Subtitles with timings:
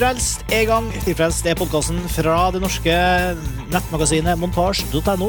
[0.00, 0.86] Filmfrelst er i gang.
[1.04, 2.92] Frelst er podkasten fra det norske
[3.68, 5.26] nettmagasinet montasj.no.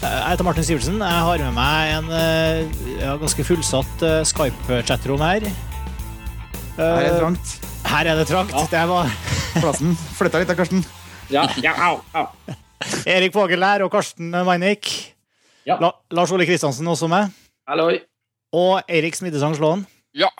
[0.00, 0.96] Jeg heter Martin Sivertsen.
[1.04, 2.62] Jeg har med meg en eh,
[3.02, 5.44] ja, ganske fullsatt eh, Skype-chatrom her.
[6.78, 7.52] Her er det Eh, trangt.
[7.92, 8.56] Her er det trangt.
[8.72, 9.12] Det var
[9.60, 10.80] Plassen flytta litt, da, Karsten.
[11.28, 12.56] Ja, ja, au, au.
[13.04, 14.94] Erik Vågel her, og Karsten Meinick.
[15.68, 15.76] Ja.
[15.76, 17.36] La Lars Ole Kristiansen også med.
[17.68, 18.00] Halloi.
[18.56, 19.84] Og Eirik Smidesang Slåen.
[20.16, 20.32] Ja.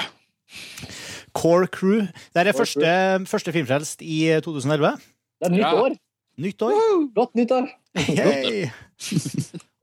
[1.37, 2.07] Core Crew.
[2.35, 2.95] Det er første,
[3.31, 4.97] første Filmfrelst i 2011.
[5.41, 5.75] Det er nytt Ja.
[5.85, 5.97] år.
[6.41, 6.75] Nytt år.
[7.17, 7.69] Godt nyttår.
[8.13, 8.67] Yay.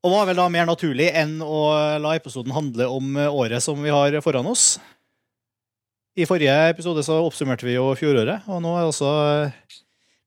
[0.04, 1.62] Og hva er vel da mer naturlig enn å
[2.04, 4.76] la episoden handle om året som vi har foran oss?
[6.20, 9.56] I forrige episode så oppsummerte vi jo fjoråret, og nå er det også eh,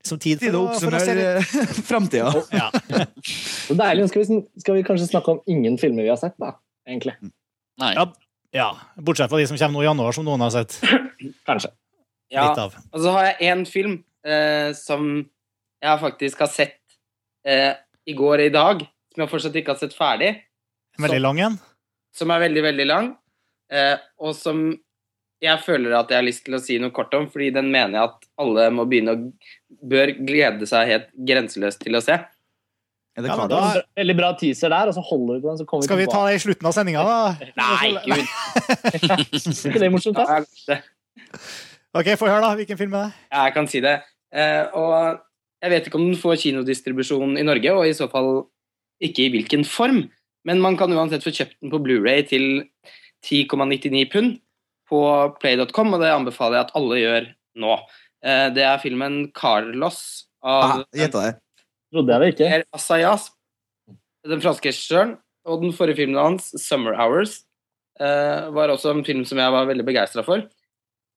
[0.03, 1.55] liksom tid for å å, for å se oppsummere litt.
[1.55, 2.33] eh, framtida.
[2.51, 3.05] Ja.
[3.69, 4.09] Så deilig.
[4.11, 6.57] Skal vi, skal vi kanskje snakke om ingen filmer vi har sett, da?
[6.89, 7.15] Egentlig.
[7.79, 7.93] Nei.
[7.95, 8.09] Ja.
[8.57, 8.71] Ja.
[8.97, 10.79] Bortsett fra de som kommer nå i januar, som noen har sett
[11.49, 11.73] Kanskje.
[12.33, 12.75] Ja, litt av.
[12.91, 15.05] og så har jeg én film eh, som
[15.83, 16.81] jeg faktisk har sett
[17.47, 18.83] eh, i går og i dag,
[19.15, 20.33] som jeg fortsatt ikke har sett ferdig.
[20.99, 21.61] Veldig lang en.
[22.17, 23.13] Som er veldig, veldig lang,
[23.71, 24.67] eh, og som
[25.45, 27.99] jeg føler at jeg har lyst til å si noe kort om, fordi den mener
[27.99, 29.25] jeg at alle må begynne å
[29.87, 32.17] bør glede seg helt grenseløst til å se.
[33.17, 33.51] Er det Ja, klart?
[33.51, 35.99] da- Veldig bra teaser der, og så holder vi på den, så kommer vi Skal
[36.03, 37.37] vi ta det i slutten av sendinga, da?
[37.61, 38.27] Nei, gud!
[38.85, 40.41] Er ikke det morsomt, da?
[40.69, 40.79] Ja,
[41.97, 42.51] Ok, Få høre, da.
[42.59, 43.13] Hvilken film er det?
[43.33, 43.95] jeg kan si det.
[44.37, 45.21] Uh, og
[45.63, 48.45] jeg vet ikke om den får kinodistribusjon i Norge, og i så fall
[49.01, 50.03] ikke i hvilken form.
[50.45, 52.67] Men man kan uansett få kjøpt den på Blu-ray til
[53.25, 54.37] 10,99 pund
[54.91, 55.01] på
[55.41, 57.31] play.com, og det anbefaler jeg at alle gjør
[57.65, 57.73] nå.
[58.27, 61.41] Eh, det er filmen 'Carlos' Ah, av det.
[61.97, 62.49] Trodde jeg det ikke.
[62.53, 63.31] Er Asayas,
[64.29, 65.17] den franske regissøren.
[65.47, 67.45] Og den forrige filmen hans, 'Summer Hours',
[68.01, 70.43] eh, var også en film som jeg var veldig begeistra for.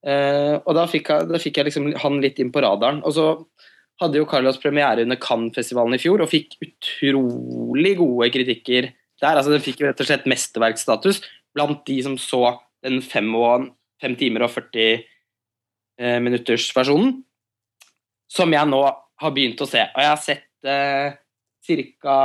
[0.06, 3.02] Eh, og da fikk, jeg, da fikk jeg liksom han litt inn på radaren.
[3.04, 3.26] Og så
[4.00, 9.36] hadde jo Carlos premiere under Cannes-festivalen i fjor og fikk utrolig gode kritikker der.
[9.36, 11.22] Altså Den fikk rett og slett mesterverksstatus
[11.56, 15.04] blant de som så den fem, og, fem timer og 40
[16.00, 17.26] eh, minutters versjonen.
[18.30, 18.86] Som jeg nå
[19.20, 19.82] har begynt å se.
[19.82, 21.18] Og jeg har sett eh,
[22.02, 22.20] ca.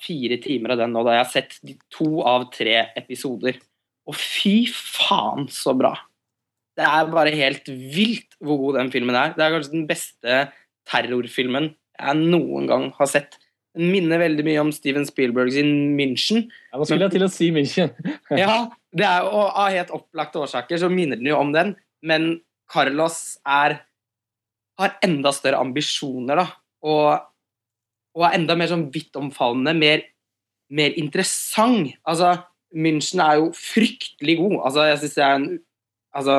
[0.00, 1.04] fire timer av den nå.
[1.06, 1.56] Da jeg har sett
[1.92, 3.58] to av tre episoder.
[4.06, 5.94] Og fy faen, så bra!
[6.76, 9.32] Det er bare helt vilt hvor god den filmen er.
[9.34, 10.40] Det er kanskje den beste
[10.86, 13.38] terrorfilmen jeg noen gang har sett.
[13.76, 16.46] Den minner veldig mye om Steven Spielberg sin München.
[16.70, 17.92] Ja, Hva skulle jeg til å si, München?
[18.42, 21.74] Ja, det er jo av helt opplagte årsaker så minner den jo om den,
[22.04, 22.38] men
[22.72, 23.80] Carlos er
[24.76, 26.46] har enda større ambisjoner, da.
[26.86, 27.26] Og,
[28.16, 30.04] og er enda mer sånn vittomfavnende, mer,
[30.72, 31.92] mer interessant.
[32.08, 32.32] Altså,
[32.76, 34.56] München er jo fryktelig god.
[34.68, 35.50] Altså, jeg syns det er en
[36.16, 36.38] altså,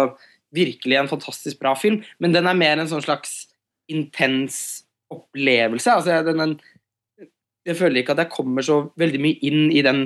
[0.57, 3.45] virkelig en fantastisk bra film, men den er mer en sånn slags
[3.91, 4.59] intens
[5.13, 5.93] opplevelse.
[5.93, 7.29] Altså, den, den,
[7.67, 10.03] jeg føler ikke at jeg kommer så veldig mye inn i den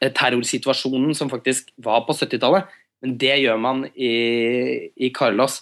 [0.00, 2.70] eh, terrorsituasjonen som faktisk var på 70-tallet,
[3.04, 4.12] men det gjør man i,
[4.96, 5.60] i Carlos.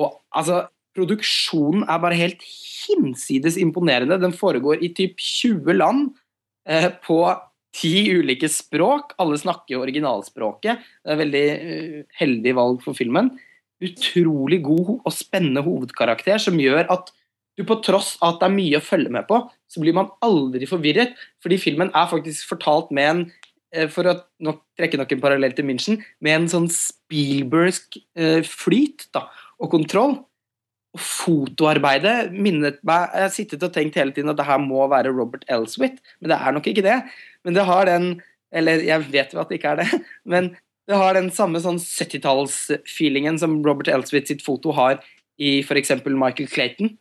[0.00, 4.18] Og altså, produksjonen er bare helt hinsides imponerende.
[4.22, 6.08] Den foregår i typ 20 land
[6.68, 7.20] eh, på
[7.76, 9.14] ti ulike språk.
[9.22, 10.80] Alle snakker originalspråket.
[11.04, 13.30] Det er veldig uh, heldig valg for filmen.
[13.84, 17.12] Utrolig god og spennende hovedkarakter som gjør at
[17.56, 20.10] du på tross av at det er mye å følge med på, så blir man
[20.24, 23.22] aldri forvirret, fordi filmen er faktisk fortalt med en
[23.72, 24.12] eh, for å
[24.44, 29.24] nok, trekke nok en parallell til München, med en sånn Spielbergsk eh, flyt da,
[29.56, 30.18] og kontroll.
[30.96, 34.86] Og fotoarbeidet minnet meg Jeg har sittet og tenkt hele tiden at det her må
[34.88, 37.00] være Robert Elswith, men det er nok ikke det.
[37.44, 38.14] Men det har den
[38.56, 40.54] Eller jeg vet jo at det ikke er det, men
[40.86, 45.00] det har den samme sånn 70-tallsfeelingen som Robert Elswith sitt foto har
[45.42, 45.90] i f.eks.
[46.06, 46.92] Michael Clayton.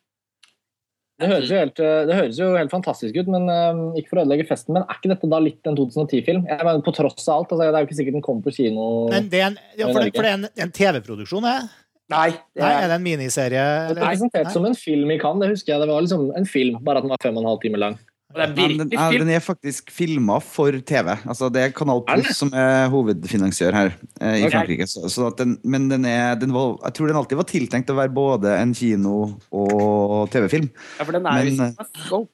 [1.21, 4.19] Det høres, jo helt, eh, det høres jo helt fantastisk ut, men eh, ikke for
[4.19, 4.73] å ødelegge festen.
[4.75, 6.41] Men er ikke dette da litt en 2010-film?
[6.49, 7.53] Jeg mener, På tross av alt.
[7.53, 8.89] Altså, det er jo ikke sikkert den kommer på kino.
[9.13, 11.84] Men det er en, ja, for, det, for det er en, en TV-produksjon, det?
[12.13, 13.61] Nei, det Nei, er, er det en miniserie?
[13.61, 14.03] Det er Eller?
[14.05, 14.53] presentert Nei.
[14.53, 15.81] som en film i Cannes, det husker jeg.
[15.81, 17.95] Det var liksom en film, bare at den var fem og en halv time lang.
[18.29, 21.15] og det er Men den, virkelig ja, den er faktisk filma for TV.
[21.25, 22.21] Altså, det er Kanal Er?
[22.21, 23.89] Plus som er hovedfinansiør her
[24.21, 24.51] eh, i okay.
[24.53, 24.87] Frankrike.
[24.91, 27.89] Så, så at den, men den er, den var, jeg tror den alltid var tiltenkt
[27.89, 30.69] å være både en kino- og TV-film.
[30.99, 32.31] Ja, for den er jo i Men, Cinemascope.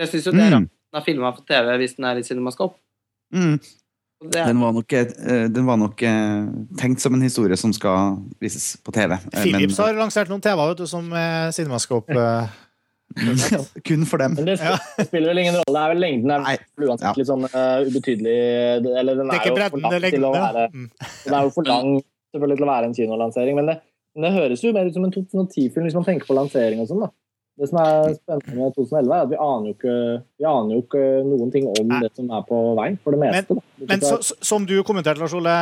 [0.00, 2.16] Jeg syns jo det er rart Mm, den er filma for TV hvis den er
[2.16, 2.78] i Cinemascope.
[3.34, 3.58] mm.
[4.24, 6.46] Er- Den var nok, eh, den var nok eh,
[6.80, 9.12] tenkt som en historie som skal vises på TV.
[9.14, 12.08] eh, Philips men- har lansert noen TV-er vet du, som eh, Cinemascope.
[12.10, 12.46] Eh,
[13.84, 14.34] Kun for dem.
[14.34, 14.76] Men det Ja.
[14.98, 15.70] det spiller vel ingen rolle.
[15.76, 17.12] Det er vel lengden er uansett Ja.
[17.16, 18.36] litt sånn uh, ubetydelig
[18.98, 20.88] Eller den er er, jo for lang til å være Mm.
[21.24, 22.02] Den er jo for lang
[22.34, 23.80] selvfølgelig til å være en kinolansering, men det,
[24.16, 26.86] Men det høres jo mer ut som en 2010-film hvis man tenker på lansering og
[26.88, 27.00] sånn.
[27.00, 27.10] da.
[27.54, 29.98] Det som er spennende med 2011, er at vi aner jo ikke,
[30.42, 32.00] vi aner jo ikke noen ting om Nei.
[32.02, 33.54] det som er på vei, for det meste.
[33.54, 33.86] da.
[33.92, 34.18] Men så,
[34.50, 35.54] som du kommenterte, Lars Ole,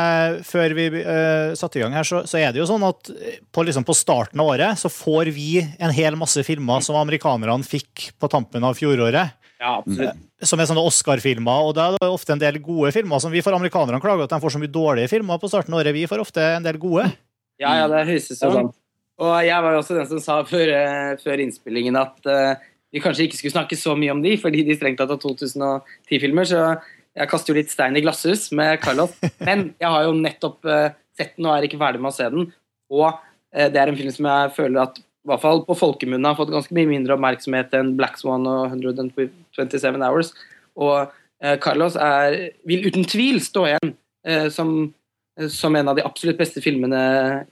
[0.47, 3.37] før vi uh, satte i gang her, så, så er det jo sånn at eh,
[3.53, 7.61] på, liksom, på starten av året så får vi en hel masse filmer som amerikanerne
[7.67, 9.37] fikk på tampen av fjoråret.
[9.61, 10.29] ja, absolutt.
[10.43, 13.21] Som er sånne Oscar-filmer, og da er det ofte en del gode filmer.
[13.21, 15.83] som vi får Amerikanerne klager at de får så mye dårlige filmer på starten av
[15.83, 15.93] året.
[15.93, 17.05] Vi får ofte en del gode.
[17.61, 18.73] Ja, ja, det Det er høysesong.
[19.23, 22.59] Og jeg var jo også den som sa før, eh, før innspillingen at uh,
[22.93, 26.49] vi kanskje ikke skulle snakke så mye om de, fordi de strengt tatt har 2010-filmer,
[26.49, 26.63] så
[27.13, 29.13] jeg kaster jo litt stein i glasshus med Carlos.
[29.47, 32.27] Men jeg har jo nettopp uh, sett den og er ikke ferdig med å se
[32.33, 32.49] den.
[32.93, 36.33] Og uh, det er en film som jeg føler at i hvert fall på folkemunne
[36.33, 40.33] har fått ganske mye mindre oppmerksomhet enn Black Swan og 127 Hours.
[40.75, 41.13] Og
[41.63, 42.35] Carlos er,
[42.67, 43.93] vil uten tvil stå igjen
[44.51, 44.73] som,
[45.51, 46.99] som en av de absolutt beste filmene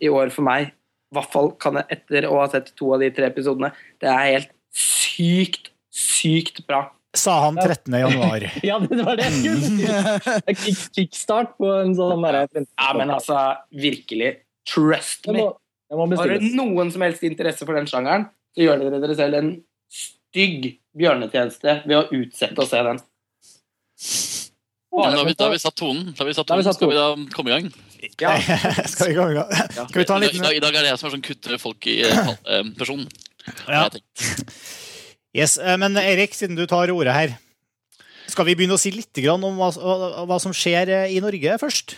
[0.03, 0.73] i år for meg.
[1.11, 3.71] Hvert fall kan jeg etter å ha sett to av de tre episodene.
[3.99, 6.85] Det er helt sykt, sykt bra.
[7.17, 7.91] Sa han 13.
[7.99, 8.45] januar.
[8.69, 9.89] Ja, det var det jeg skulle si.
[10.47, 10.61] Er
[10.95, 13.41] Kickstart på en sånn derre Ja, men altså,
[13.75, 14.37] virkelig.
[14.71, 15.43] Trust Jeg me.
[15.43, 15.49] må,
[15.91, 19.17] jeg må Har du noen som helst interesse for den sjangeren, så gjør dere dere
[19.19, 19.51] selv en
[19.91, 23.01] stygg bjørnetjeneste ved å utsette å se den.
[24.91, 26.11] Men da har vi, satt tonen.
[26.15, 26.77] Da har vi satt Da har vi tonen.
[26.79, 27.71] Skal vi da komme i gang?
[28.21, 28.33] Ja.
[28.91, 29.51] Skal vi gå i gang?
[29.71, 31.25] Skal vi ta en I liten- dag, I dag er det jeg som er sånn
[31.25, 33.05] kutter folk i personen eh, person.
[33.67, 33.87] Ja.
[35.37, 37.35] Yes, eh, Men Erik, siden du tar ordet her,
[38.31, 39.69] skal vi begynne å si litt om hva,
[40.27, 41.95] hva, som skjer eh, i Norge først?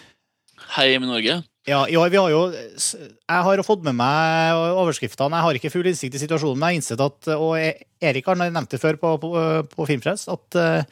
[0.77, 1.41] Hei med Norge.
[1.67, 5.37] Ja, ja vi har jo, Jeg har fått med meg overskriftene.
[5.39, 8.27] Jeg har ikke full innsikt i situasjonen, men jeg har innsett at Og E- Erik
[8.27, 9.31] har nevnt det før på, på,
[9.71, 10.83] på Filmfrelst, at eh,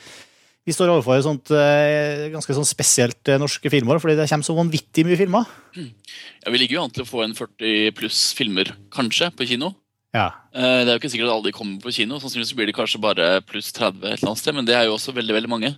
[0.67, 4.45] vi står overfor et sånt eh, ganske sånn spesielt eh, norske filmår, fordi det kommer
[4.45, 5.47] så vanvittig mye filmer.
[5.75, 9.73] Ja, vi ligger jo an til å få en 40 pluss filmer, kanskje, på kino.
[10.13, 10.27] Ja.
[10.53, 12.19] Eh, Det er jo ikke sikkert at alle de kommer på kino.
[12.21, 14.97] Sannsynligvis blir det kanskje bare pluss 30 et eller annet sted, men det er jo
[14.97, 15.73] også veldig veldig mange.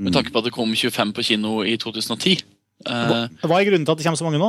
[0.00, 2.40] Med tanke på at det kom 25 på kino i 2010.
[2.80, 4.46] Hva, Eh, hva er grunnen til at det kommer så mange nå?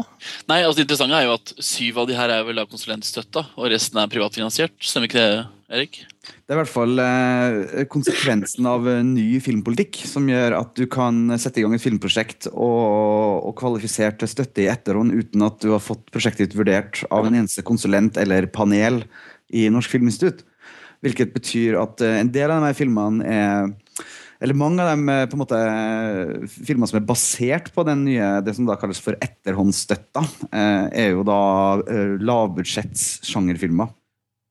[0.48, 3.44] nei, altså Det interessante er jo at syv av de her er vel av konsulentstøtta,
[3.60, 4.72] og resten er privatfinansiert.
[4.80, 5.42] Stemmer ikke det,
[5.72, 6.00] Erik?
[6.22, 10.86] Det er i hvert fall eh, konsekvensen av eh, ny filmpolitikk som gjør at du
[10.92, 15.60] kan sette i gang et filmprosjekt og, og kvalifisere til støtte i etterhånd uten at
[15.63, 19.04] du har fått prosjektet ditt vurdert av en eneste konsulent eller panel
[19.51, 20.45] i Norsk Filminstitutt.
[21.04, 23.72] Hvilket betyr at eh, en del av de filmene er
[24.41, 28.05] eller mange av dem er på en måte filmene filmer som er basert på den
[28.07, 31.41] nye, det som da kalles for etterhåndsstøtta, eh, er jo da
[31.85, 33.91] eh, lavbudsjetts sjangerfilmer.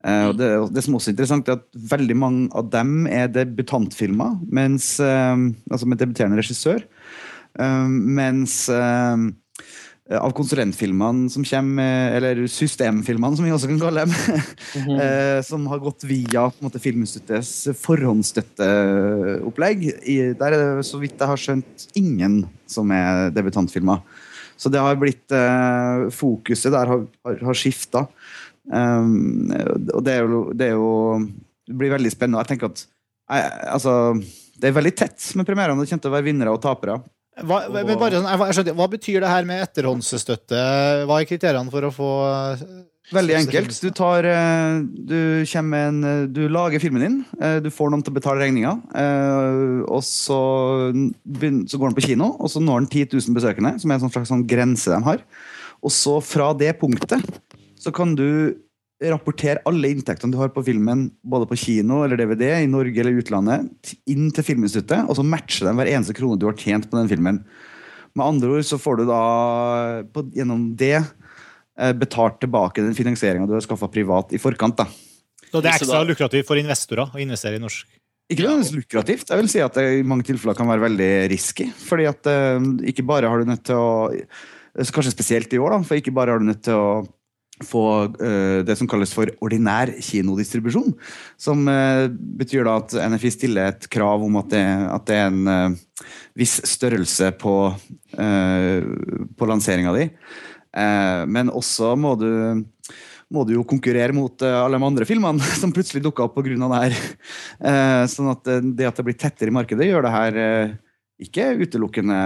[0.06, 3.32] Eh, og det, det som også er interessant, er at veldig mange av dem er
[3.34, 5.34] debutantfilmer, mens, eh,
[5.70, 6.86] altså med debuterende regissør.
[7.58, 7.90] Eh,
[8.20, 9.26] mens eh,
[10.18, 14.14] av konsulentfilmene som kommer, eller systemfilmene som vi også kan kalle dem,
[15.04, 19.78] eh, som har gått via på måte, Filminstituttets forhåndsstøtteopplegg.
[20.40, 22.34] Der er det, så vidt jeg har skjønt, ingen
[22.70, 23.98] som er debutantfilmer.
[24.60, 28.00] Så det har blitt eh, Fokuset der har, har, har skifta.
[28.70, 29.48] Um,
[29.96, 31.18] og det er, jo, det er jo
[31.66, 32.42] Det blir veldig spennende.
[32.44, 33.40] Jeg tenker at jeg,
[33.72, 33.92] altså,
[34.60, 35.80] Det er veldig tett med premierene.
[35.80, 36.96] Det kommer til å være vinnere og tapere.
[37.40, 40.62] Hva, men bare sånn, jeg skjønner, hva betyr det her med etterhåndsstøtte?
[41.08, 42.10] Hva er kriteriene for å få
[43.10, 43.74] Veldig enkelt.
[43.82, 45.16] Du, tar, eh, du,
[45.58, 49.80] en, eh, du lager filmen din, eh, du får noen til å betale regninga, eh,
[49.82, 50.38] og så,
[50.94, 54.04] så går den på kino, og så når den 10 000 besøkende, som er en
[54.04, 55.24] sånn slags sånn grense de har.
[55.82, 57.24] Og så fra det punktet
[57.80, 58.54] så kan du
[59.08, 63.16] rapportere alle inntektene du har på filmen, både på kino eller DVD, i Norge eller
[63.22, 66.98] utlandet, inn til Filminstituttet, og så matcher de hver eneste krone du har tjent på
[66.98, 67.40] den filmen.
[68.12, 69.22] Med andre ord så får du da
[70.12, 74.82] på, gjennom det eh, betalt tilbake den finansieringa du har skaffa privat i forkant.
[74.82, 74.88] da.
[75.50, 77.88] Så det er ekstra lukrativt for investorer å investere i norsk?
[78.30, 79.30] Ikke nødvendigvis lukrativt.
[79.32, 81.70] Jeg vil si at det i mange tilfeller kan være veldig risky.
[81.86, 83.90] fordi at eh, ikke bare har du nødt til å
[84.70, 87.02] Kanskje spesielt i år, da, for ikke bare har du nødt til å
[87.64, 87.84] få
[88.22, 90.94] eh, det som kalles for ordinær kinodistribusjon.
[91.40, 94.64] Som eh, betyr da at NFI stiller et krav om at det,
[94.96, 97.54] at det er en eh, viss størrelse på,
[98.16, 100.06] på lanseringa di.
[101.28, 102.30] Men også må du
[103.30, 106.56] må du jo konkurrere mot alle de andre filmene som plutselig dukka opp pga.
[106.56, 106.96] det her.
[108.10, 110.40] Sånn at det at det blir tettere i markedet, gjør det her
[111.20, 112.16] ikke utelukkende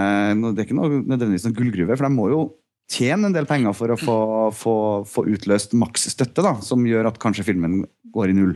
[0.55, 2.45] Det er ikke noe, nødvendigvis noen gullgruve, for de må jo
[2.91, 4.17] tjene en del penger for å få,
[4.55, 4.75] få,
[5.09, 8.55] få utløst maks støtte, da, som gjør at kanskje filmen går i null.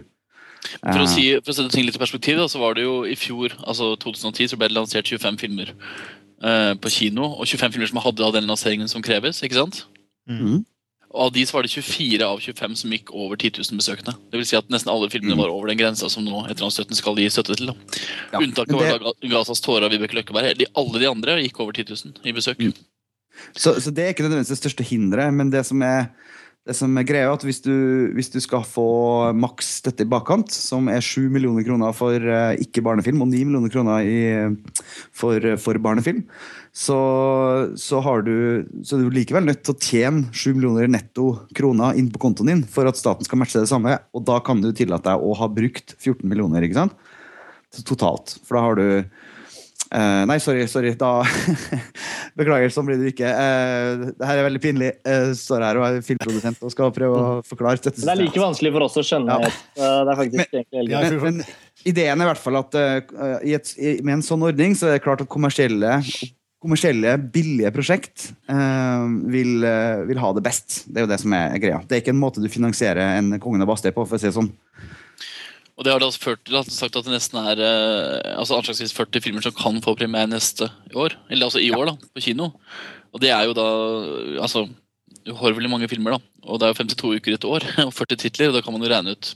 [0.82, 2.82] For å, Eh, si, for å sette ting litt i perspektiv, da, så var det
[2.84, 5.70] jo i fjor, altså 2010, så ble det lansert 25 filmer
[6.42, 7.30] eh, på kino.
[7.38, 9.40] Og 25 filmer som hadde av den lanseringen som kreves.
[9.42, 9.84] ikke sant?
[10.28, 10.64] Mm.
[11.08, 14.12] Og av de så var det 24 av 25 som gikk over 10 000 besøkende.
[14.28, 15.40] Det vil si at nesten alle filmene Mm.
[15.40, 17.66] var over den grensa som nå Etterlandsstøtten skal gi støtte til.
[17.70, 17.74] da.
[18.34, 20.58] Ja, Unntaket men var det- da Gazas tårer av Vibeke Løkkeberg.
[20.58, 22.58] De, alle de andre gikk over 10 000 i besøk.
[22.60, 22.74] Mm.
[23.54, 26.10] Så, så det er ikke nødvendigvis det største hinderet, men det som er,
[26.68, 27.72] det som er greia, at hvis du,
[28.16, 28.88] hvis du skal få
[29.36, 33.72] maks støtte i bakkant, som er 7 millioner kroner for uh, ikke-barnefilm og 9 millioner
[33.72, 34.18] kroner i,
[35.16, 36.26] for, for barnefilm,
[36.78, 36.98] så,
[37.80, 42.12] så, du, så er du likevel nødt til å tjene 7 millioner netto kroner inn
[42.12, 45.08] på kontoen din for at staten skal matche det samme, og da kan du tillate
[45.08, 47.08] deg å ha brukt 14 millioner, ikke sant?
[47.84, 48.38] Totalt.
[48.44, 48.86] For da har du
[49.88, 50.66] Eh, nei, sorry.
[50.68, 51.22] sorry, da
[52.38, 53.28] Beklager, sånn blir det ikke.
[53.28, 54.90] Uh, det her er veldig pinlig.
[55.06, 58.04] Uh, står her og er filmprodusent og skal prøve å forklare dette.
[58.04, 59.38] det er like vanskelig for oss å skjønne.
[59.46, 59.52] Ja.
[59.80, 63.38] uh, det er faktisk egentlig Ja, Men, men ideen er i hvert fall at uh,
[63.40, 66.00] i et, i, med en sånn ordning så er det klart at kommersielle
[66.58, 70.82] kommersielle, billige prosjekt uh, vil, uh, vil ha det best.
[70.90, 71.78] Det er jo det som er greia.
[71.86, 74.26] Det er ikke en måte du finansierer en Kongen av Bastøy på, for å si
[74.26, 74.50] det sånn.
[75.78, 78.96] Og det har da ført til at sagt at det nesten er eh, altså anslagsvis
[78.96, 81.14] 40 filmer som kan få premiere neste år.
[81.30, 82.50] Eller altså i år, da, på kino.
[83.14, 83.68] Og det er jo da
[84.42, 84.66] altså
[85.28, 86.48] uhorvelig mange filmer, da.
[86.48, 88.74] Og det er jo 52 uker i et år og 40 titler, og da kan
[88.74, 89.32] man jo regne ut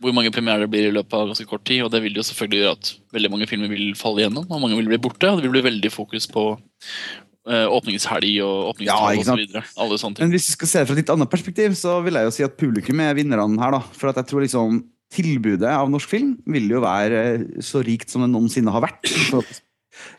[0.00, 1.82] hvor mange premierer det blir i løpet av ganske kort tid.
[1.84, 4.78] Og det vil jo selvfølgelig gjøre at veldig mange filmer vil falle igjennom, og mange
[4.78, 5.28] vil bli borte.
[5.28, 9.82] Og det vil bli veldig fokus på eh, åpningshelg og Ja, åpningstall ikke og så.
[9.84, 10.24] Alle sånne ting.
[10.24, 12.32] Men hvis vi skal se det fra et litt annet perspektiv, så vil jeg jo
[12.32, 13.76] si at publikum er vinnerne her.
[13.76, 13.82] da.
[13.92, 18.10] For at jeg tror liksom tilbudet av norsk film vil jo være eh, så rikt
[18.12, 19.10] som det noensinne har vært.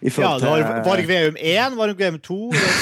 [0.04, 2.40] Ja, det var Varg Veum 1, Varg Veum 2,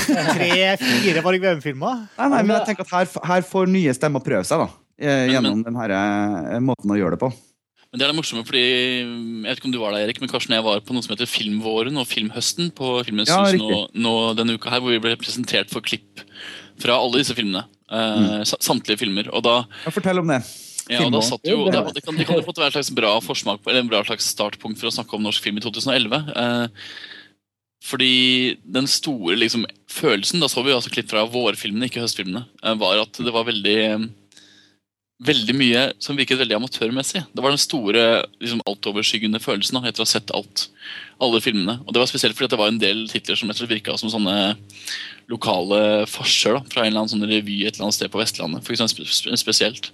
[0.09, 0.49] tre,
[0.81, 2.01] fire Varg Veum-filmer.
[2.17, 4.69] Nei, nei, men jeg tenker at her, her får nye stemmer prøve seg, da.
[4.99, 7.31] eh, Men- Gjennom den her eh, måten å gjøre det på.
[7.89, 10.29] Men det er det morsomme, fordi Jeg vet ikke om du var der, Erik, men
[10.29, 13.79] Karsten og jeg var på noe som heter Filmvåren og Filmhøsten på Filmens Ja, nå,
[13.97, 16.21] nå denne uka her, hvor vi ble presentert for klipp
[16.79, 17.63] fra alle disse filmene.
[17.89, 18.27] Mm.
[18.43, 19.31] Eh, Samtlige filmer.
[19.33, 19.55] Og da,
[19.87, 20.43] Ja, fortell om det.
[20.89, 23.13] Ja, da satt jo, det, det, kan, det kan jo fått være et slags bra
[23.21, 26.31] forsmak eller en bra slags startpunkt for å snakke om norsk film i 2011.
[26.33, 26.85] Eh,
[27.89, 28.13] fordi
[28.65, 32.79] den store liksom, følelsen, da så vi jo altså klipp fra vårfilmene, ikke høstfilmene, eh,
[32.81, 33.79] var at det var veldig
[35.19, 37.21] veldig mye som virket veldig amatørmessig.
[37.35, 38.03] Det var den store
[38.39, 40.69] liksom, altoverskyggende følelsen da, etter å ha sett alt,
[41.19, 41.75] alle filmene.
[41.83, 44.55] Og det var spesielt fordi det var en del titler som virka som sånne
[45.29, 48.63] lokale farser da, fra en eller annen sånn revy et eller annet sted på Vestlandet.
[48.63, 49.91] For eksempel, spe- spesielt.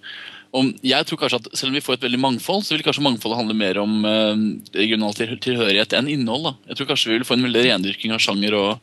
[0.53, 3.03] Og jeg tror kanskje at Selv om vi får et veldig mangfold, så vil kanskje
[3.03, 4.35] mangfoldet handle mer om eh,
[4.79, 6.43] regional til- tilhørighet enn innhold.
[6.43, 6.53] da.
[6.69, 8.79] Jeg tror kanskje vi vil få en veldig rendyrking av sjanger og,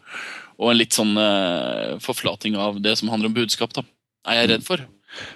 [0.58, 3.72] og en litt sånn eh, forflating av det som handler om budskap.
[3.72, 3.82] da.
[4.26, 4.78] Er jeg redd for.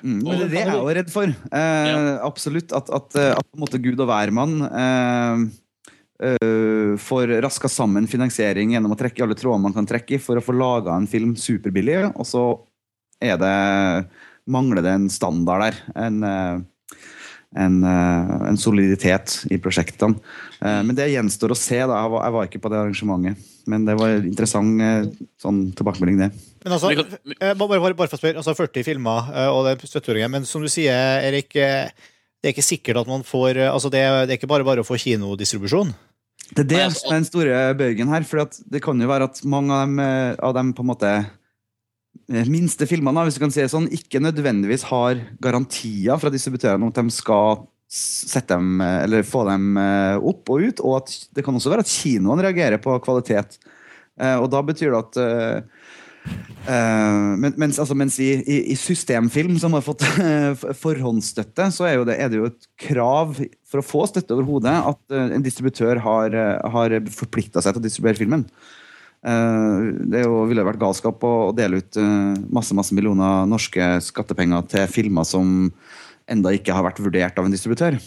[0.02, 1.28] Mm, men det er jeg jo redd for.
[1.28, 2.18] Eh, Ja.
[2.24, 2.72] Absolutt.
[2.72, 5.46] At, at, eh, at på en måte Gud og hvermann eh,
[6.16, 10.40] Uh, får raska sammen finansiering gjennom å trekke alle trådene man kan trekke i for
[10.40, 12.44] å få laga en film superbillig, og så
[13.20, 13.50] er det
[14.46, 15.78] mangler det en standard der.
[16.06, 16.58] En, eh,
[17.56, 20.18] en, eh, en soliditet i prosjektene.
[20.60, 21.78] Eh, men det gjenstår å se.
[21.78, 23.52] da, Jeg var, jeg var ikke på det arrangementet.
[23.66, 26.30] Men det var en interessant sånn tilbakemelding, det.
[26.64, 30.30] Men altså, bare, bare, bare for å spørre, altså 40 filmer og det er støtteordningen,
[30.30, 30.94] men som du sier,
[31.26, 34.66] Erik, det er ikke sikkert at man får altså det, er- det er ikke bare
[34.66, 35.90] bare å få kinodistribusjon.
[36.54, 38.22] Det er det som er den store bøygen her.
[38.22, 39.98] For det kan jo være at mange av dem,
[40.46, 41.10] av dem på en måte
[42.26, 46.90] minste filmene, hvis du kan si det sånn, ikke nødvendigvis har garantier fra distributørene om
[46.90, 51.14] at de skal sette dem, eh, eller få dem eh, opp og ut, og at
[51.36, 53.60] det kan også være at kinoene reagerer på kvalitet.
[54.18, 55.60] Eh, Og da betyr det at eh,
[56.74, 62.02] eh, mens, altså, mens i, i, i systemfilm, som har fått uh, forhåndsstøtte, så er,
[62.08, 66.02] det, er det jo et krav for å få støtte overhodet at uh, en distributør
[66.02, 66.34] har,
[66.66, 68.48] uh, forplikta seg til å distribuere filmen.
[69.26, 74.68] Eh, det jo, ville vært galskap å, dele ut eh, masse masse millioner norske skattepenger
[74.70, 75.72] til filmer som
[76.30, 77.98] enda ikke har vært vurdert av en distributør.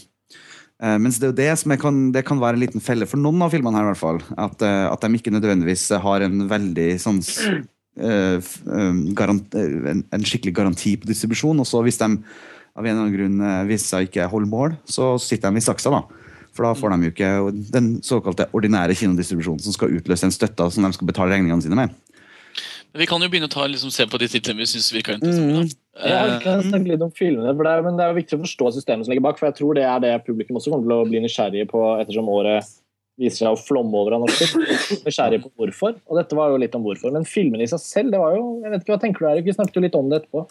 [0.80, 3.82] Eh, mens det det kan, det kan være en liten felle for noen av filmene
[3.82, 4.22] her, i hvert fall.
[4.40, 7.20] At, at de ikke nødvendigvis har en veldig sånn
[8.00, 8.40] uh,
[9.18, 11.60] garant, en, en skikkelig garanti på distribusjon.
[11.60, 15.18] Og så hvis de av en eller annen grunn viser seg ikke holde mål, så
[15.20, 16.19] sitter de i saksa, da.
[16.56, 17.32] For da får de jo ikke
[17.74, 21.78] den såkalte ordinære kinodistribusjonen som skal utløse den støtta som de skal betale regningene sine
[21.80, 21.94] med.
[22.98, 25.78] Vi kan jo begynne å ta, liksom, se på de titlene vi syns virker interessante.
[26.00, 28.38] Jeg har Eh, ikke snakket litt om filmene, for det er, men det er viktig
[28.40, 29.38] å forstå systemet som ligger bak.
[29.38, 32.32] For jeg tror det er det publikum også kommer til å bli nysgjerrige på ettersom
[32.34, 32.72] året
[33.20, 34.66] viser seg å flomme over av norsk film.
[35.06, 36.00] Nysgjerrige på hvorfor.
[36.08, 37.14] Og dette var jo litt om hvorfor.
[37.14, 39.46] Men filmene i seg selv, det var jo Jeg vet ikke hva tenker du, Erik?
[39.46, 40.46] Vi snakket jo litt om det etterpå.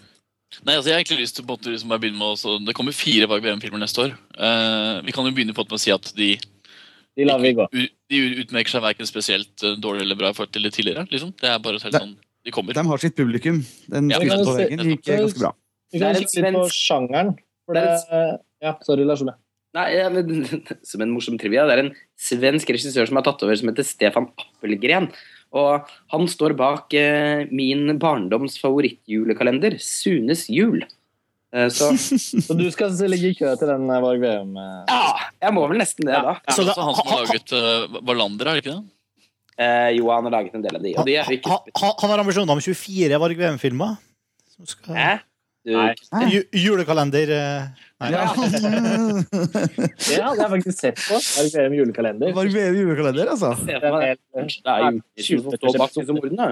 [0.65, 2.55] Nei, altså Jeg har egentlig lyst til på en måte liksom bare begynne med også,
[2.65, 4.15] Det kommer fire Varg Veum-filmer neste år.
[4.39, 6.31] Uh, vi kan jo begynne på med å si at de,
[7.19, 7.67] De lar vi gå.
[7.69, 11.05] u- de utmerker seg verken spesielt eh, dårlig eller bra i forhold til det tidligere.
[11.13, 11.35] liksom.
[11.37, 12.15] Det er bare helt sånn
[12.47, 12.73] De kommer.
[12.73, 13.59] De har sitt publikum.
[13.93, 15.53] Den Ja, skriften på veggen gikk ganske bra.
[15.93, 17.35] Vi kan Det er kikke litt på sjangeren.
[17.69, 17.85] For Det
[18.65, 19.35] ja, sorry, Lars Ole.
[19.77, 20.47] Nei, ja, men,
[20.89, 21.67] Som en morsom trivia.
[21.69, 25.11] Det er en svensk regissør som har tatt over, som heter Stefan Appelgren.
[25.57, 30.83] Og han står bak eh, min barndoms favorittjulekalender, Sunes jul.
[31.55, 31.89] Eh, så
[32.47, 34.53] Så du skal ligge i kø til den eh, Varg Veum?
[34.61, 36.37] eh, ja, jeg må vel nesten det, da.
[36.45, 38.85] Det Så er han som har laget uh, Wallander, er det ikke det?
[39.59, 42.11] Eh, jo, han har laget en del av de, og de er jo ikke Han,
[42.13, 43.97] har ambisjoner om 24 Varg Veum-filmer.
[44.69, 45.09] skal- Hæ?
[45.69, 46.43] Nei.
[46.55, 48.11] Julekalender eh, Nei.
[48.15, 48.31] Ja.
[48.39, 51.19] Det har jeg faktisk sett på.
[51.19, 52.33] Varierer med julekalender.
[52.37, 53.51] Varierer med julekalender, altså.
[53.67, 56.49] Det er jo det er jo ikke som står bak disse mordene.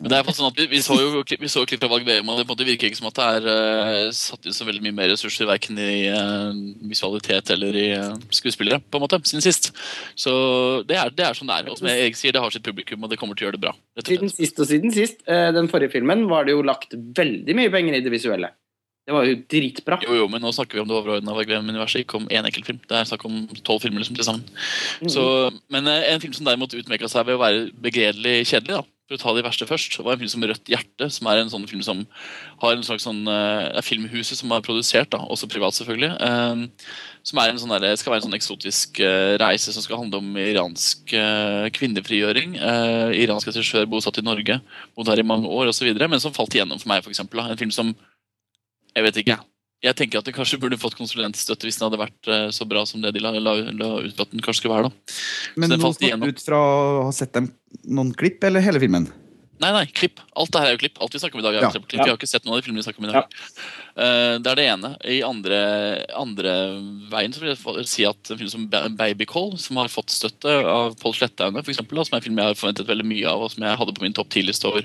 [0.00, 2.28] Men det er sånn at vi, vi, så jo, vi så klipp fra Valg VM,
[2.28, 4.66] og det på en måte virker ikke som at det er uh, satt inn så
[4.68, 6.50] veldig mye mer ressurser verken i uh,
[6.90, 9.72] visualitet eller i uh, skuespillere, på en måte, siden sist.
[10.18, 10.34] Så
[10.88, 11.72] det er, det er sånn det er.
[11.72, 13.64] Og som jeg sier, det har sitt publikum, og det kommer til å gjøre det
[13.68, 13.74] bra.
[14.04, 17.98] Siden sist og siden sist, den forrige filmen, var det jo lagt veldig mye penger
[17.98, 18.52] i det visuelle.
[19.06, 20.00] Det var jo dritbra.
[20.02, 22.66] Jo, jo, men nå snakker vi om det overordna Valg VM-universet, ikke om én enkelt
[22.66, 22.80] film.
[22.90, 24.42] Det er snakk om tolv filmer liksom, til sammen.
[24.98, 25.10] Mm.
[25.14, 25.26] Så,
[25.70, 29.20] men en film som derimot utmerka seg ved å være begredelig kjedelig, da, for å
[29.22, 31.82] ta de verste først, var en film som Rødt hjerte, som er en sånn film
[31.86, 32.02] som
[32.62, 36.10] har en slags sånn er Filmhuset som har produsert, da, også privat selvfølgelig.
[36.26, 36.90] eh,
[37.26, 40.18] som er en sånn der, skal være en sånn eksotisk eh, reise som skal handle
[40.22, 41.14] om iransk
[41.76, 42.58] kvinnefrigjøring.
[42.58, 44.60] Uh, iransk regissør bosatt i Norge,
[44.98, 47.42] bodd her i mange år osv., men som falt igjennom for meg, for eksempel.
[47.46, 47.94] En film som
[48.96, 49.34] Jeg vet ikke.
[49.84, 52.86] Jeg tenker at de kanskje burde fått konsulentstøtte hvis den hadde vært eh, så bra
[52.88, 54.88] som det de la, la, la ut på at den kanskje skulle være.
[54.88, 55.14] da.
[55.60, 57.52] Men nå falt snakker du ut fra å ha sett dem
[57.84, 59.10] noen klipp, eller hele filmen?
[59.56, 60.18] Nei, nei, klipp.
[60.36, 60.98] Alt det her er jo klipp.
[61.00, 61.70] Alt vi snakker om i dag, er jo Ja.
[61.72, 61.86] klipp.
[61.92, 63.36] Vi har ikke sett noen av de filmene vi snakker om i dag.
[63.96, 64.90] Eh, det er det ene.
[65.08, 65.60] I andre,
[66.12, 66.52] andre
[67.08, 70.52] veien så vil jeg si at en film som Ba- Babycall, som har fått støtte
[70.68, 73.24] av Pål Slettaune, for eksempel, da, som er en film jeg har forventet veldig mye
[73.32, 74.84] av, og som jeg hadde på min topp 10-liste over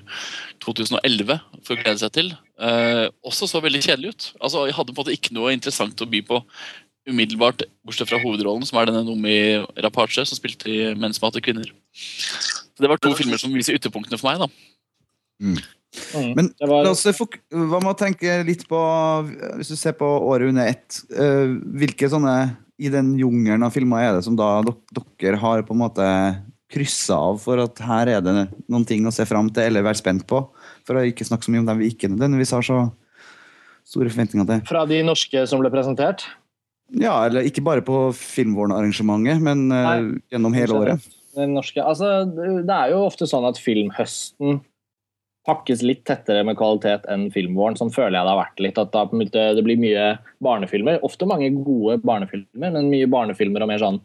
[0.63, 4.30] 2011 for å glede seg til, eh, også så veldig kjedelig ut.
[4.41, 6.41] Altså, Jeg hadde på en måte ikke noe interessant å by på
[7.10, 9.36] umiddelbart, bortsett fra hovedrollen, som er denne Nomi
[9.82, 11.71] Rapace, som spilte i Menn som hater kvinner.
[11.91, 14.39] Så Det var to filmer som viser ytterpunktene for meg.
[14.39, 14.47] da.
[15.41, 16.36] Mm.
[16.38, 18.80] Men var- la oss hva med å tenke litt på
[19.58, 24.00] Hvis du ser på året under ett, eh, hvilke sånne i den jungelen av filmer
[24.00, 28.21] er det som da dere har på en måte kryssa av for at her er
[28.21, 30.47] det noen ting å se fram til eller være spent på?
[30.88, 32.82] For å ikke snakke så mye om dem vi ikke nødvendigvis har så
[33.88, 34.63] store forventninger til.
[34.70, 36.26] Fra de norske som ble presentert.
[36.91, 40.20] Ja, eller ikke bare på Filmvåren-arrangementet, men eh, Nei.
[40.34, 41.08] gjennom hele året.
[41.32, 41.80] Det, norske.
[41.80, 44.60] Altså, det er jo ofte sånn at filmhøsten
[45.48, 47.78] pakkes litt tettere med kvalitet enn filmvåren.
[47.80, 48.82] Sånn føler jeg det har vært litt.
[48.82, 48.91] At
[49.58, 50.08] det blir mye
[50.44, 51.00] barnefilmer.
[51.08, 54.02] Ofte mange gode barnefilmer, men mye barnefilmer og mer sånn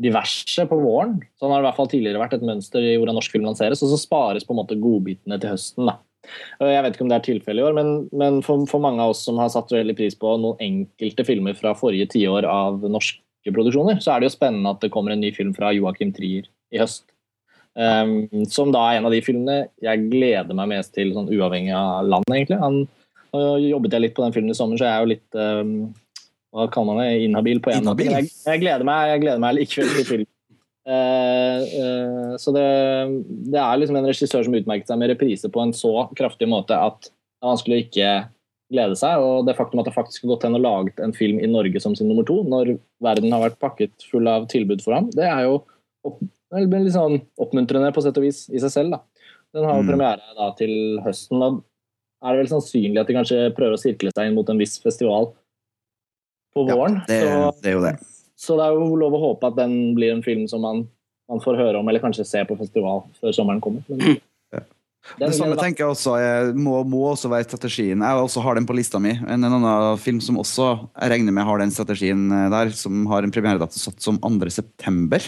[0.00, 1.18] diverse på våren.
[1.38, 3.84] Sånn har det i hvert fall tidligere vært et mønster i hvordan norsk film lanseres.
[3.84, 5.92] Og så spares på en måte godbitene til høsten.
[5.92, 6.00] da.
[6.60, 9.14] Jeg vet ikke om det er tilfellet i år, men, men for, for mange av
[9.14, 13.54] oss som har satt veldig pris på noen enkelte filmer fra forrige tiår av norske
[13.54, 16.50] produksjoner, så er det jo spennende at det kommer en ny film fra Joakim Trier
[16.74, 17.06] i høst.
[17.78, 21.72] Um, som da er en av de filmene jeg gleder meg mest til, sånn uavhengig
[21.76, 22.58] av land, egentlig.
[22.60, 22.80] Han,
[23.30, 25.74] nå jobbet jeg litt på den filmen i sommer, så jeg er jo litt um,
[26.50, 27.22] Hva kaller man det?
[27.28, 28.08] Inhabil på en måte.
[28.10, 30.30] Jeg, jeg, gleder meg, jeg gleder meg likevel til film.
[30.88, 32.66] Eh, eh, så det,
[33.52, 36.76] det er liksom en regissør som utmerket seg med reprise på en så kraftig måte
[36.76, 38.12] at det er vanskelig å ikke
[38.72, 39.20] glede seg.
[39.24, 41.80] Og det faktum at det faktisk har gått hen og laget en film i Norge
[41.82, 45.26] som sin nummer to, når verden har vært pakket full av tilbud for ham, det
[45.28, 45.58] er jo
[46.08, 46.20] opp,
[46.54, 48.96] litt sånn oppmuntrende på sett og vis i seg selv.
[48.96, 49.02] da.
[49.52, 49.90] Den har jo Mm.
[49.90, 51.40] premiere da til høsten.
[51.40, 54.58] Da er det vel sannsynlig at de kanskje prøver å sirkle seg inn mot en
[54.58, 55.32] viss festival
[56.54, 57.00] på Ja, våren.
[57.06, 57.94] det, så, det er jo det.
[58.40, 60.86] Så det er jo lov å håpe at den blir en film som man,
[61.28, 63.84] man får høre om, eller kanskje se på festival før sommeren kommer.
[63.88, 64.64] Men, Ja.
[65.16, 68.02] Det samme tenker jeg også jeg må, må også være strategien.
[68.04, 69.14] Jeg også har den på lista mi.
[69.16, 73.06] En, en annen film som også jeg regner med har den strategien eh, der, som
[73.08, 75.22] har en premieredato satt som 2.9.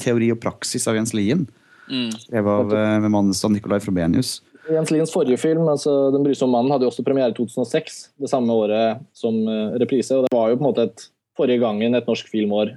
[0.00, 1.44] Teori og praksis av Jens Lien.
[1.88, 2.08] Mm.
[2.12, 4.38] Skrevet av eh, med mannen av Nicolai Frobenius.
[4.68, 8.28] Jens Liens forrige film, altså 'Den brysomme mannen', hadde jo også premiere i 2006, det
[8.28, 10.16] samme året som eh, reprise.
[10.16, 12.74] og Det var jo på en måte et forrige gangen et norsk filmår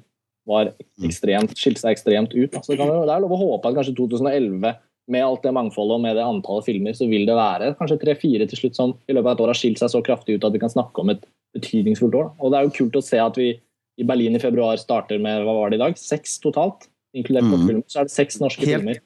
[0.50, 0.71] var
[1.06, 2.56] ekstremt, skilte seg ekstremt ut.
[2.62, 4.80] Så det, kan, det er lov å håpe at kanskje 2011,
[5.12, 8.45] med alt det mangfoldet og med det antallet filmer, så vil det være kanskje tre-fire
[8.47, 10.56] til slutt som i løpet av et år har skilt seg så kraftig ut at
[10.56, 11.26] vi kan snakke om et
[11.58, 12.32] betydningsfullt år.
[12.39, 13.52] Og det er jo kult å se at vi
[14.00, 15.97] i Berlin i februar starter med hva var det i dag?
[16.00, 17.54] Seks totalt, inkludert mm.
[17.54, 17.88] kortfilmer.
[17.91, 19.02] Så er det seks norske Helt- filmer.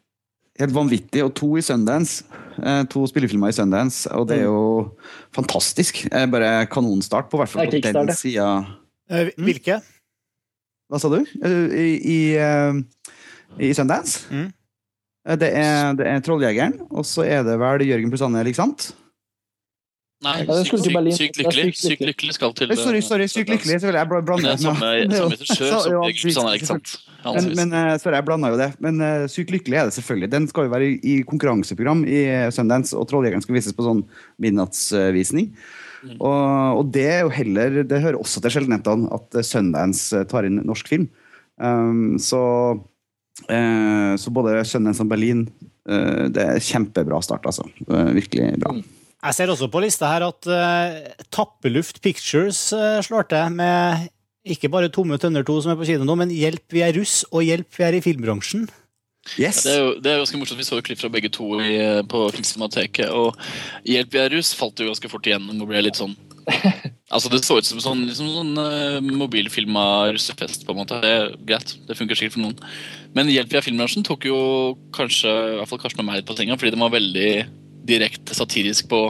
[0.55, 1.19] Helt vanvittig.
[1.25, 2.23] Og to i Sundance.
[2.61, 4.07] Eh, to spillefilmer i Sundance.
[4.15, 4.85] Og det er jo
[5.35, 6.05] fantastisk.
[6.07, 8.47] Eh, bare kanonstart, på hvert fall på den sida.
[9.09, 9.79] Eh, Hvilke?
[10.89, 11.19] Hva sa du?
[11.21, 12.81] Eh, I, i, eh,
[13.69, 14.25] i Sundance?
[14.33, 14.51] Mm.
[15.27, 18.61] Eh, Det er, det er Trolljegeren, og så er det vel Jørgen pluss Anne, ikke
[18.61, 18.91] sant?
[20.25, 21.13] Nei, det sykt, sykt lykkelig.
[21.17, 21.71] sykt lykkelig.
[21.77, 23.75] Sykt lykkelig skal til Sorry, sorry, Sykt lykkelig.
[23.77, 26.93] selvfølgelig, Jeg bl- Det blander er samme, samme regissør som ja, Jørgen Susanne, ikke sant?
[27.25, 28.69] Men, men sorry, jeg blanda jo det.
[28.81, 30.31] Men uh, Sykt lykkelig er det selvfølgelig.
[30.31, 32.21] Den skal jo være i, i konkurranseprogram i
[32.55, 34.01] Sundance, og Trolljegeren skal vises på sånn
[34.41, 35.51] midnattsvisning.
[36.05, 36.17] Mm.
[36.19, 40.27] Og, og det er jo heller Det hører også til sjeldenhetene at eh, Sundance eh,
[40.29, 41.07] tar inn norsk film.
[41.55, 42.41] Um, så,
[43.47, 45.45] uh, så både Sundance og Berlin
[45.87, 47.63] uh, Det er kjempebra start, altså.
[47.87, 48.75] Uh, virkelig bra.
[49.25, 50.45] Jeg ser også på lista her at
[51.33, 52.59] Tappeluft Pictures
[53.07, 54.11] slår til med
[54.45, 57.23] ikke bare Tomme tønner 2 som er på kino nå, men Hjelp, vi er russ,
[57.31, 58.67] og Hjelp, vi er i filmbransjen.
[59.39, 59.63] Yes!
[59.65, 60.61] Det er jo det er ganske morsomt.
[60.61, 63.09] Vi så jo klipp fra begge to i, eh, på Filmcinemateket.
[63.09, 63.33] Og
[63.89, 66.15] Hjelp vi er rus' falt jo ganske fort igjennom og ble litt sånn
[67.15, 70.65] Altså Det så ut som sånn, liksom sånn uh, mobilfilma russefest.
[70.65, 72.57] på en måte Det er greit, det funker sikkert for noen.
[73.17, 74.39] Men Hjelp vi er filmbransjen tok jo
[74.95, 77.29] kanskje i hvert fall Karsten og meg litt på senga, fordi den var veldig
[77.85, 79.07] direkte satirisk på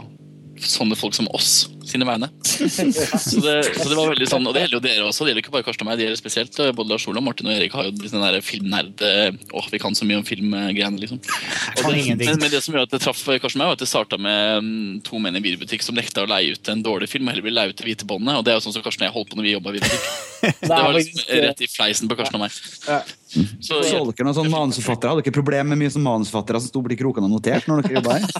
[0.59, 2.29] sånne folk som oss sine vegne.
[2.45, 5.25] Så det, så det var veldig sånn, Og det gjelder jo dere også.
[5.25, 7.49] Det gjelder ikke bare Karsten og meg, det gjelder spesielt eh, både Lars Olav, Martin
[7.49, 9.15] og Erik har jo den der filmnerd Å,
[9.59, 11.21] Åh, vi kan så mye om filmgreiene, liksom.
[11.21, 13.89] Det, men, men det som gjør at det traff Karsten og meg, var at det
[13.91, 17.27] starta med mm, to menn i videobutikk som nekta å leie ut en dårlig film,
[17.27, 18.39] og heller ville leie ut det hvite båndet.
[18.39, 19.77] Og det er jo sånn som Karsten og jeg holdt på når vi jobba i
[19.79, 20.23] videobutikk.
[20.45, 23.13] Det var liksom rett i fleisen på Karsten og meg.
[23.35, 23.45] Ja.
[23.59, 25.11] Så, Så dere noen sånn manusforfattere?
[25.11, 27.99] Hadde dere problemer med mye som manusforfattere som sto blant krokene og noterte når dere
[27.99, 28.27] jobba her?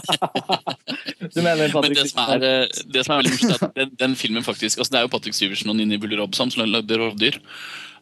[1.34, 3.74] Du mener Men Patrick det som er, eh, det som er veldig morsomt, er at
[3.76, 6.62] den, den filmen faktisk altså Det er jo Patrick Syversen og Nini Buller Robson som
[6.70, 7.38] lagde Rovdyr.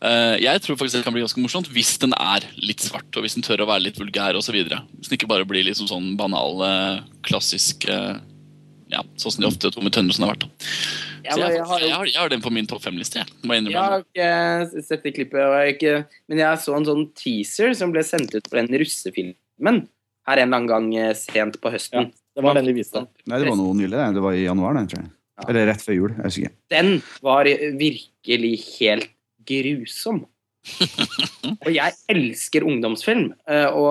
[0.05, 3.25] Eh, jeg tror faktisk det kan bli ganske morsomt hvis den er litt svart, og
[3.25, 4.59] hvis den tør å være litt vulgær osv.
[4.61, 9.73] Hvis den ikke bare blir liksom sånn banal, eh, klassisk Ja, sånn som de ofte
[9.73, 10.45] Tomme Tønnesen har vært.
[10.45, 10.69] da.
[11.25, 13.25] Ja, jeg, jeg har jeg, har, jeg har den på min topp fem-liste.
[13.25, 13.73] Jeg.
[13.73, 15.95] Har ikke sett det klippet, og jeg ikke,
[16.29, 19.85] men jeg så en sånn teaser som ble sendt ut på den russefilmen
[20.29, 22.13] her en eller annen gang eh, sent på høsten.
[22.35, 23.05] Det var den de viste.
[23.29, 23.97] Nei, det var noe nylig.
[23.97, 24.23] det.
[24.25, 25.11] Var i januar, det, tror jeg.
[25.49, 26.15] Eller rett før jul.
[26.15, 26.57] Jeg husker ikke.
[26.73, 26.93] Den
[27.25, 29.11] var virkelig helt
[29.49, 30.25] grusom.
[31.65, 33.91] og jeg elsker ungdomsfilm, eh, og,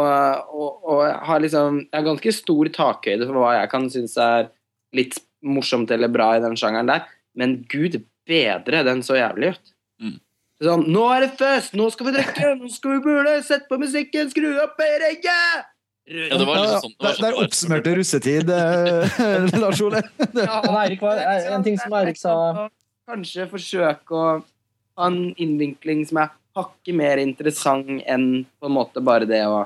[0.58, 4.50] og, og har liksom Jeg har ganske stor takhøyde for hva jeg kan synes er
[4.98, 7.06] litt morsomt eller bra i den sjangeren der,
[7.40, 9.74] men gud bedre, den så jævlig ut.
[10.02, 10.16] Mm.
[10.64, 11.76] Sånn Nå er det fest!
[11.78, 12.54] Nå skal vi drikke!
[12.60, 13.36] Nå skal vi bule!
[13.46, 14.30] Sett på musikken!
[14.32, 15.70] Skru opp øyregget!
[16.04, 17.46] Ja, det var liksom sånn, det var der, der sånn det var.
[17.48, 20.02] oppsummerte russetid, eh, Lars Ole.
[20.36, 21.22] ja, Erik var,
[21.56, 22.34] en ting som Eirik sa
[23.08, 28.28] Kanskje forsøke å ha en innvinkling som er hakket mer interessant enn
[28.60, 29.64] på en måte bare det å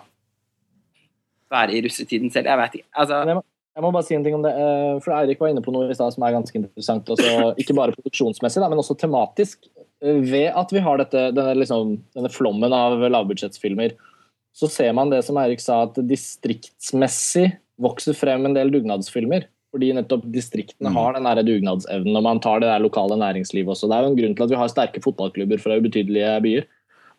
[1.51, 2.49] være i russetiden selv.
[2.49, 2.89] Jeg vet ikke.
[3.03, 3.41] Altså,
[3.77, 4.51] jeg, må, bare si en ting om det.
[4.57, 7.09] eh, For Eirik var inne på noe i stad som er ganske interessant.
[7.13, 9.69] Også, ikke bare produksjonsmessig, men også tematisk.
[10.01, 13.93] Eh, Ved at vi har dette, denne, liksom, denne flommen av lavbudsjettsfilmer,
[14.57, 19.45] så ser man det som Eirik sa, at distriktsmessig vokser frem en del dugnadsfilmer.
[19.75, 23.89] Fordi nettopp distriktene har den der dugnadsevnen, og man tar det der lokale næringslivet også.
[23.91, 26.67] Det er jo en grunn til at vi har sterke fotballklubber fra ubetydelige byer.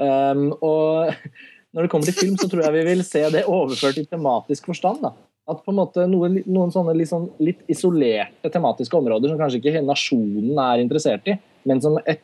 [0.00, 1.12] Um, og
[1.76, 4.72] når det kommer til film, så tror jeg vi vil se det overført i tematisk
[4.72, 5.04] forstand.
[5.04, 5.12] da.
[5.48, 9.62] At på en måte noen, noen sånne litt, sånn, litt isolerte tematiske områder som kanskje
[9.62, 12.22] ikke nasjonen er interessert i, men som et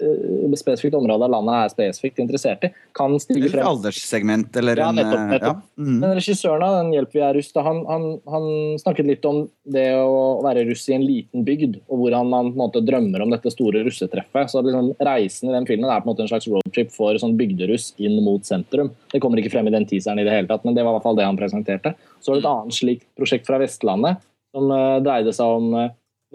[0.00, 3.68] eh, spesifikt område av landet er spesifikt interessert i, kan stige Eller frem.
[3.70, 5.62] alderssegment, eller Ja, nettopp, eh, nettopp.
[5.76, 5.82] Ja.
[5.84, 5.98] Mm.
[6.00, 8.46] Men regissøren av den Hjelp vi er russ, han, han, han
[8.80, 9.42] snakket litt om
[9.76, 13.24] det å være russ i en liten bygd, og hvordan man på en måte drømmer
[13.24, 14.52] om dette store russetreffet.
[14.52, 17.36] Så liksom, Reisen i den filmen er på en måte en slags roadtrip for sånn
[17.38, 18.94] bygderuss inn mot sentrum.
[19.12, 20.98] Det kommer ikke frem i den teaseren i det hele tatt, men det var i
[20.98, 21.92] hvert fall det han presenterte.
[22.20, 24.24] Så var det et annet slikt prosjekt fra Vestlandet
[24.56, 25.74] som eh, dreide seg om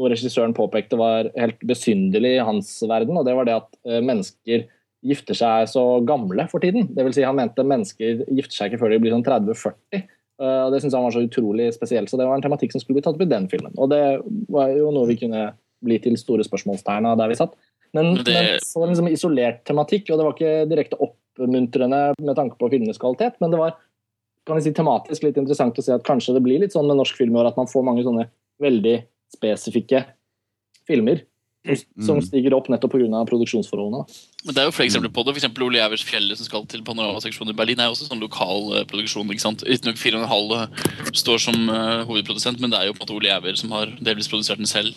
[0.01, 4.01] noe regissøren påpekte var helt besynderlig i hans verden, og det var det at eh,
[4.01, 4.65] mennesker
[5.05, 6.89] gifter seg så gamle for tiden.
[6.93, 10.01] Det vil si, han mente mennesker gifter seg ikke før de blir sånn 30-40.
[10.41, 12.81] Eh, og Det syntes han var så utrolig spesielt, så det var en tematikk som
[12.83, 13.73] skulle bli tatt opp i den filmen.
[13.81, 14.01] Og det
[14.53, 17.53] var jo noe vi kunne bli til store spørsmålstegn av der vi satt.
[17.93, 22.01] Men, det- men så var det liksom isolert tematikk, og det var ikke direkte oppmuntrende
[22.21, 23.73] med tanke på filmenes kvalitet, men det var
[24.47, 26.97] kan jeg si, tematisk litt interessant å se at kanskje det blir litt sånn med
[26.97, 28.23] norsk film i år at man får mange sånne
[28.61, 28.95] veldig
[29.36, 30.06] spesifikke
[30.88, 31.22] filmer
[32.02, 32.24] som, Mm.
[32.26, 33.26] stiger opp nettopp pga.
[33.30, 34.08] produksjonsforholdene.
[34.46, 35.36] Men det er jo flere eksempler på det.
[35.41, 38.82] For Ole Jævers 'Fjellet', som skal til Panoramaseksjonen i Berlin, er jo også sånn lokal
[38.82, 39.30] uh, produksjon.
[39.30, 39.62] ikke sant?
[39.62, 43.56] Riktignok 4,5 står som uh, hovedprodusent, men det er jo på en måte Ole Jæver
[43.58, 44.96] som har delvis produsert den selv.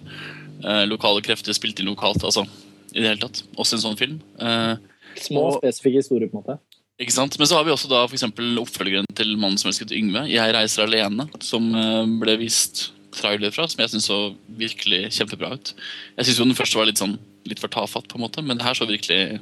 [0.65, 2.47] Eh, lokale krefter spilt inn lokalt, altså.
[2.95, 3.43] I det hele tatt.
[3.59, 4.21] Også en sånn film.
[4.41, 4.77] Eh,
[5.21, 6.59] Små, Og- spesifikke historier, på en måte.
[6.99, 7.37] ikke sant?
[7.39, 10.87] Men så har vi også da eksempel oppfølgeren til 'Mannen som elsket Yngve', 'Jeg reiser
[10.87, 14.19] alene', som eh, ble vist trailer fra, som jeg syns så
[14.61, 15.73] virkelig kjempebra ut.
[16.19, 17.17] Jeg syns den første var litt sånn
[17.49, 19.41] litt for tafatt, på en måte, men det her så virkelig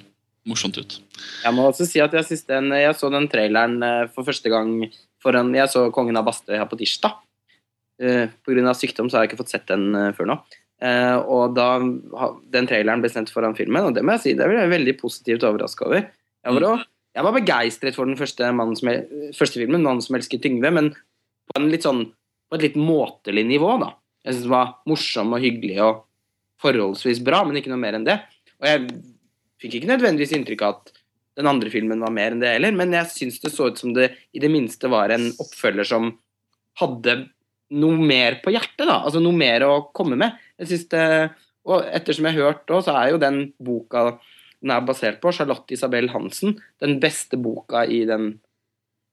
[0.49, 0.99] morsomt ut.
[1.45, 4.81] Jeg må også si at jeg, den, jeg så den traileren eh, for første gang
[5.23, 7.15] foran Jeg så 'Kongen av Bastøy' her på tirsdag.
[8.03, 8.73] Uh, Pga.
[8.75, 10.37] sykdom så har jeg ikke fått sett den eh, før nå.
[10.83, 14.49] Uh, og da den traileren ble sendt foran filmen, og det må jeg si, det
[14.49, 16.09] er jeg veldig positivt overraska over.
[16.43, 18.91] Jeg var, også, jeg var begeistret for den første, mannen som,
[19.39, 22.09] første filmen, 'Mannen som elsket Yngve', men på, en litt sånn,
[22.53, 23.95] på et litt måtelig nivå, da.
[24.21, 26.03] Jeg syns den var morsom og hyggelig og
[26.61, 28.19] forholdsvis bra, men ikke noe mer enn det.
[28.61, 28.99] Og jeg
[29.63, 30.93] fikk ikke nødvendigvis inntrykk av at
[31.41, 33.95] den andre filmen var mer enn det heller, men jeg syns det så ut som
[33.97, 36.11] det i det minste var en oppfølger som
[36.83, 37.23] hadde
[37.73, 38.99] noe mer på hjertet, da.
[39.01, 40.37] Altså noe mer å komme med.
[40.61, 41.07] Jeg synes det,
[41.65, 44.11] og ettersom jeg har hørt òg, så er jo den boka
[44.63, 48.37] den er basert på, Charlotte Isabel Hansen, den beste boka i den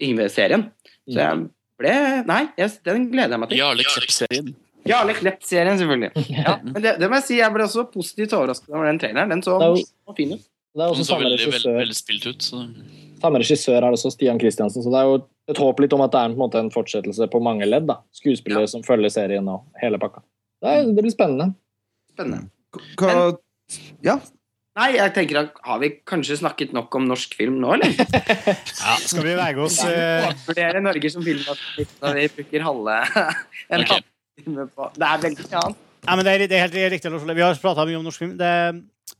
[0.03, 0.67] Yngve-serien.
[1.09, 1.47] Så jeg
[1.79, 1.93] ble
[2.27, 3.61] Nei, yes, den gleder jeg meg til.
[3.61, 4.53] Jarle Klepp-serien.
[4.89, 6.25] Jarle Klepp-serien, selvfølgelig.
[6.39, 9.33] Ja, men det, det må jeg si, jeg ble også positivt overrasket over den traileren.
[9.33, 10.45] Den så Det fin ut.
[10.77, 11.77] Det er også samme veldig, veldig, regissør.
[11.81, 12.45] veldig spilt ut.
[12.45, 12.61] Så.
[13.19, 14.83] Samme regissør er det også, Stian Kristiansen.
[14.85, 15.15] Så det er jo
[15.49, 17.67] et håp litt om at det er en, på en, måte, en fortsettelse på mange
[17.67, 17.87] ledd.
[17.89, 17.97] da.
[18.15, 20.21] Skuespillere som følger serien og hele pakka.
[20.61, 21.51] Det, er, det blir spennende.
[22.13, 22.49] Spennende.
[23.01, 23.15] Hva
[24.05, 24.19] Ja.
[24.79, 27.95] Nei, jeg tenker at Har vi kanskje snakket nok om norsk film nå, eller?
[28.83, 32.99] Ja, skal vi vege oss eh, Vurdere Norge som filmnasjon når vi bruker halve
[33.73, 33.99] en okay.
[33.99, 35.83] halvtime på Det er veldig annet.
[36.07, 37.11] Nei, men det er, det er helt riktig.
[37.11, 38.37] Lars Vi har prata mye om norsk film.
[38.39, 38.51] Det,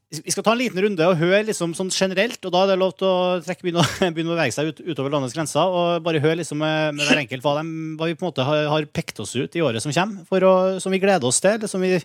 [0.09, 2.77] vi skal ta en liten runde og høre liksom sånn generelt, og da er det
[2.79, 5.75] lov til å trekke, begynne, å, begynne å bevege seg ut, utover landets grenser.
[5.75, 8.47] Og bare høre liksom med, med hver enkelt hva, de, hva vi på en måte
[8.47, 11.43] har, har pekt oss ut i året som kommer, for å, som vi gleder oss
[11.43, 11.99] til, som vi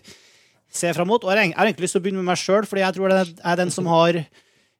[0.79, 1.23] ser fram mot.
[1.23, 3.21] Og jeg har egentlig lyst til å begynne med meg sjøl, fordi jeg tror det
[3.37, 4.21] er den som har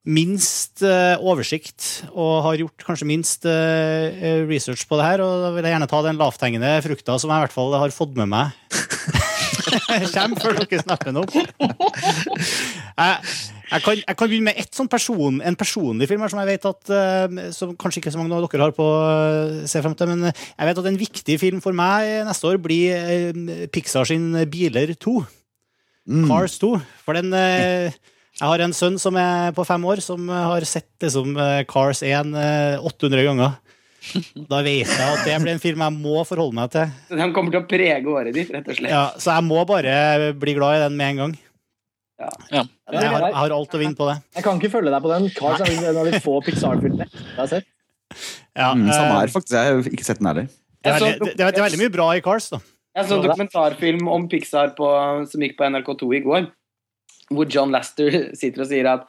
[0.06, 5.24] minst eh, oversikt og har gjort kanskje minst eh, research på det her.
[5.26, 7.96] Og da vil jeg gjerne ta den lavthengende frukta som jeg i hvert fall har
[7.96, 8.54] fått med meg.
[10.14, 11.34] Kjem før dere snapper den opp.
[12.96, 16.52] Jeg, kan, jeg kan begynne med Et sånn person, en personlig film her som jeg
[16.54, 19.96] vet at eh, som kanskje ikke så mange av dere har på å se frem
[19.98, 24.08] til, men jeg vet at en viktig film for meg neste år blir eh, Pixar
[24.10, 25.18] sin Biler 2.
[26.06, 26.28] Mm.
[26.30, 26.72] Cars 2.
[27.06, 27.94] For den eh,
[28.36, 32.04] Jeg har en sønn som er på fem år, som har sett liksom, eh, Cars
[32.06, 33.56] 1 eh, 800 ganger.
[34.52, 36.92] Da vet jeg at det blir en film jeg må forholde meg til.
[37.10, 38.92] Den kommer til å prege året ditt, rett og slett.
[38.94, 41.34] Ja, så jeg må bare bli glad i den med en gang.
[42.22, 42.30] Ja.
[42.54, 44.20] Jeg har, jeg har alt å vinne på det.
[44.38, 45.26] Jeg kan ikke følge deg på den.
[45.36, 47.72] Cars er en av de få Pixar-filmene jeg har sett.
[48.56, 49.56] Ja, Mm, samme eh, her, faktisk.
[49.58, 50.46] Jeg har ikke sett den heller.
[50.48, 52.62] det, er veldig, det, er, det er veldig mye bra i Cars, da.
[52.96, 54.88] Jeg så en dokumentarfilm om Pixar på,
[55.28, 56.46] som gikk på NRK2 i går,
[57.36, 59.06] hvor John Laster sitter og sier at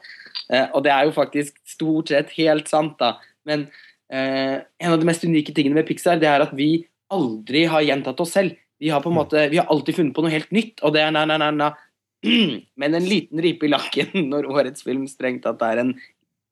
[0.51, 3.13] eh, Og det er jo faktisk stort sett helt sant, da,
[3.47, 3.69] men
[4.11, 7.85] eh, en av de mest unike tingene med Pixar, det er at vi aldri har
[7.87, 8.57] gjentatt oss selv.
[8.83, 11.05] Vi har på en måte, vi har alltid funnet på noe helt nytt, og det
[11.07, 11.71] er na, na, na, na.
[12.81, 15.95] Men en liten ripe i lakken når årets film strengt tatt er en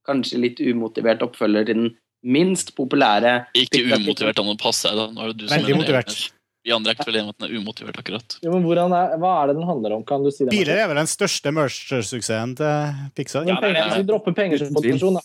[0.06, 1.92] kanskje litt umotivert oppfølger til den
[2.24, 4.96] minst populære Ikke umotivert, da må du passe deg.
[5.00, 5.06] da.
[5.12, 6.14] Nå er det du som Veldig er- motivert.
[6.64, 8.36] Vi andre er ikke veldig enige om at den er umotivert, akkurat.
[8.40, 8.64] Jo, men
[8.96, 10.04] er, hva er det den handler om?
[10.08, 10.52] Kan du si det?
[10.54, 13.44] Biler er vel den største merch-suksessen til Pixar.
[13.44, 14.36] Men penger, Hvis vi dropper
[14.72, 15.24] motivasjon, da.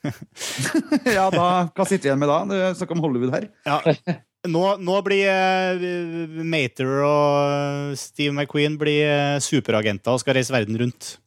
[1.18, 2.38] ja, da, Hva sitter vi igjen med da?
[2.48, 3.48] Det er Snakk om Hollywood her.
[3.66, 3.80] Ja.
[4.48, 10.78] Nå, nå blir uh, Mater og Steve McQueen blir eh, superagenter og skal reise verden
[10.80, 11.18] rundt.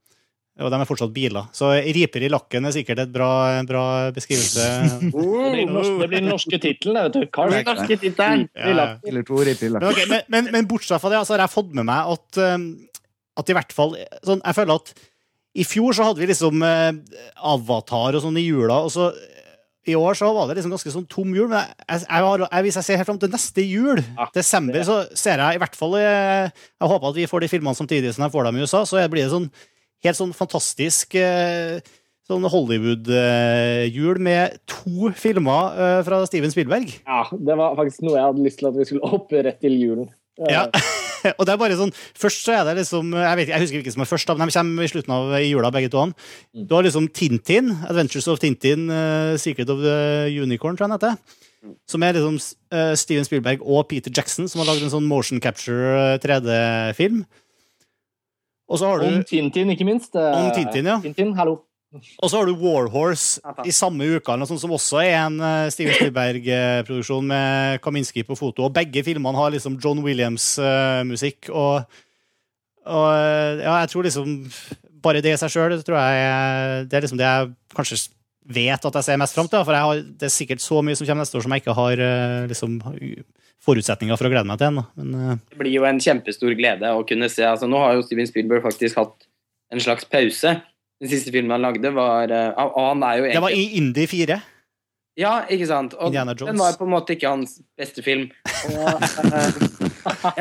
[0.61, 1.47] Og de er fortsatt biler.
[1.55, 4.67] Så riper i lakken er sikkert et bra, en bra beskrivelse.
[5.03, 7.23] Det blir, den norske, det blir norske tittelen, vet du.
[7.33, 7.53] Cars.
[7.55, 8.45] Den norske tittelen.
[8.53, 8.85] Ja, ja.
[9.17, 12.39] Riper Men, men, men, men bortsett fra det, altså, har jeg fått med meg at,
[12.53, 12.67] um,
[13.41, 14.93] at i hvert fall sånn, Jeg føler at
[15.53, 19.11] i fjor så hadde vi liksom eh, Avatar og sånn i jula, og så
[19.85, 21.49] i år så var det liksom ganske sånn tom jul.
[21.51, 25.01] Men jeg, jeg, jeg, hvis jeg ser helt fram til neste jul, Ja, desember, så
[25.17, 28.25] ser jeg i hvert fall eh, Jeg håper at vi får de filmene samtidig som
[28.25, 29.49] jeg får dem i USA, så blir det sånn
[30.03, 31.79] helt sånn fantastisk eh,
[32.29, 36.91] sånn Hollywood-jul med to filmer eh, fra Steven Spielberg.
[37.03, 39.75] Ja, det var faktisk noe jeg hadde lyst til at vi skulle hoppe rett til
[39.79, 40.11] julen.
[40.49, 40.65] Ja.
[41.37, 43.91] og det er bare sånn Først så er det liksom Jeg, vet, jeg husker ikke
[43.93, 46.07] som er først, men de kommer i slutten av i jula, begge to.
[46.09, 46.65] Mm.
[46.65, 49.97] Du har liksom Tintin, Adventures of Tintin, eh, Secret of the
[50.33, 51.43] Unicorn, tror jeg den heter.
[51.63, 51.75] Mm.
[51.87, 55.39] Som er liksom eh, Steven Spielberg og Peter Jackson, som har lagd en sånn motion
[55.43, 57.21] capture eh, 3D-film.
[57.21, 57.42] Og så har
[59.01, 60.15] du Om Tintin, ikke minst.
[60.15, 60.99] Eh, Om Tintin, ja.
[61.03, 61.59] Tintin, hallo.
[61.93, 67.27] Og så har du Warhorse i samme uka, som også er en eh, Steven Spielberg-produksjon
[67.29, 68.65] med Kaminski på foto.
[68.65, 71.51] Og begge filmene har liksom John Williams-musikk.
[71.51, 71.83] og,
[72.85, 74.33] og eh, ja, jeg tror liksom
[75.03, 77.97] Bare det i seg sjøl tror jeg det er liksom det jeg kanskje
[78.55, 79.63] vet at jeg ser mest fram til.
[79.67, 81.75] For jeg har, det er sikkert så mye som kommer neste år som jeg ikke
[81.75, 82.77] har eh, liksom
[83.63, 84.83] forutsetninger for å glede meg til den.
[84.99, 87.45] Men eh, Det blir jo en kjempestor glede å kunne se.
[87.47, 89.27] Altså, nå har jo Steven Spielberg faktisk hatt
[89.73, 90.57] en slags pause.
[91.03, 94.07] Den siste filmen han lagde, var eh, Og han er jo det var i Indie
[94.11, 94.37] 4.
[95.19, 95.93] Ja, ikke sant?
[95.99, 96.49] Og Indiana Jones.
[96.51, 98.29] den var på en måte ikke hans beste film.
[98.71, 99.49] Og, eh,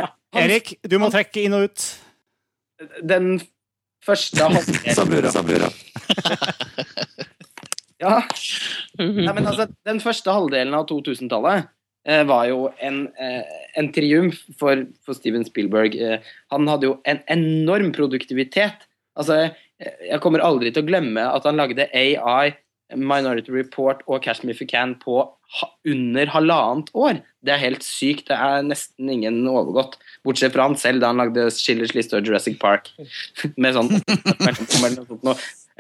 [0.01, 1.89] ja, han- Erik, du må trekke inn og ut.
[3.05, 3.35] Den
[4.03, 5.31] første halvdelen Sabrura.
[5.35, 5.69] Sabrura.
[8.03, 8.17] Ja.
[8.99, 11.69] Nei, men altså, den første halvdelen av 2000-tallet eh,
[12.27, 13.43] var jo en, eh,
[13.79, 15.95] en triumf for, for Steven Spielberg.
[15.95, 18.89] Eh, han hadde jo en enorm produktivitet.
[19.19, 22.57] Altså, eh, jeg kommer aldri til å glemme at han lagde AI,
[22.93, 25.23] Minority Report og Cash Me If You Can på
[25.89, 27.23] under halvannet år.
[27.45, 28.29] Det er helt sykt.
[28.29, 29.99] Det er nesten ingen overgått.
[30.27, 32.91] Bortsett fra han selv, da han lagde Schillers liste og Jurassic Park.
[33.57, 33.91] Med sånn.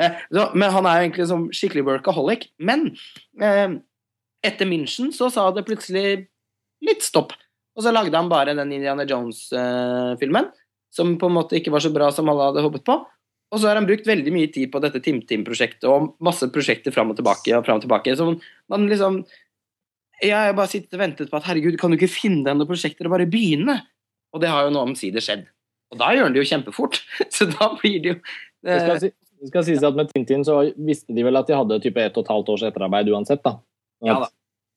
[0.00, 2.46] Eh, men han er jo egentlig som skikkelig workaholic.
[2.62, 2.92] Men
[3.40, 3.78] eh,
[4.42, 6.26] etter München så sa det plutselig
[6.82, 7.34] litt stopp.
[7.76, 10.50] Og så lagde han bare den Indiana Jones-filmen,
[10.92, 12.98] som på en måte ikke var så bra som alle hadde håpet på.
[13.52, 16.92] Og så har han brukt veldig mye tid på dette Tim Tim-prosjektet og masse prosjekter
[16.94, 17.52] fram og tilbake.
[17.56, 18.16] og frem og tilbake.
[18.16, 18.28] Så
[18.68, 19.24] man liksom
[20.22, 22.68] Jeg har bare sittet og ventet på at herregud, kan du ikke finne deg noen
[22.68, 23.80] prosjekter og bare begynne?
[24.32, 25.48] Og det har jo nå omsider skjedd.
[25.90, 27.00] Og da gjør han det jo kjempefort.
[27.34, 28.16] Så da blir det jo
[28.62, 29.10] Det skal, eh, si,
[29.42, 32.16] det skal sies at med Tintin så visste de vel at de hadde type ett
[32.16, 33.42] og et halvt års etterarbeid uansett.
[33.42, 33.58] da.
[34.02, 34.28] Sånn Ja da.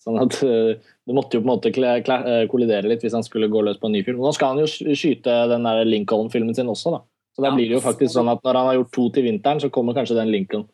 [0.06, 3.50] sånn at eh, det måtte jo på en måte eh, kollidere litt hvis han skulle
[3.50, 4.20] gå løs på en ny film.
[4.22, 7.02] Nå skal han jo skyte den der Lincoln-filmen sin også, da.
[7.36, 7.56] Så da Ja.
[7.56, 9.94] blir det jo faktisk sånn at når han har gjort to til vinteren, så kommer
[9.98, 10.68] kanskje den Lincoln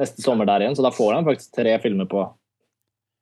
[0.00, 0.74] neste sommer der igjen.
[0.74, 2.24] Så da får han faktisk tre filmer på,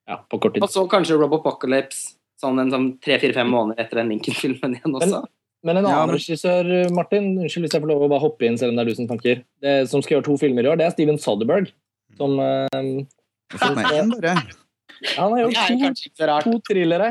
[0.07, 0.63] ja, på kort tid.
[0.63, 5.25] Og så kanskje Robopocalypse sånn en sånn tre-fire-fem måneder etter den Lincoln-filmen igjen også.
[5.63, 8.47] Men en Ja, annen men- regissør, Martin, unnskyld hvis jeg får lov å bare hoppe
[8.47, 10.71] inn, selv om det er du som tanker, det, som skal gjøre to filmer i
[10.71, 11.69] år, det er Steven Soderberg.
[12.17, 13.05] Som eh,
[13.51, 14.35] Fått med én, bare.
[15.17, 15.55] Han har gjort
[16.13, 17.07] to, to thrillere.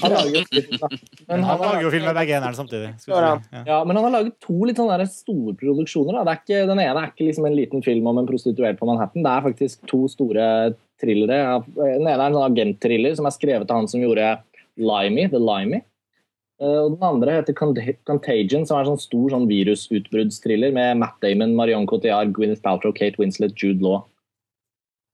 [0.00, 0.78] Han lager jo film.
[1.26, 2.92] Men Han lager jo film med begge enerne samtidig.
[3.02, 3.48] skal Ja, si.
[3.56, 3.62] Ja.
[3.66, 6.14] ja, men han har laget to litt sånne store produksjoner.
[6.16, 6.22] Da.
[6.22, 8.86] Det er ikke, den ene er ikke liksom en liten film om en prostituert på
[8.88, 9.24] Manhattan.
[9.26, 10.46] Det er faktisk to store
[11.02, 11.40] thrillere.
[11.74, 14.36] Den ene er en sånn agent-thriller som er skrevet av han som gjorde
[14.78, 15.82] Limey, The Limey.
[16.62, 21.18] Eh, Og den andre heter Contagion, som er en sånn stor sånn virusutbruddsthriller med Matt
[21.26, 24.04] Damon, Marion Cotillard, Gwyneth Paltrow, Kate Winslet, Jude Law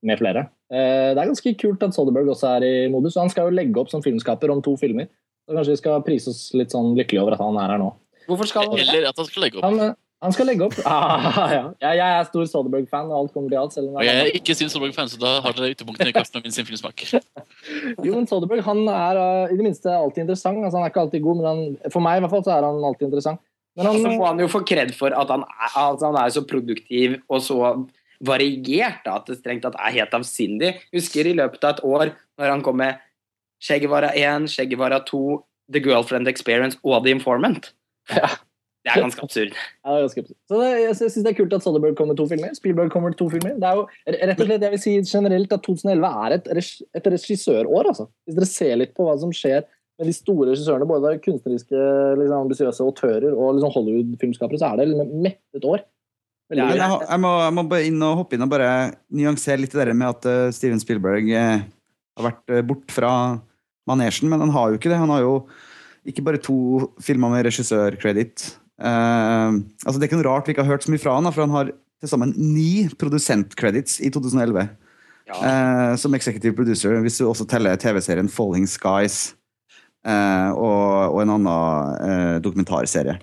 [0.05, 0.45] med flere.
[0.71, 3.17] Eh, Det er ganske kult at Soderberg også er i modus.
[3.17, 5.09] og Han skal jo legge opp som filmskaper om to filmer.
[5.49, 7.95] Så kanskje vi skal prise oss litt sånn lykkelige over at han er her nå.
[8.29, 8.79] Hvorfor skal han?
[8.83, 9.65] Eller at han skal legge opp.
[9.65, 10.77] Han, han skal legge opp.
[10.85, 11.63] Ah, ja.
[11.81, 13.73] Jeg, jeg er stor Soderberg-fan, og alt kommer til alt.
[13.73, 16.37] Selv om Og jeg er ikke sin Soderberg-fan, så da har dere ytterpunktene i Karsten
[16.43, 17.01] og min sin filmsmak.
[18.05, 20.61] Jo, men Soderberg han er uh, i det minste alltid interessant.
[20.61, 22.67] Altså, han er ikke alltid god, men han, for meg i hvert fall så er
[22.69, 23.41] han alltid interessant.
[23.79, 26.33] Men han, Så får han jo få kred for at han er, altså han er
[26.35, 27.59] så produktiv og så
[28.25, 30.75] variert da, at det strengt tatt er helt avsindig.
[30.95, 32.99] Husker i løpet av et år når han kom med
[33.63, 35.23] Skjeggevara 1, Skjeggevara 2,
[35.75, 37.73] The Girlfriend Experience og The Informant.
[38.15, 38.31] Ja.
[38.87, 39.57] Det er ganske absurd.
[39.57, 40.37] Ja, det er ganske absurd.
[40.49, 42.53] så det, jeg syns det er kult at Soderberg kommer med to filmer.
[42.57, 43.57] Spielberg kommer med to filmer.
[43.61, 43.83] Det er jo
[44.15, 46.49] rett og slett, jeg vil si generelt at 2011 er et,
[46.97, 47.91] et regissørår.
[47.91, 48.07] Altså.
[48.25, 49.67] Hvis dere ser litt på hva som skjer
[49.99, 51.85] med de store regissørene, både kunstneriske,
[52.23, 55.85] liksom, ambisiøse autører og liksom Hollywood-filmskapere, så er det liksom et mettet år.
[56.49, 58.71] Veldig Men jeg, jeg, må, jeg må inn og hoppe inn og bare
[59.13, 61.67] nyansere litt det med at eh, Steven Spielberg eh,
[62.19, 63.11] har vært uh, bort fra
[63.89, 65.01] manesjen, men han har jo ikke det.
[65.01, 65.35] Han har jo
[66.09, 68.47] ikke bare to filmer med regissørkreditt.
[68.81, 71.29] Uh, altså det er ikke noe rart vi ikke har hørt så mye fra han,
[71.35, 74.69] for han har til sammen ni produsentcredits i 2011.
[75.29, 75.39] Ja.
[75.39, 79.35] Uh, som executive producer, hvis du også teller TV-serien Falling Skies
[80.09, 83.19] uh, og, og en annen eh, dokumentarserie.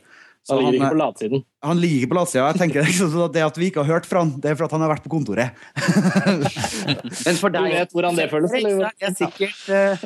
[0.46, 1.44] Så Han ligger han, ikke på latsiden.
[1.66, 2.44] han ligger på latsida.
[2.52, 4.68] Jeg tenker liksom at Det at vi ikke har hørt fra han, det er for
[4.68, 5.50] at han har vært på kontoret.
[7.26, 8.78] Men for Du deg vet hvordan det føles, eller?
[8.78, 10.06] Så er sikkert eh,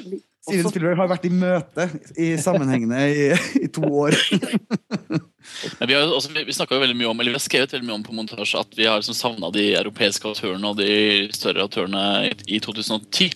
[0.50, 3.28] Steven også- Spielberg har vært i møte i sammenhengende i,
[3.64, 4.18] i to år.
[5.80, 8.04] Vi har, også, vi, jo veldig mye om, eller vi har skrevet veldig mye om
[8.06, 12.34] på montasje at vi har liksom savna de europeiske autørene og de større autørene i,
[12.56, 13.32] i 2010.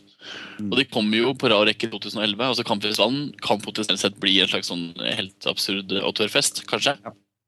[0.67, 2.43] Og de kommer jo på rad rekke i 2011.
[2.45, 6.95] og så Kampfestivalen kan potensielt sett bli en slags sånn helt absurd autørfest, kanskje.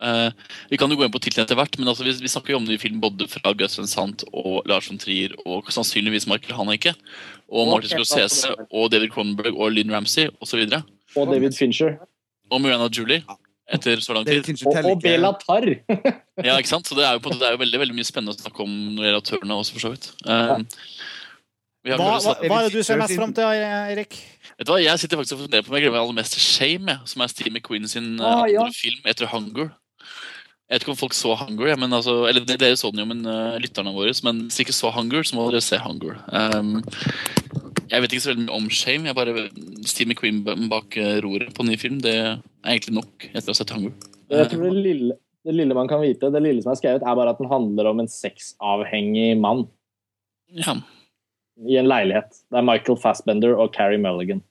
[0.04, 0.30] Eh,
[0.70, 2.60] vi kan jo gå inn på tittelen etter hvert, men altså, vi, vi snakker jo
[2.60, 6.58] om ny film både fra Gus Van Sant og Lars von Trier og sannsynligvis Michael
[6.60, 6.96] Haneke.
[7.48, 10.66] Og Martin Scorsese og David Cronenberg og Lynn Ramsey osv.
[10.66, 11.98] Og, Og David Fincher.
[12.52, 13.24] og Miranda Julie
[13.72, 14.46] etter så lang tid.
[14.68, 15.72] Og, og Bela Tarr.
[16.44, 16.86] Ja, ikke sant?
[16.90, 19.00] Så det er jo, på det er jo veldig, veldig mye spennende å snakke om
[19.16, 20.10] autørene også, for så vidt.
[20.28, 20.60] Uh,
[21.86, 24.18] vi har Hva, hva, hva er det du ser mest fram til, Eirik?
[24.58, 27.00] Vet du hva, Jeg sitter faktisk og funderer på om jeg glemmer aller mest Shame,
[27.10, 29.70] som er Steve McQueen sin Ah, andre film etter Hunger.
[30.66, 33.10] Jeg vet ikke om folk så Hunger, ja, men altså, eller dere så den jo,
[33.12, 34.14] men uh, lytterne våre.
[34.26, 36.18] Men hvis dere ikke så Hunger, så må dere se Hunger.
[36.34, 36.80] Um,
[37.92, 39.06] jeg vet ikke så veldig mye om Shame.
[39.12, 39.44] Jeg bare,
[39.86, 40.42] Steve McQueen
[40.72, 43.94] bak eh, roret på ny film, det er egentlig nok etter å ha sett Hunger.
[44.34, 47.20] Jeg tror det lille, det lille man kan vite, det lille som er skrevet, er
[47.22, 49.68] bare at den handler om en sexavhengig mann.
[50.56, 50.80] Ja.
[51.62, 52.42] i en leilighet.
[52.50, 54.42] Det er Michael Fassbender og Carrie Mulligan.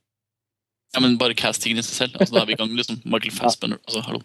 [0.94, 2.16] Ja, men bare castingen i seg selv.
[2.20, 3.00] Altså, da er vi i gang, liksom.
[3.02, 3.80] Michael Fassbender.
[3.88, 4.22] Altså, hallo.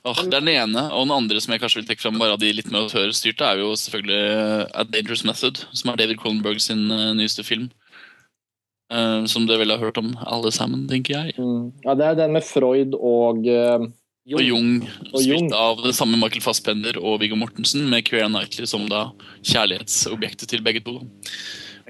[0.00, 2.52] Er den ene, og den andre som jeg kanskje vil trekke fram, bare av de
[2.56, 6.86] litt mer autørstyrte, er jo selvfølgelig eh, A Dangerous Method, som er David Cronenberg sin
[6.88, 7.68] uh, nyeste film.
[8.90, 11.36] Uh, som dere vel har hørt om alle sammen, tenker jeg.
[11.84, 14.80] Ja, Det er den med Freud og Og Jung,
[15.12, 15.48] Og Jung.
[15.50, 19.10] spilt av det samme Michael Fassbender og Viggo Mortensen, med Keira Knightley som da
[19.42, 21.00] kjærlighetsobjektet til begge to.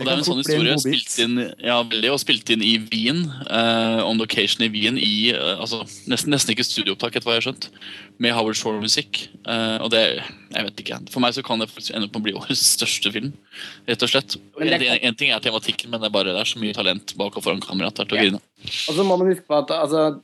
[0.00, 3.20] Og det er en sånn historie spilt inn, ja, veldig, og spilt inn i Wien,
[3.50, 7.42] uh, on location i Wien, i uh, altså, nesten, nesten ikke studioopptak, etter hva jeg
[7.42, 7.68] har skjønt,
[8.20, 9.20] med Howard Shore-musikk.
[9.44, 10.02] Uh, og det,
[10.54, 12.64] jeg vet ikke, For meg så kan det faktisk ende opp med å bli årets
[12.78, 13.30] største film,
[13.90, 14.36] rett og slett.
[14.58, 17.14] Det- En, en ting er tematikken, men det er bare det er så mye talent
[17.20, 18.40] bak og foran kamera er til å Ja.
[18.88, 20.20] Og så må man huske på at altså,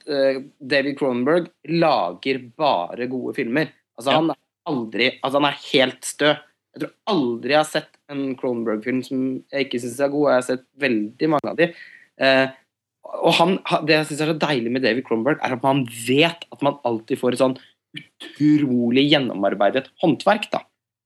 [0.61, 3.71] David Cronenberg lager bare gode filmer.
[3.97, 4.19] Altså, Ja.
[4.21, 4.37] han, er
[4.69, 6.35] aldri, altså, han er helt stø.
[6.77, 10.27] Jeg tror aldri jeg har sett en Cronenberg-film som jeg ikke syns er god.
[10.29, 11.71] Jeg har sett veldig mange av de.
[12.21, 12.47] Eh,
[13.25, 13.55] og han,
[13.87, 16.77] Det jeg syns er så deilig med David Cronenberg, er at man vet at man
[16.85, 17.57] alltid får et sånn
[17.97, 20.51] utrolig gjennomarbeidet håndverk.
[20.53, 20.61] da.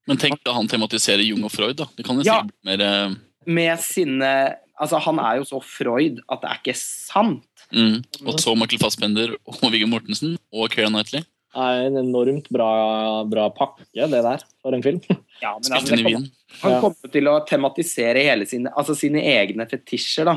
[0.09, 1.87] Men tenk da han tematiserer Jung og Freud, da.
[1.95, 2.41] Det kan jo Ja.
[2.43, 3.15] bli mer eh,
[3.45, 7.45] Med sine Altså, han er jo så Freud at det er ikke sant.
[7.71, 8.03] mm.
[8.25, 11.21] Og så Michael Fassbender og Viggo Mortensen og Keira Knightley.
[11.55, 15.01] Er en enormt bra, bra pakke, det der, for en film.
[15.41, 16.27] Ja, men altså, kommer-
[16.61, 20.27] Han kommer til å tematisere hele sine, altså sine egne fetisjer.
[20.29, 20.35] da.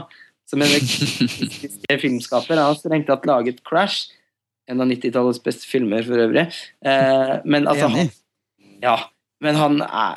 [0.49, 0.69] Som en
[2.05, 2.57] filmskaper.
[2.57, 4.07] Han har strengt tatt laget 'Crash',
[4.69, 6.47] en av 90-tallets beste filmer for øvrig.
[6.85, 8.11] Eh, men altså han,
[8.83, 8.97] Ja,
[9.45, 10.17] men han er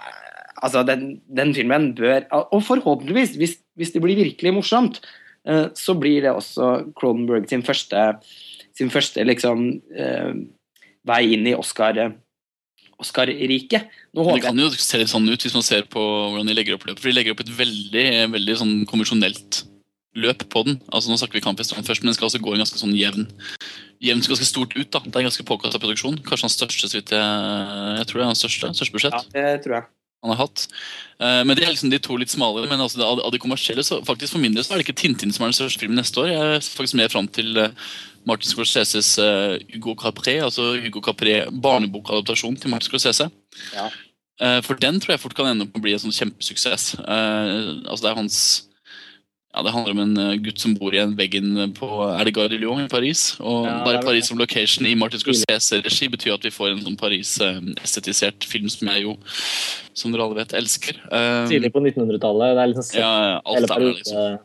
[0.58, 5.02] Altså, den, den filmen bør Og forhåpentligvis, hvis, hvis det blir virkelig morsomt,
[5.46, 8.16] eh, så blir det også Cronenberg sin første,
[8.74, 10.34] sin første liksom eh,
[11.08, 11.98] vei inn i Oscar
[12.98, 13.90] Oscar-riket.
[14.18, 16.78] Oscar Det kan jo se litt sånn ut hvis man ser på hvordan de legger
[16.78, 17.02] opp løpet.
[17.04, 19.60] For de legger opp et veldig, veldig sånn konvensjonelt
[20.18, 20.80] løp på den.
[20.90, 23.28] Altså Nå snakker vi Kampfestivalen først, men den skal altså gå en ganske sånn jevn
[24.02, 24.90] jevnt ganske stort ut.
[24.94, 25.04] da.
[25.06, 26.18] Det er en ganske påkasta produksjon.
[26.26, 27.22] Kanskje hans største, så vidt jeg,
[28.00, 29.88] jeg tror det er hans største, største budsjett Ja, det tror jeg.
[30.26, 30.66] han har hatt.
[31.22, 32.70] Eh, men det er liksom de to litt smalere.
[32.70, 34.98] Men altså, av, av de kommersielle, så faktisk for min del så er det ikke
[35.02, 36.34] Tintin som er den største filmen neste år.
[36.34, 37.74] Jeg er faktisk mer fram til eh,
[38.28, 43.30] Martin Scorseses uh, Hugo Capré, altså Hugo Capré barnebokadaptasjon til Martin Scorsese.
[43.74, 43.88] Ja.
[44.38, 46.98] Uh, for den tror jeg fort kan ende opp med å bli en sånn kjempesuksess.
[47.00, 48.40] Uh, altså det er hans
[49.56, 52.84] ja, Det handler om en gutt som bor i en veggen på Er det Lyon
[52.84, 53.40] i Paris?
[53.40, 57.00] Og Ja, bare Paris som location i Martin Scorsese-regi betyr at vi får en sånn
[57.00, 59.16] Paris-estetisert film som jeg jo,
[59.98, 61.00] som dere alle vet, elsker.
[61.50, 62.54] Tidlig på 1900-tallet.
[62.54, 64.38] Det er liksom sett ja, alt er der, liksom.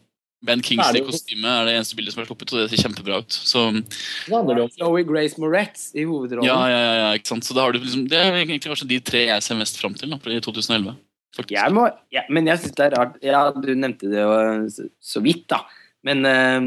[0.43, 3.31] Ben Kingsley-kostyme er det eneste bildet som er sluppet, og det ser kjempebra ut.
[3.31, 6.49] Så det handler om Chloé Grace Moretz i hovedrollen.
[6.49, 7.47] ja, ja, ja, ja ikke sant?
[7.47, 9.95] Så da har du liksom, Det er egentlig kanskje de tre jeg ser mest fram
[9.99, 10.97] til da, i 2011.
[11.49, 14.33] Jeg må, ja, men jeg syns det er rart Ja, du nevnte det jo
[14.69, 15.63] så, så vidt, da.
[16.05, 16.67] Men uh,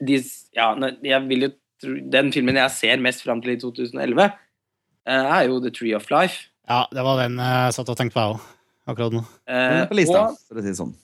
[0.00, 0.20] de,
[0.56, 0.72] ja,
[1.04, 1.50] jeg vil jo
[1.82, 5.94] tro Den filmen jeg ser mest fram til i 2011, uh, er jo The Tree
[5.94, 6.48] of Life.
[6.68, 8.48] Ja, det var den jeg satt og tenkte på, jeg òg,
[8.90, 9.22] akkurat nå.
[9.44, 10.96] Uh, på lista, og, for å si det sånn.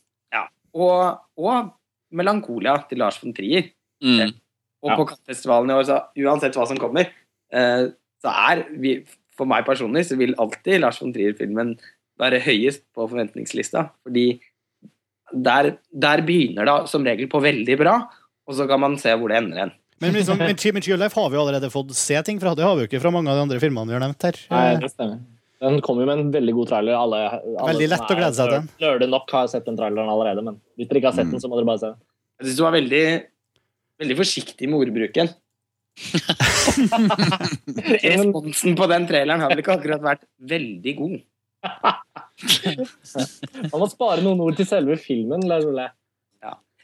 [0.75, 1.73] Og, og
[2.15, 3.71] Melankolia til Lars von Trier.
[4.05, 4.35] Mm.
[4.85, 4.97] Og Ja.
[4.99, 7.09] på Kattfestivalen i år, så uansett hva som kommer,
[7.53, 7.91] eh,
[8.23, 9.05] så er vi
[9.35, 11.73] For meg personlig så vil alltid Lars von Trier-filmen
[12.23, 13.89] være høyest på forventningslista.
[14.07, 14.39] Fordi
[15.35, 17.97] der, der begynner det som regel på veldig bra,
[18.47, 19.73] og så kan man se hvor det ender hen.
[19.99, 22.55] Men liksom, med Tree Tree Life har vi jo allerede fått se ting fra.
[22.55, 24.39] Det har vi jo ikke fra mange av de andre filmene vi har nevnt her.
[24.53, 25.19] Nei, det stemmer.
[25.65, 26.97] Den kom jo med en veldig god trailer.
[26.99, 28.67] Alle, alle Veldig lett er, å glede seg til den.
[28.91, 31.49] er nok har sett den traileren allerede, men hvis dere ikke har sett den, så
[31.49, 32.01] må dere bare se den.
[32.41, 33.05] Jeg syns du var veldig,
[34.03, 35.29] veldig forsiktig med ordbruken.
[38.05, 41.17] Responsen på den traileren har vel ikke akkurat vært veldig god.
[43.71, 45.47] Man må spare noen ord til selve filmen.
[45.47, 45.87] Ole.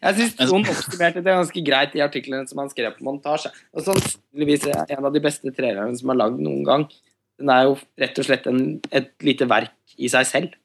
[0.01, 3.51] Jeg syns Trond oppsummerte det ganske greit i artikkelen som han skrev på montasje.
[3.77, 6.87] Og sannsynligvis er en av de beste trailerne som er lagd noen gang.
[7.41, 10.57] Den er jo rett og slett en, et lite verk i seg selv.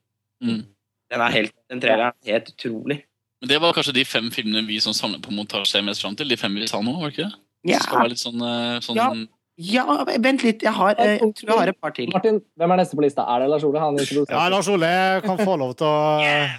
[0.43, 0.65] Mm.
[1.11, 3.01] Den, er helt, den er helt utrolig.
[3.41, 6.29] Men det var kanskje de fem filmene vi som samlet på montasje mest fram til.
[6.31, 7.41] De fem vi sa nå, var det ikke det?
[7.65, 9.09] Ja, Det skal være litt sånn, eh, sånn Ja.
[9.57, 10.63] ja vent litt.
[10.63, 12.09] Jeg har, eh, jeg tror jeg har et par til.
[12.13, 13.25] Martin, hvem er neste på lista?
[13.25, 13.79] Er det Lars Ole?
[13.79, 13.97] Han.
[14.29, 16.49] Ja, Lars Ole kan få lov til å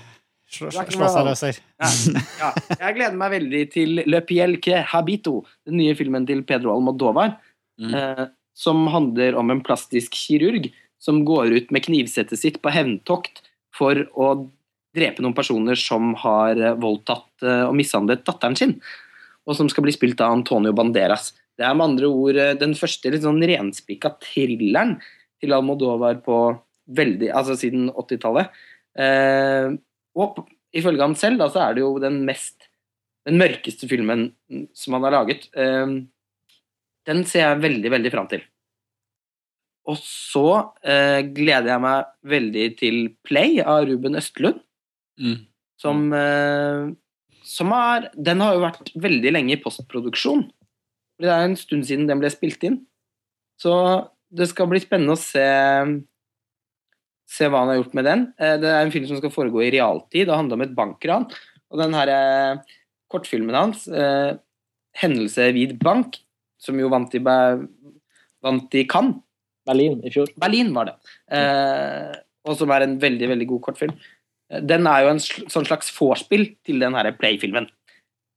[0.51, 1.61] slå, seg løs her.
[2.41, 6.75] Ja, jeg gleder meg veldig til Le Piel que Habito, den nye filmen til Pedro
[6.75, 7.37] Almodovar.
[7.81, 7.93] Mm.
[8.57, 10.71] Som handler om en plastisk kirurg
[11.03, 13.43] som går ut med knivsettet sitt på hevntokt
[13.77, 14.31] for å
[14.97, 18.79] drepe noen personer som har eh, voldtatt eh, og mishandlet datteren sin,
[19.45, 21.35] og som skal bli spilt av Antonio Banderas.
[21.57, 24.97] Det er med andre ord eh, den første litt sånn renspikka thrilleren
[25.43, 26.39] til Almodovar på
[26.97, 28.57] veldig, altså siden 80-tallet.
[28.97, 29.77] Eh,
[30.17, 30.41] og
[30.77, 32.71] ifølge han selv, da, så er det jo den mest
[33.27, 34.29] den mørkeste filmen
[34.77, 35.49] som han har laget.
[35.59, 35.99] Eh,
[37.07, 38.43] den ser jeg veldig, veldig fram til.
[39.87, 40.47] Og så
[40.83, 42.97] eh, gleder jeg meg veldig til
[43.27, 44.63] Play av Ruben Østlund,
[45.17, 45.47] Mm.
[45.81, 46.91] som, eh,
[47.43, 50.43] som har Den har jo vært veldig lenge i postproduksjon.
[51.19, 52.83] Det er en stund siden den ble spilt inn.
[53.59, 53.73] Så
[54.31, 55.47] det skal bli spennende å se
[57.27, 58.27] se hva han har gjort med den.
[58.39, 61.27] Eh, Det er en film som skal foregå i realtid og handler om et bankran.
[61.71, 62.59] Og den her eh,
[63.11, 64.37] kortfilmen hans, eh,
[64.97, 66.21] 'Hendelse vid bank',
[66.63, 69.23] som jo vant i, vant i Cannes
[69.67, 70.31] Berlin i fjor.
[70.39, 70.97] Berlin var det.
[71.37, 72.13] Eh,
[72.47, 73.97] og som er en veldig veldig god kortfilm.
[74.53, 77.69] Eh, Den er jo en sl sånn slags vorspiel til den her Play-filmen.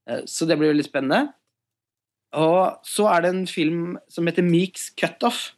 [0.09, 1.33] Eh, så det blir veldig spennende.
[2.37, 5.51] Og så er det en film som heter Meeks Cutoff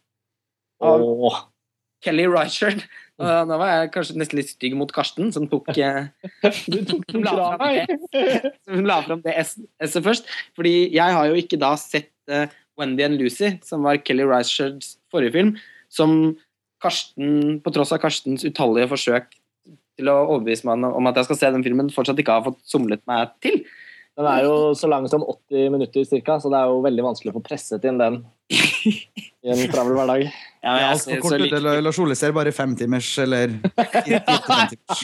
[0.82, 1.40] av oh.
[2.04, 2.84] Kelly Reichard.
[3.22, 5.68] Og nå var jeg kanskje nesten litt stygg mot Karsten, som tok
[6.72, 10.30] du tok den La fra fram som la fram det S-et først.
[10.58, 12.48] Fordi jeg har jo ikke da sett eh,
[12.78, 15.54] Wendy and Lucy, som var Kelly Reichards forrige film,
[15.92, 16.36] som
[16.82, 19.28] Karsten, på tross av Karstens utallige forsøk
[19.98, 22.62] til å overbevise meg om at jeg skal se den filmen, fortsatt ikke har fått
[22.66, 23.60] somlet meg til.
[24.18, 27.32] Den er jo så lang som 80 minutter cirka, så det er jo veldig vanskelig
[27.32, 28.18] å få presset inn den
[28.52, 30.26] i en travel hverdag.
[30.62, 33.50] Ja, jeg ser kort så litt- eller Lars Ole ser bare femtimers eller
[34.06, 35.00] timers.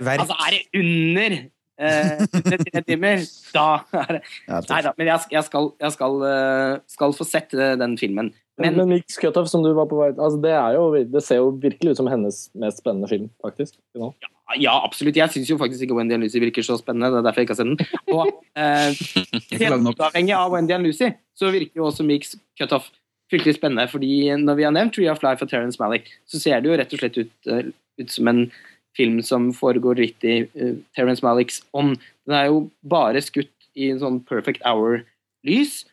[0.00, 0.22] Verk.
[0.22, 1.34] Altså, er det under
[1.80, 2.22] eh,
[2.70, 3.24] tre timer,
[3.54, 3.66] da
[4.02, 4.20] er det
[4.68, 8.32] Nei da, men jeg, jeg, skal, jeg skal, eh, skal få sett eh, den filmen.
[8.60, 11.40] Men, Men Mix Cutoff, som du var på vei altså det, er jo, det ser
[11.40, 13.78] jo virkelig ut som hennes mest spennende film, faktisk.
[13.96, 14.12] nå.
[14.58, 15.16] Ja, absolutt.
[15.16, 17.12] Jeg syns jo faktisk ikke Wendy and Lucy virker så spennende.
[17.12, 17.78] Det er derfor jeg ikke har sett den.
[18.10, 18.24] Og
[18.58, 22.90] eh, uavhengig av Wendy and Lucy, så virker jo også Mix Cutoff
[23.30, 23.86] fryktelig spennende.
[23.88, 26.78] fordi når vi har nevnt Tree of Life og Terence Malick, så ser det jo
[26.80, 27.70] rett og slett ut, eh,
[28.02, 28.50] ut som en
[28.98, 31.98] film som foregår litt i uh, Terence Malicks ånd.
[32.26, 35.84] Den er jo bare skutt i en sånn perfect hour-lys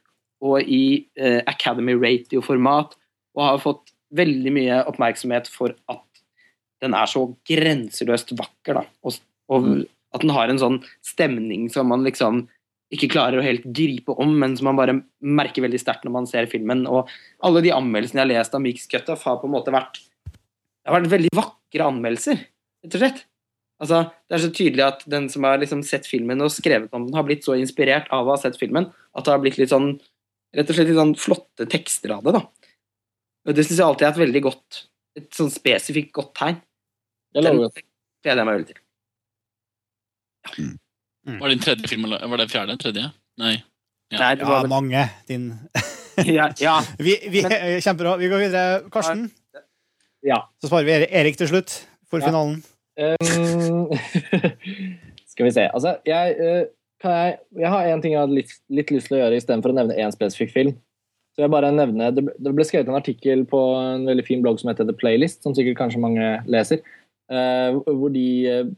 [0.44, 2.98] og i uh, Academy Radio-format,
[3.38, 6.04] og har fått veldig mye oppmerksomhet for at
[6.84, 8.84] den er så grenseløst vakker, da.
[9.06, 9.18] Og,
[9.50, 9.70] og
[10.16, 12.46] at den har en sånn stemning som man liksom
[12.94, 16.30] ikke klarer å helt gripe om, men som man bare merker veldig sterkt når man
[16.30, 16.86] ser filmen.
[16.88, 17.10] Og
[17.44, 20.00] alle de anmeldelsene jeg har lest av Mix Cutoff, har på en måte vært
[20.32, 22.46] Det har vært veldig vakre anmeldelser,
[22.86, 23.24] rett og slett.
[23.80, 27.04] Altså, det er så tydelig at den som har liksom sett filmen og skrevet om
[27.06, 29.70] den, har blitt så inspirert av å ha sett filmen at det har blitt litt
[29.70, 29.92] sånn
[30.58, 32.34] rett og slett litt sånn flotte tekster av det.
[32.40, 32.42] da.
[33.48, 34.82] Og Det syns jeg alltid er et veldig godt
[35.18, 36.58] et sånn spesifikt godt tegn.
[37.34, 38.82] Det Den gleder jeg meg veldig til.
[41.28, 42.78] Var det din tredje film, eller var det fjerde?
[42.82, 43.10] Tredje?
[43.42, 43.56] Nei.
[44.14, 44.20] Ja.
[44.22, 45.02] Nei, det Ja, var, mange.
[45.28, 45.48] Din
[46.38, 46.78] ja, ja.
[46.98, 47.42] vi, vi,
[47.84, 48.16] Kjempebra.
[48.18, 48.90] Vi går videre.
[48.94, 49.28] Karsten,
[50.24, 50.40] Ja.
[50.62, 51.76] så sparer vi Erik- Erik til slutt
[52.12, 52.30] for Ja.
[52.32, 52.60] finalen.
[52.98, 53.92] Um,
[55.32, 55.68] skal vi se.
[55.70, 56.64] Altså, jeg, eh,
[57.04, 59.74] kan jeg, jeg har en ting jeg hadde litt, litt lyst til å gjøre istedenfor
[59.74, 60.74] å nevne én spesifikk film.
[61.38, 64.72] Så jeg bare nevne, det, ble- skrevet en artikkel på en veldig fin blogg som
[64.72, 66.82] heter The Playlist, som sikkert kanskje mange leser,
[67.30, 68.72] eh, hvor de eh,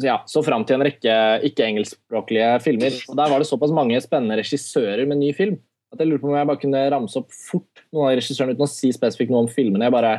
[0.00, 1.18] ja, så fram til en rekke
[1.50, 2.96] ikke-engelskspråklige filmer.
[3.10, 5.58] Og Der var det såpass mange spennende regissører med ny film
[5.92, 8.64] at jeg lurer på om jeg bare kunne ramse opp fort noen av regissørene uten
[8.64, 9.84] å si spesifikt noe om filmene.
[9.86, 10.14] Jeg bare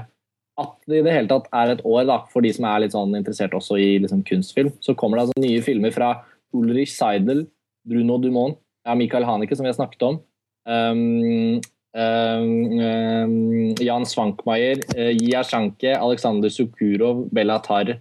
[0.61, 2.95] at det i det hele tatt er et år da, for de som er litt
[2.95, 4.71] sånn interessert også i liksom, kunstfilm.
[4.83, 6.13] Så kommer det altså nye filmer fra
[6.55, 7.43] Ulrich Seidel,
[7.85, 10.21] Bruno Dumont, ja, Michael Haneke, som vi har snakket om.
[10.65, 11.59] Um,
[11.97, 12.47] um,
[12.79, 17.97] um, Jan Svankmajer, uh, Jia Shanke, Alexander Sukurov, Bella Tarr,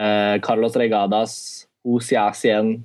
[0.00, 1.36] uh, Carlos Regadas,
[1.84, 2.78] Osiasien,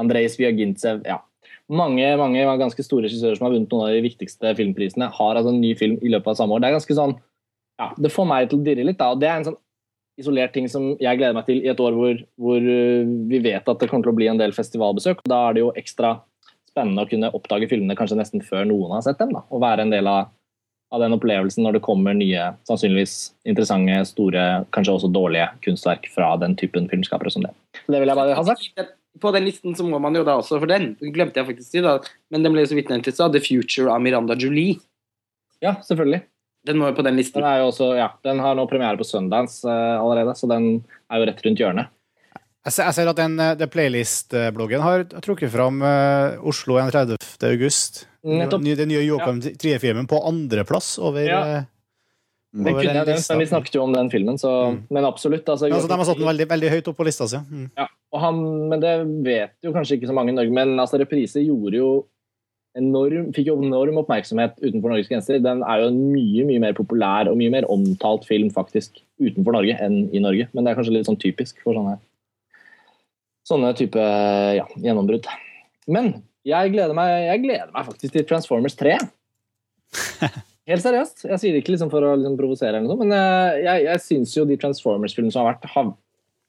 [0.00, 1.20] Andrejs Sviagintsev, ja.
[1.66, 5.50] Mange mange ganske store regissører som har vunnet noen av de viktigste filmprisene, har altså
[5.50, 6.62] en ny film i løpet av samme år.
[6.62, 7.16] Det er ganske sånn
[7.80, 8.98] ja, det får meg til å dirre litt.
[9.00, 9.12] Da.
[9.12, 9.60] og Det er en sånn
[10.20, 13.68] isolert ting som jeg gleder meg til i et år hvor, hvor uh, vi vet
[13.68, 15.20] at det kommer til å bli en del festivalbesøk.
[15.28, 16.16] Da er det jo ekstra
[16.70, 19.34] spennende å kunne oppdage filmene kanskje nesten før noen har sett dem.
[19.36, 20.30] Da, og være en del av,
[20.92, 23.16] av den opplevelsen når det kommer nye, sannsynligvis
[23.48, 24.44] interessante, store,
[24.76, 27.52] kanskje også dårlige kunstverk fra den typen filmskapere som det.
[27.82, 28.94] Så det vil jeg bare ha sagt.
[29.20, 31.84] På den listen så må man jo da også, for den glemte jeg faktisk si,
[31.84, 31.96] da,
[32.32, 34.76] men den ble jo så vidt nevnt i stad, The Future av Miranda Julie.
[35.64, 36.20] Ja, selvfølgelig.
[36.66, 37.40] Den må jo på den listen.
[37.40, 40.72] Den, er jo også, ja, den har nå premiere på Sundance uh, allerede, så den
[41.10, 41.92] er jo rett rundt hjørnet.
[42.66, 47.14] Jeg ser, jeg ser at den, eh, Playlist-bloggen har trukket fram uh, Oslo 31.
[47.46, 48.08] august.
[48.26, 48.64] Nettopp.
[48.66, 51.40] Den nye Joachim Trie-filmen på andreplass over Ja.
[52.56, 54.82] Den kunne jeg den nevnt, men vi snakket jo om den filmen, så Mm.
[54.90, 55.44] Men absolutt.
[55.44, 57.36] Altså, Ja, altså, de har satt den veldig, veldig høyt opp på lista si.
[57.36, 57.70] Mm.
[57.76, 58.94] Ja, og han, men det
[59.24, 61.90] vet jo kanskje ikke så mange i Norge, men altså, Reprise gjorde jo
[62.78, 65.40] enorm, fikk jo enorm oppmerksomhet utenfor Norges grenser.
[65.42, 69.56] Den er jo en mye mye mer populær og mye mer omtalt film faktisk utenfor
[69.56, 70.48] Norge enn i Norge.
[70.52, 71.98] Men det er kanskje litt sånn typisk for sånne
[73.46, 74.02] sånne type
[74.58, 75.28] ja, gjennombrudd.
[75.90, 76.16] Men
[76.46, 78.96] jeg gleder, meg, jeg gleder meg faktisk til Transformers 3.
[80.70, 81.28] Helt seriøst.
[81.28, 84.02] Jeg sier det ikke liksom for å liksom provosere, eller noe, men eh, jeg, jeg
[84.02, 85.92] syns jo de Transformers-filmene som har vært, har,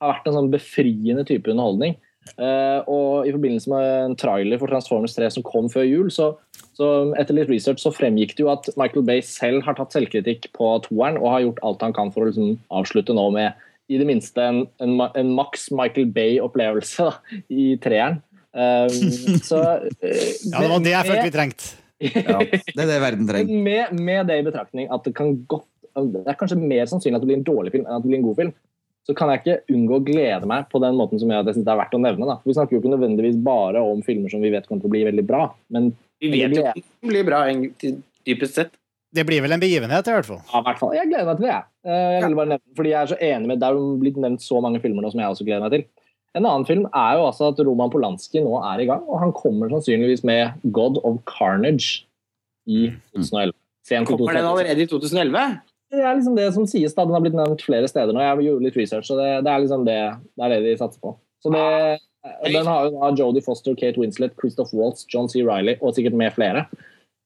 [0.02, 1.98] har vært en sånn befriende type underholdning.
[2.36, 6.34] Uh, og i forbindelse med en trailer for Transformers 3 som kom før jul, så,
[6.78, 10.50] så etter litt research så fremgikk det jo at Michael Bay selv har tatt selvkritikk
[10.58, 14.00] på toeren og har gjort alt han kan for å liksom avslutte nå med i
[14.02, 17.08] det minste en, en, en maks Michael Bay-opplevelse
[17.54, 18.20] i treeren.
[18.58, 19.90] Um, så uh,
[20.52, 21.74] Ja, det var det jeg følte vi trengte.
[21.98, 23.62] Ja, det er det verden trenger.
[23.66, 25.66] med, med det i betraktning at det kan godt
[25.98, 28.20] Det er kanskje mer sannsynlig at det blir en dårlig film enn at det blir
[28.20, 28.52] en god film.
[29.08, 31.68] Så kan jeg ikke unngå å glede meg på den måten som jeg, jeg synes
[31.70, 32.28] det er verdt å nevne.
[32.28, 32.34] Da.
[32.44, 35.06] Vi snakker jo ikke nødvendigvis bare om filmer som vi vet kommer til å bli
[35.08, 37.46] veldig bra, men Vi vet jo at det blir bra,
[38.28, 38.76] dypest sett.
[39.16, 40.42] Det blir vel en begivenhet, i hvert fall.
[40.52, 40.92] Ja, i hvert fall.
[40.98, 41.54] Jeg gleder meg til det.
[41.54, 42.02] jeg.
[42.18, 44.44] Jeg vil bare nevne, fordi jeg er så enig med Det er jo blitt nevnt
[44.44, 45.86] så mange filmer nå som jeg også gleder meg til.
[46.38, 49.32] En annen film er jo altså at Roman Polanski nå er i gang, og han
[49.34, 52.04] kommer sannsynligvis med God of Carnage
[52.68, 53.56] i 2011.
[54.12, 55.46] Kommer den allerede i 2011?
[55.92, 56.94] Det er liksom det som sies.
[56.96, 58.20] da, Den har blitt nevnt flere steder nå.
[58.24, 60.00] Jeg gjorde litt research, så det, det er liksom det,
[60.36, 61.14] det er det de satser på.
[61.44, 61.64] Så det,
[62.28, 65.44] og Den har jo da Jodie Foster, Kate Winslet, Christoph Waltz, John C.
[65.48, 66.66] Reilly og sikkert med flere.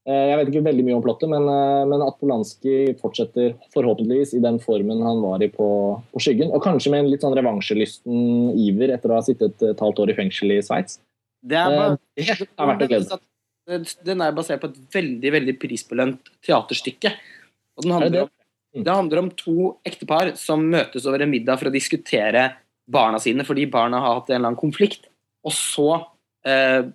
[0.05, 4.35] Eh, Jeg vet ikke veldig mye om plottet, men, eh, men at Polanski fortsetter forhåpentligvis
[4.37, 5.67] i den formen han var i på,
[6.13, 6.53] på Skyggen.
[6.53, 10.13] Og kanskje med en litt sånn revansjelysten iver etter å ha sittet et halvt år
[10.13, 10.99] i fengsel i Sveits.
[11.41, 13.25] Det er bare, Eh, Det er verdt å glede seg.
[14.05, 17.13] Den er basert på et veldig veldig prisbelønt teaterstykke.
[17.77, 18.29] Og den Er handler om,
[18.73, 22.47] det handler om to ektepar som møtes over en middag for å diskutere
[22.91, 25.09] barna sine fordi barna har hatt en eller annen konflikt.
[25.43, 25.89] Og så
[26.47, 26.87] eh,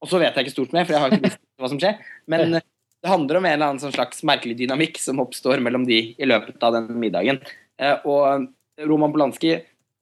[0.00, 1.98] Og så vet jeg ikke stort mer, for jeg har ikke visst hva som skjer.
[2.30, 5.98] Men det handler om en eller annen sånn slags merkelig dynamikk som oppstår mellom de
[6.16, 7.40] i løpet av den middagen.
[7.80, 8.48] Eh, og
[8.88, 9.58] Roman Polanski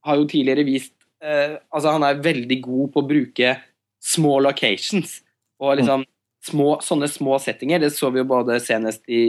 [0.06, 3.56] har jo tidligere vist eh, Altså, han er veldig god på å bruke
[3.98, 5.18] små locations.
[5.58, 6.06] Og liksom
[6.48, 7.82] små, sånne små settinger.
[7.82, 9.22] Det så vi jo både senest i,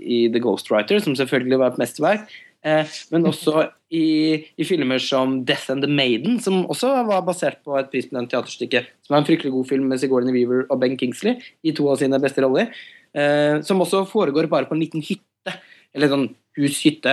[0.00, 2.36] i The Ghostwriter, som selvfølgelig var et mesterverk.
[2.66, 4.06] Eh, men også i,
[4.58, 8.84] i filmer som Death and the Maiden, som også var basert på et prisbelønt teaterstykke.
[9.06, 12.00] Som er en fryktelig god film med Sigourney Weaver og Ben Kingsley i to av
[12.02, 12.72] sine beste roller.
[13.16, 15.54] Eh, som også foregår bare på en liten hytte.
[15.96, 17.12] Eller sånn hus-hytte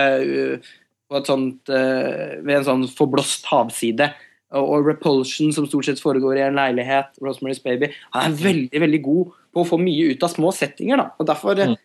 [1.24, 4.10] sånt, eh, ved en sånn forblåst havside.
[4.54, 7.16] Og, Repulsion, som stort sett foregår i en leilighet.
[7.24, 7.88] Rosemary's Baby.
[8.14, 10.96] Han er veldig veldig god på å få mye ut av små settinger.
[11.00, 11.76] da, og Derfor Mm.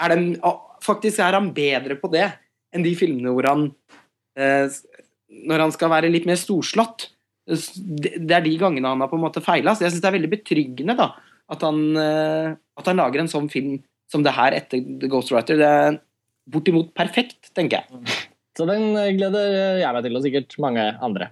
[0.00, 0.24] er den,
[0.82, 2.32] faktisk er han bedre på det
[2.74, 3.74] enn de filmene hvor han
[4.36, 4.68] eh,
[5.48, 7.08] Når han skal være litt mer storslått.
[7.46, 9.74] Det er de gangene han har på en måte feila.
[9.74, 11.10] Så jeg syns det er veldig betryggende da,
[11.50, 15.56] at han, eh, at han lager en sånn film som det her etter The Ghostwriter.
[15.60, 15.98] Det er
[16.48, 18.04] bortimot perfekt, tenker jeg.
[18.56, 21.28] Så den eh, gleder jeg meg til, og sikkert mange andre.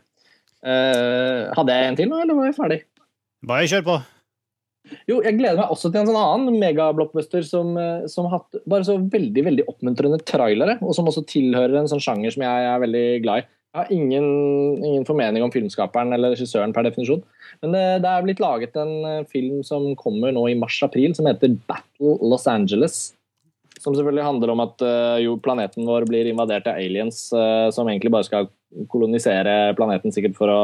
[0.65, 2.79] Eh, hadde jeg en til nå, eller var jeg ferdig?
[3.47, 3.97] Bare kjør på.
[5.11, 8.87] Jo, jeg gleder meg også til en sånn annen megablockbuster som, eh, som hatt bare
[8.87, 12.83] så veldig veldig oppmuntrende trailere, og som også tilhører en sånn sjanger som jeg er
[12.85, 13.49] veldig glad i.
[13.77, 14.29] Jeg har ingen,
[14.79, 17.21] ingen formening om filmskaperen eller regissøren per definisjon,
[17.61, 21.29] men det, det er blitt laget en eh, film som kommer nå i mars-april, som
[21.29, 23.11] heter Battle Los Angeles.
[23.77, 24.83] Som selvfølgelig handler om at
[25.21, 28.47] jo planeten vår blir invadert av aliens som egentlig bare skal
[28.93, 30.61] kolonisere planeten sikkert for å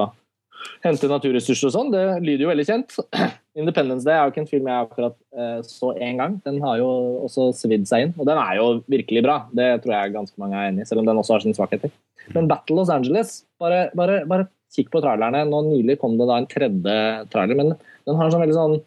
[0.85, 1.91] hente naturressurser og sånn.
[1.95, 2.97] Det lyder jo veldig kjent.
[3.61, 6.39] Independence Day er jo ikke en film jeg akkurat eh, så én gang.
[6.47, 6.89] Den har jo
[7.27, 9.39] også svidd seg inn, og den er jo virkelig bra.
[9.55, 11.93] Det tror jeg ganske mange er enig i, selv om den også har sine svakheter.
[12.37, 15.45] Men Battle Los Angeles, bare, bare, bare kikk på trailerne.
[15.49, 16.97] Nå Nylig kom det da en tredje
[17.33, 18.81] trailer, men den har en sånn veldig sånn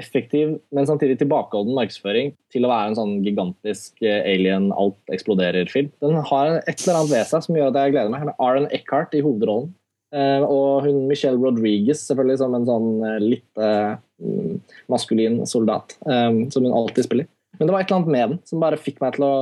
[0.00, 5.88] effektiv, men samtidig tilbakeholden markedsføring til å være en sånn gigantisk eh, alien, alt eksploderer-film.
[6.04, 8.26] Den har et eller annet ved seg som gjør at jeg gleder meg.
[8.28, 9.72] Med Aaron Eckhart i hovedrollen.
[10.14, 14.60] Eh, og hun Michelle Rodriguez selvfølgelig som en sånn eh, litt mm,
[14.92, 17.28] maskulin soldat, um, som hun alltid spiller.
[17.56, 19.34] Men det var et eller annet med den som bare fikk meg til å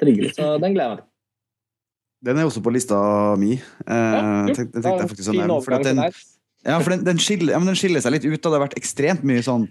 [0.00, 1.10] trigge litt, så den gleder jeg meg til.
[2.26, 2.98] Den er også på lista
[3.38, 3.54] mi.
[3.86, 5.58] Ja, tenkte, den tenkte jeg faktisk å fin nevne.
[5.64, 6.00] For den.
[6.66, 8.40] Ja, for den, den, skiller, ja, den skiller seg litt ut.
[8.40, 9.68] Og det har vært ekstremt mye sånn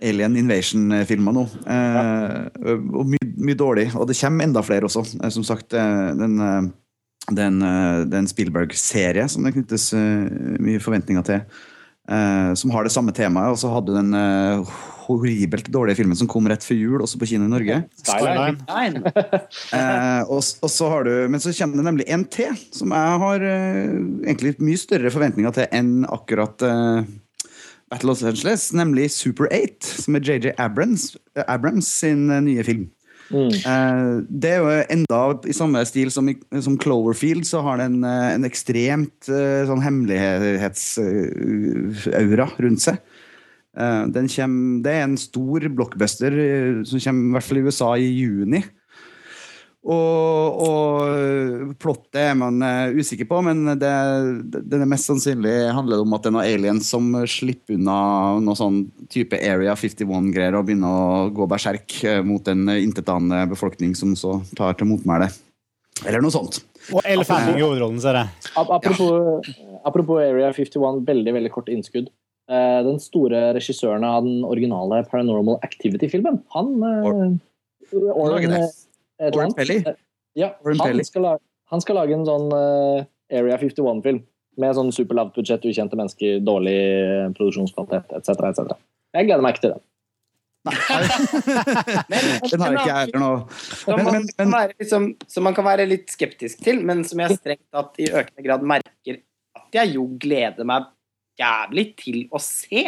[0.00, 1.46] Alien Invasion-filmer nå.
[1.68, 2.36] Eh,
[2.96, 3.90] og mye, mye dårlig.
[3.98, 5.04] Og det kommer enda flere også.
[5.20, 11.44] Eh, som sagt, eh, den, eh, den, Spielberg-serie som det knyttes mye forventninger til.
[12.08, 13.54] Eh, som har det samme temaet.
[13.54, 14.74] Og så hadde du den uh,
[15.06, 17.80] horribelt dårlige filmen som kom rett før jul, også på kino i Norge.
[18.02, 18.60] Skyline.
[18.64, 19.02] Skyline.
[19.04, 19.22] Nei,
[19.80, 23.18] Eh, og, og så har du, men så kommer det nemlig en til, som jeg
[23.22, 26.62] har egentlig mye større forventninger til enn akkurat
[27.90, 31.12] Battle of Los Angeles, nemlig Super 8, som er JJ Abrams,
[31.46, 32.88] Abrams sin nye film.
[33.30, 33.54] Mm.
[33.54, 34.66] Eh, det er jo
[34.96, 36.28] enda i samme stil som,
[36.64, 42.96] som Cloverfield, så har den eh, en ekstremt eh, sånn hemmelighetsaura rundt seg.
[43.78, 46.32] Eh, kommer, det er en stor blockbuster
[46.88, 48.60] som kommer i hvert fall i USA i juni.
[49.80, 53.92] Og, og plottet er man eh, usikker på, men det,
[54.52, 57.94] det, det er mest sannsynlig handler om at det er noen aliens som slipper unna
[58.44, 63.94] noe sånn type Area 51-greier og begynner å gå berserk eh, mot en intetanende befolkning
[63.96, 65.30] som så tar til motmæle.
[66.04, 66.60] Eller noe sånt.
[66.92, 68.50] Og Elle Fanning i hovedrollen, ser jeg.
[68.60, 72.12] Apropos, Apropos, apropos Area 51, veldig veldig kort innskudd.
[72.52, 78.68] Eh, Den store regissøren av den originale Paranormal Activity-filmen, han Or eh,
[79.20, 79.78] et eller Pelly?
[79.86, 79.98] Eh,
[80.38, 81.40] Ja, han skal, lage,
[81.72, 83.04] han skal lage en sånn eh,
[83.38, 84.20] Area 51-film
[84.60, 88.30] med sånn superlavt budsjett, ukjente mennesker, dårlig eh, produksjonskvalitet etc.
[88.50, 88.76] etc.
[89.16, 89.80] Jeg gleder meg ikke til det.
[92.50, 93.30] Den har ikke jeg heller nå.
[93.58, 97.02] Som Men- man, men- kan men- liksom, som man kan være litt skeptisk til, men
[97.04, 99.20] som jeg strengt tatt i økende grad merker
[99.56, 100.84] at jeg jo gleder meg
[101.40, 102.84] jævlig til å se.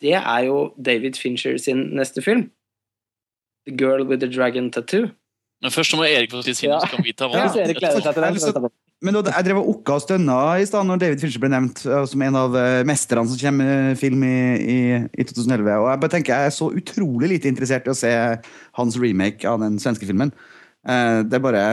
[0.00, 2.50] Det er jo David Fincher sin neste film.
[3.66, 5.10] The Girl with the Dragon Tattoo.
[5.62, 6.80] Men først må Erik få si sin, Ja.
[6.82, 7.36] så kan vi ta vår.
[7.38, 7.52] ja.
[7.54, 8.70] jeg.
[9.02, 11.84] Men da- jeg drev og okka og stønna i stad når David Fincher ble nevnt
[11.86, 14.78] eh, som en av eh, mesterne som kommer med film i, i,
[15.18, 15.72] i 2011.
[15.82, 18.12] Og jeg bare tenker jeg er så utrolig lite interessert i å se
[18.78, 20.30] hans remake av den svenske filmen.
[20.86, 21.64] Eh, Det er bare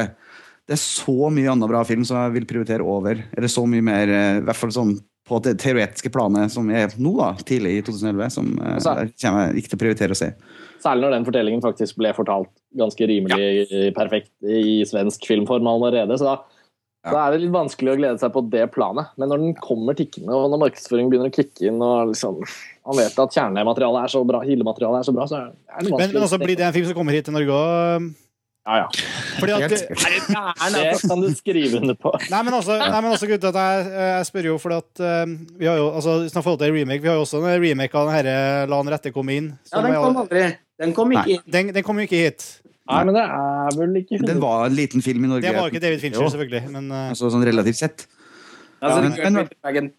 [0.70, 3.24] Det er så mye annen bra film som jeg vil prioritere over.
[3.36, 6.91] Eller så mye mer, eh, i hvert fall sånn på det teoretiske planet som er
[6.97, 10.15] nå, da, tidlig i 2011, som eh, Altså- jeg kommer jeg ikke til å prioritere
[10.17, 10.32] å se.
[10.84, 12.49] Særlig når den fortellingen faktisk ble fortalt
[12.80, 16.15] ganske rimelig perfekt i svensk filmform allerede.
[16.17, 16.38] Så da,
[17.05, 17.11] Ja.
[17.11, 19.07] da er det litt vanskelig å glede seg på det planet.
[19.17, 22.39] Men når den kommer tikkende, og når markedsføringen begynner å kicke inn, og liksom,
[22.88, 25.45] man vet at kjernematerialet er så bra, hildematerialet er så bra, så er
[25.84, 25.99] det vanskelig.
[25.99, 28.09] Men, men også blir det en film som kommer hit til Norge òg.
[28.68, 28.88] Ja, ja.
[29.39, 29.78] Fordi at Er det
[30.30, 30.74] gæren?
[30.76, 32.12] Det kan du skrive under på.
[32.30, 35.36] Nei, men også, nei, men også gutta, at jeg, jeg spør jo fordi at eh,
[35.62, 38.10] vi har jo, altså, i forhold til remake, vi har jo også en remake av
[38.10, 39.51] den herre La den rette komme inn.
[39.72, 40.43] Ja, den kom aldri.
[40.80, 41.47] Den kom ikke hit.
[41.51, 42.45] den, den kom jo ikke hit.
[42.89, 45.45] Nei, men det er vel ikke Den var en liten film i Norge.
[45.45, 46.30] Det var jo ikke David Fincher, Jo.
[46.34, 46.64] selvfølgelig.
[46.74, 48.07] Men eh, Altså, sånn relativt sett.
[48.80, 49.91] Altså, men-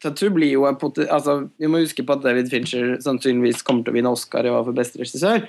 [1.10, 4.52] altså, Vi må huske på at David Fincher sannsynligvis kommer til å vinne Oscar i
[4.52, 5.44] hva for beste regissør.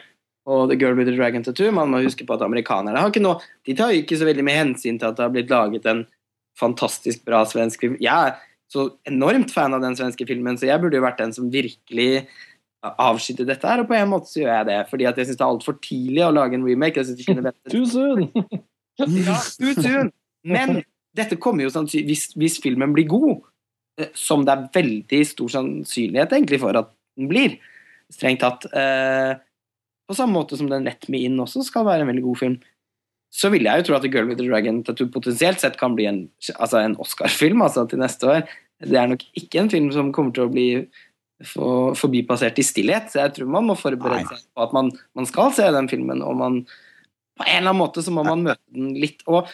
[0.49, 3.21] Og The Girl with the Dragon Tattoo Man må huske på at amerikanerne har ikke
[3.21, 5.85] noe De tar jo ikke så veldig med hensyn til at det har blitt laget
[5.89, 6.05] en
[6.59, 7.97] fantastisk bra svensk film.
[8.03, 8.39] Jeg er
[8.71, 12.25] så enormt fan av den svenske filmen, så jeg burde jo vært den som virkelig
[12.81, 14.77] avskytte dette her, og på en måte så gjør jeg det.
[14.89, 17.01] Fordi at jeg syns det er altfor tidlig å lage en remake.
[17.01, 18.27] Jeg synes de kunne Too soon!
[18.99, 20.11] ja, too soon.
[20.47, 20.81] Men
[21.17, 23.43] dette kommer jo sannsynlig hvis, hvis filmen blir god,
[23.99, 26.89] eh, som det er veldig stor sannsynlighet egentlig for at
[27.19, 27.57] den blir,
[28.11, 29.35] strengt tatt eh,
[30.11, 32.57] På samme måte som den Let Me In også skal være en veldig god film.
[33.31, 35.95] Så vil jeg jo tro at The Girl with the Dragon Tattoo potensielt sett kan
[35.95, 36.25] bli en,
[36.57, 38.43] altså en Oscar-film altså til neste år.
[38.83, 40.67] Det er nok ikke en film som kommer til å bli
[41.47, 43.07] for, forbipassert i stillhet.
[43.11, 46.23] Så jeg tror man må forberede seg på at man, man skal se den filmen,
[46.25, 46.61] og man
[47.39, 49.23] på en eller annen måte så må man møte den litt.
[49.31, 49.47] Og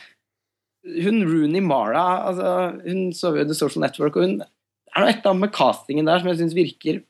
[0.87, 2.55] hun Rooney Mara, altså,
[2.87, 6.09] hun så jo The Social Network, og hun er noe et eller annet med castingen
[6.09, 7.03] der som jeg syns virker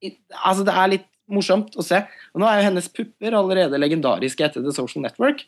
[0.00, 2.02] Altså, det er litt morsomt å se.
[2.34, 5.42] Og nå er jo hennes pupper allerede legendariske etter The Social Network,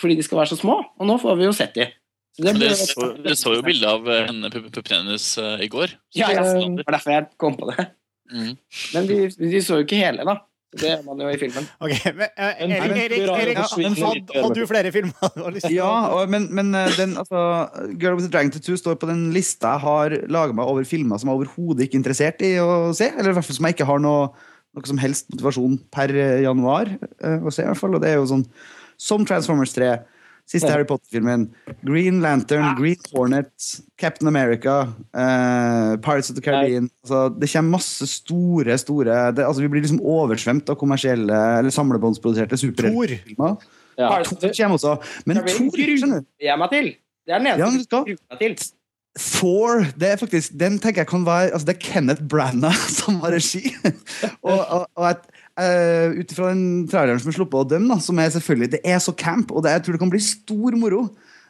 [0.00, 1.90] fordi de skal være så små, og nå får vi jo sett de.
[2.34, 5.60] Så det blir- Dere så, dere så jo bildet av eh, henne puppene hennes eh,
[5.62, 5.92] i går.
[6.18, 7.84] Ja, ja, det var derfor jeg kom på det.
[8.32, 8.56] Mm.
[8.94, 10.40] Men de, de så jo ikke hele, da.
[10.74, 11.66] Det gjør man jo i filmen.
[11.86, 15.68] ok, men, uh, Erik, Erik, Erik forsvinner hadde, hadde du flere filmer du har lyst
[15.68, 17.44] til Ja, og, men, men den, altså,
[18.02, 21.22] Girl with the Dragon Tattoo står på den lista jeg har laga meg over filmer
[21.22, 23.12] som jeg overhodet ikke er interessert i å se.
[23.14, 24.32] Eller i hvert fall som jeg ikke har noe,
[24.74, 26.90] noe som helst motivasjon per eh, januar
[27.22, 27.62] eh, å se.
[27.62, 28.44] i hvert fall, og det er jo sånn
[29.00, 29.88] Som Transformers 3,
[30.46, 31.46] siste Harry Potter-filmen,
[31.86, 33.50] Green Lantern, Green Hornet,
[33.98, 34.74] Captain America,
[35.14, 39.82] eh, Pirates of the Caribbean altså, Det kommer masse store, store det, altså, Vi blir
[39.86, 43.56] liksom oversvømt av kommersielle eller samlebåndsproduserte superheltfilmer.
[43.98, 44.10] Ja.
[44.26, 44.96] Tor kommer også.
[45.26, 45.48] Men Tor
[45.86, 46.88] skjønner du jeg meg til.
[47.24, 48.56] Det er den Ja, eneste du skal- jeg gruer meg til.
[49.14, 53.20] Thor, det er faktisk, den tenker jeg kan være altså Det er Kenneth Branagh som
[53.22, 53.70] har regi.
[54.42, 58.00] og og, og at, uh, Ut ifra den traileren som er sluppet av dømme, da,
[58.02, 60.78] som er selvfølgelig Det er så camp, og det, jeg tror det kan bli stor
[60.80, 61.04] moro.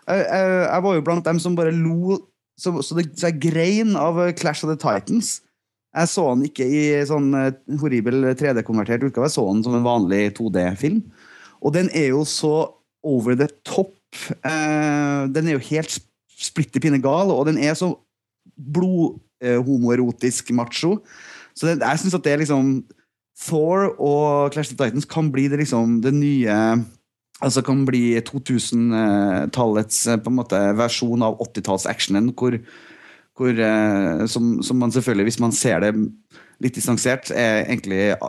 [0.05, 2.19] Jeg, uh, jeg var jo blant dem som bare lo
[2.61, 5.41] så, så, det, så jeg grein av eh, Clash of the Titans.
[5.95, 7.49] Jeg så den ikke i sånn eh,
[7.81, 11.01] horribel 3D-konvertert utgave, jeg så den som en vanlig 2D-film.
[11.65, 12.53] Og den er jo så
[13.03, 13.97] over the top.
[14.47, 16.07] Eh, den er jo helt sp-
[16.41, 17.93] splitter pinne gal, og den er så
[18.55, 20.99] blodhomoerotisk macho.
[21.55, 22.77] Så det, jeg syns at det er liksom
[23.35, 26.59] Thor og Clash of Titans kan bli det, liksom, det nye
[27.43, 32.55] Altså kan bli 2000-tallets eh, på en måte versjon av 80-talls-actionen, hvor,
[33.35, 35.91] hvor eh, som, som man selvfølgelig, hvis man ser det
[36.63, 38.29] litt distansert, er egentlig eh,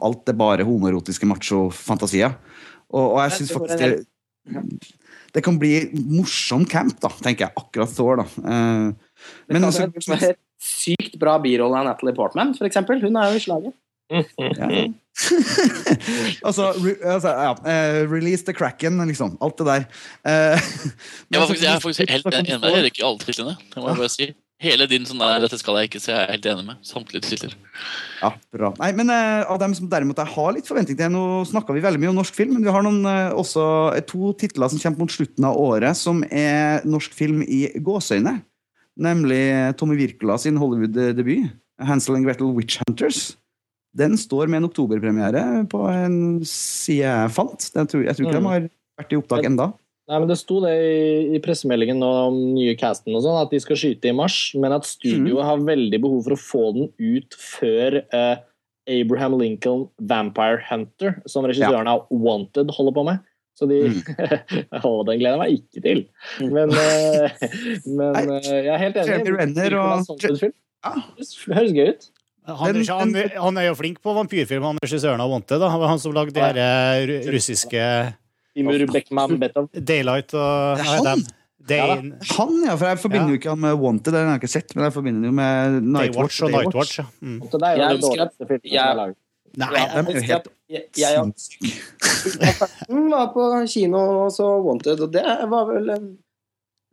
[0.00, 2.34] alt det bare homoerotiske macho-fantasier.
[2.88, 3.92] Og, og jeg syns faktisk det,
[5.38, 7.54] det kan bli morsom camp, da, tenker jeg.
[7.62, 8.26] Akkurat Thor, da.
[8.42, 8.88] Uh,
[9.48, 13.00] Det Men kan altså- være et sykt bra birolle av Natalie Portman, for eksempel.
[13.02, 13.74] Hun er jo i slaget.
[14.10, 14.88] Ja.
[16.48, 19.36] altså, re, altså ja, uh, release the cracken, liksom.
[19.42, 19.84] Alt det der.
[20.24, 20.58] Uh,
[21.28, 23.56] men Jeg, var faktisk, jeg er faktisk helt enig med deg Erik, i alle titlene.
[23.74, 24.30] Det må jeg bare si.
[24.58, 26.78] Hele din sånn der, dette skal jeg ikke se, jeg er helt enig med.
[26.82, 27.52] Samtlige titler.
[28.18, 28.72] Ja, bra.
[28.80, 31.82] Nei, men eh, Av dem som derimot jeg har litt forventning til Nå snakka vi
[31.84, 34.80] veldig mye om norsk film, men vi har noen, eh, også eh, to titler som
[34.82, 38.34] kommer mot slutten av året, som er norsk film i gåseøyne.
[38.98, 39.42] Nemlig
[39.78, 43.36] Tommy Wirkola sin Hollywood-debut, 'Hansel and Gretel Witch Hunters'.
[43.94, 47.70] Den står med en oktoberpremiere på en side jeg fant.
[47.74, 48.42] Den tror, jeg tror ikke Mm.
[48.42, 48.66] de har
[48.98, 49.72] vært i opptak enda.
[50.08, 53.58] Nei, men Det sto det i, i pressemeldingen om nye casten og sånn, at de
[53.60, 57.36] skal skyte i mars, men at studioet har veldig behov for å få den ut
[57.36, 58.36] før eh,
[58.88, 63.18] Abraham Lincoln Vampire Hunter, som regissøren av Wanted holder på med.
[63.58, 63.82] Så de
[64.86, 66.00] Å, den gleder jeg meg ikke til.
[66.46, 67.48] Men, eh,
[67.98, 69.10] men eh, jeg er helt enig.
[69.12, 70.06] Jeremy Renner og-
[70.86, 70.94] Ja.
[71.18, 72.08] Det høres gøy ut.
[72.48, 73.12] Han, Den- han,
[73.44, 75.60] han er jo flink på vampyrfilm, han regissøren av Wanted.
[75.60, 75.68] Da.
[75.68, 77.82] Han som lagde de her eh, russiske
[78.58, 79.68] Timur Beckman Betov.
[79.72, 81.26] Daylight og Det er han?
[81.68, 81.94] Day, Ja.
[82.38, 83.32] Han, ja, for jeg forbinder Ja.
[83.34, 85.74] jo ikke han med Wanted, den har jeg ikke sett, men jeg forbinder jo med
[85.82, 86.38] Daywatch Nightwatch.
[86.46, 86.94] og Nightwatch.
[86.98, 87.04] Ja.
[87.20, 87.40] Mm.
[87.42, 89.14] Jeg husker at- jeg-.
[89.58, 92.54] Nei, er jo helt Jeg, jeg jeg
[93.10, 95.86] var på kino og så Wanted, og det var vel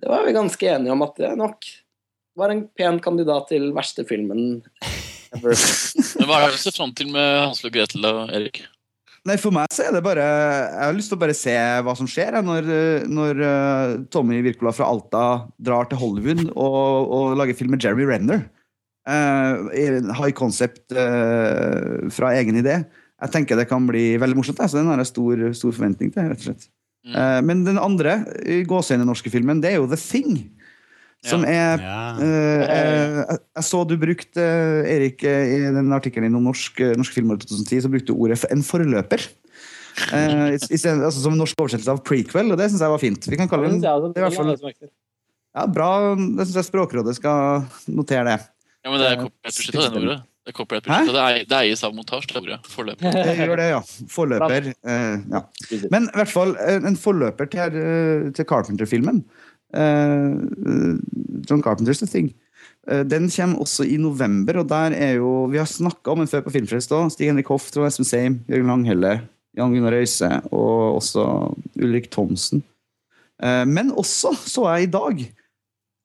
[0.02, 1.66] Det var vi ganske enige om at det nok
[2.36, 4.62] var en pen kandidat til verste filmen
[5.36, 5.56] ever.
[6.26, 8.64] Hva er det du ser fram til med Hansel og Gretel og Erik?
[9.26, 11.54] Nei, For meg så er det bare Jeg har lyst til å bare se
[11.86, 12.68] hva som skjer når,
[13.10, 15.24] når eh, Tommy Wirkola fra Alta
[15.58, 18.46] drar til Hollywood og, og lager film med Jeremy Renner.
[19.06, 19.70] Uh,
[20.18, 22.80] high concept uh, fra egen idé.
[23.22, 24.62] Jeg tenker det kan bli veldig morsomt.
[24.62, 26.26] jeg, Så den har jeg stor, stor forventning til.
[26.26, 26.70] rett og slett.
[27.06, 27.14] Mm.
[27.14, 30.40] Uh, men den andre i gåseøyne norske filmen, det er jo The Thing.
[31.26, 32.02] Som er Ja.
[32.22, 36.46] Eh, eh, jeg, jeg så du brukte, eh, Erik, eh, i den artikkelen din om
[36.52, 39.26] norsk, norsk filmår 2010, så brukte du ordet for en forløper.
[40.12, 42.94] Eh, i, i stedet, altså, som en norsk oversettelse av prequel, og det syns jeg
[42.94, 43.28] var fint.
[43.32, 44.54] Vi kan kalle den, jeg det i hvert fall
[45.56, 48.40] ja, bra, Det syns jeg Språkrådet skal notere det.
[48.84, 50.18] Ja, men Det er copyright-beskytta, det ordet.
[50.46, 51.16] Det er copyright-beskyttet.
[51.16, 52.60] Det, det eies av montasje, det ordet.
[52.70, 53.16] Forløper.
[53.16, 53.80] Det gjør det, ja.
[54.14, 54.68] Forløper.
[54.76, 55.42] Eh, ja.
[55.96, 57.80] Men i hvert fall en forløper til,
[58.36, 59.24] til Carpenter-filmen.
[59.76, 60.96] Eh,
[61.50, 62.34] John Carpenters The Thing.
[62.88, 66.28] Eh, Den kommer også i november, og der er jo Vi har snakka om den
[66.32, 67.12] før på Filmfrelst òg.
[67.12, 69.22] Stig Henrik Hoff, Trond Espen Seim, Jørgen Langhelle,
[69.58, 71.26] Jan Gunnar Røise og også
[71.82, 72.64] Ulrik Thomsen.
[73.42, 75.26] Eh, Men også så jeg i dag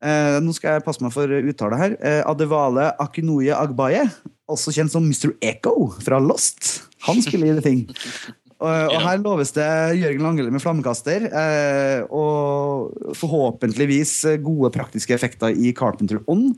[0.01, 1.95] Nå skal jeg passe meg for uttale her.
[2.25, 4.07] Adevale Akinoye Agbaye,
[4.49, 5.35] også kjent som Mr.
[5.45, 6.87] Echo fra Lost.
[7.05, 7.83] Han spiller i The Thing.
[8.61, 15.17] Og, og her loves det Jørgen Langelle med flammekaster, eh, og forhåpentligvis eh, gode praktiske
[15.17, 16.53] effekter i Carpenter-ånd.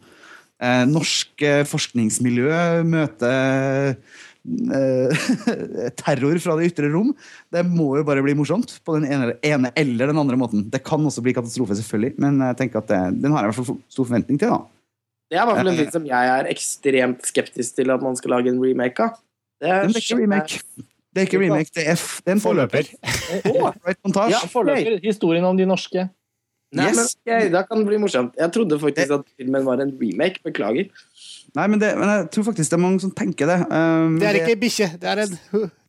[0.63, 5.25] Eh, norsk eh, forskningsmiljø møter eh,
[6.03, 7.15] terror fra det ytre rom.
[7.55, 10.67] Det må jo bare bli morsomt på den ene, ene eller den andre måten.
[10.75, 13.55] Det kan også bli katastrofe, selvfølgelig, men jeg tenker at det, den har jeg i
[13.55, 14.55] hvert fall stor forventning til.
[14.55, 14.63] da.
[15.33, 18.19] Det er i hvert fall en film som jeg er ekstremt skeptisk til at man
[18.19, 19.23] skal lage en remake av.
[19.63, 20.59] Det er, ikke remake.
[21.13, 22.89] Det er ikke remake, det er, f det er en forløper.
[24.05, 24.33] Montage.
[24.33, 24.41] Ja.
[24.49, 24.99] Forløper.
[25.05, 26.09] Historien om de norske.
[26.73, 27.17] Nei, men Yes.
[27.21, 28.33] ok, Da kan det bli morsomt.
[28.39, 30.41] Jeg trodde faktisk at filmen var en remake.
[30.45, 30.89] Beklager.
[31.53, 33.59] Nei, men, det, men jeg tror faktisk det er mange som tenker det.
[33.69, 35.35] Um, Det er ikke ei bikkje, det er en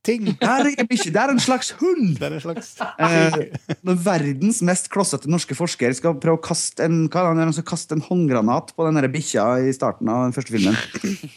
[0.04, 0.26] ting.
[0.28, 2.18] det er ikke bikkje, det er en slags hund!
[2.20, 6.84] Det er en slags uh, når verdens mest klossete norske forsker skal prøve å kaste
[6.84, 10.26] en, hva er det, han skal kaste en håndgranat på den bikkja i starten av
[10.28, 10.76] den første filmen,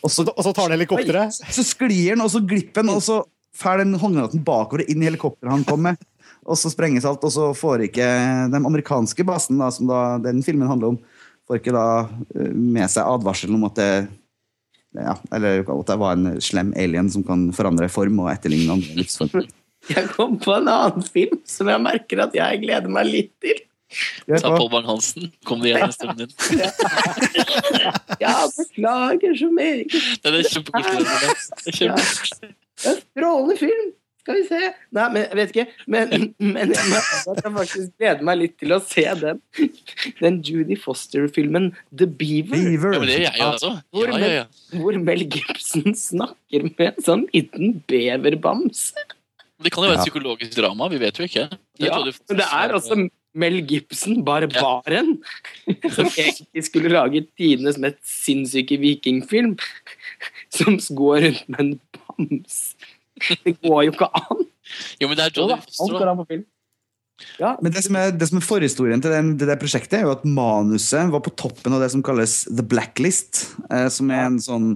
[0.03, 1.39] og så, Og så tar det helikopteret.
[1.39, 3.23] så sklir den, og så glipper den, og så
[3.57, 5.97] fer den håndgranaten bakover inn i helikopteret han kom med.
[6.47, 8.07] Og så sprenges alt, og så får ikke
[8.53, 10.99] den amerikanske basen, da, som da den filmen handler om,
[11.47, 11.89] får ikke da
[12.37, 13.91] eh, med seg advarselen om at det
[14.97, 18.93] ja, eller at det var en slem alien som kan forandre form og etterligne andre
[18.97, 19.45] livsformer.
[19.93, 23.61] Jeg kom på en annen film som jeg merker at jeg gleder meg litt til.
[24.27, 24.57] Ta på.
[24.57, 25.29] Pål Bang-Hansen.
[25.47, 26.33] Kom det igjen i stemmen din.
[28.25, 29.95] Ja, beklager så meget.
[30.25, 32.51] Det er kjempekoselig.
[32.85, 33.95] En strålende film!
[34.27, 34.59] Skal vi se
[34.97, 35.65] Nei, men jeg vet ikke.
[35.87, 37.01] Men, men jeg må
[37.31, 39.43] at jeg faktisk gleder meg litt til å se den,
[40.19, 42.57] den Judy Foster-filmen The Beaver.
[42.57, 42.97] Beaver.
[42.97, 43.71] Ja, men det gjør jeg også.
[43.95, 44.47] Ja, ja, ja.
[44.81, 49.07] Hvor Mel Gibson snakker med en sånn liten beverbamse.
[49.63, 51.47] Det kan jo være et psykologisk drama, vi vet jo ikke.
[51.79, 52.99] Det Ja, men det er også
[53.37, 55.15] Mel Gibson, barbaren,
[55.93, 59.55] som egentlig skulle lage tidenes mest sinnssyke vikingfilm,
[60.57, 61.73] som går rundt med en
[62.17, 62.61] bams.
[63.17, 64.45] Det går jo ikke an.
[65.01, 66.45] Jo, men det er Jo da, Jodie alt Foster, film.
[67.65, 70.13] Men det som er, det som er forhistorien til den, det der prosjektet, er jo
[70.13, 74.43] at manuset var på toppen av det som kalles The Blacklist, eh, som er en
[74.43, 74.67] sånn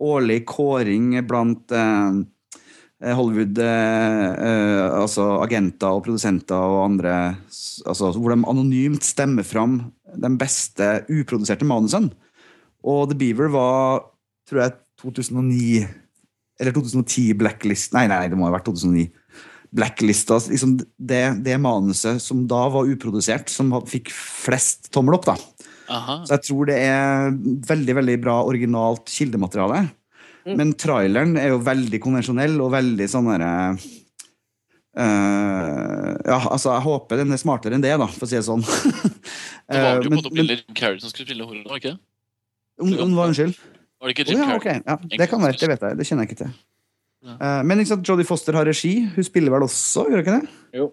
[0.00, 2.22] årlig kåring blant eh,
[3.12, 7.14] Hollywood eh, eh, altså agenter og produsenter og andre
[7.84, 9.82] altså, Hvor de anonymt stemmer fram
[10.14, 12.14] de beste uproduserte manusene.
[12.84, 14.04] Og The Beaver var,
[14.48, 16.03] tror jeg, 2009
[16.60, 19.10] Eller 2010 Blacklist Nei, nei, det må ha vært 2009
[19.74, 25.26] blacklista liksom det, det manuset som da var uprodusert, som fikk flest tommel opp.
[25.26, 25.34] da.
[25.90, 26.20] Aha.
[26.22, 27.34] Så jeg tror det er
[27.68, 29.82] veldig veldig bra originalt kildemateriale.
[30.44, 30.54] Mm.
[30.60, 33.52] Men traileren er jo veldig konvensjonell og veldig sånn derre
[34.94, 38.44] Uh, Ja, altså, jeg håper den er smartere enn det, da, for å si det
[38.46, 38.62] sånn.
[38.62, 41.96] Det var jo på bilder Jim Carrey som skulle spille horror, var det ikke?
[42.78, 43.56] Om, om hva, unnskyld?
[44.04, 44.80] Var det ikke Jim oh, ja, Carrey?
[44.84, 44.84] ok.
[44.84, 45.56] Ja, det kan være.
[45.56, 45.96] Det vet jeg.
[45.96, 46.54] Det kjenner jeg ikke til.
[47.24, 47.34] Ja.
[47.40, 48.92] Uh, men ikke sant, Jodie Foster har regi.
[49.14, 50.56] Hun spiller vel også, gjør hun ikke det?
[50.76, 50.88] Jo.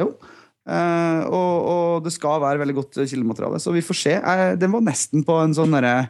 [0.00, 0.06] Jo.
[0.66, 4.16] Uh, og, og det skal være veldig godt kildemateriale, så vi får se.
[4.18, 6.08] Uh, den var nesten på en sånn derre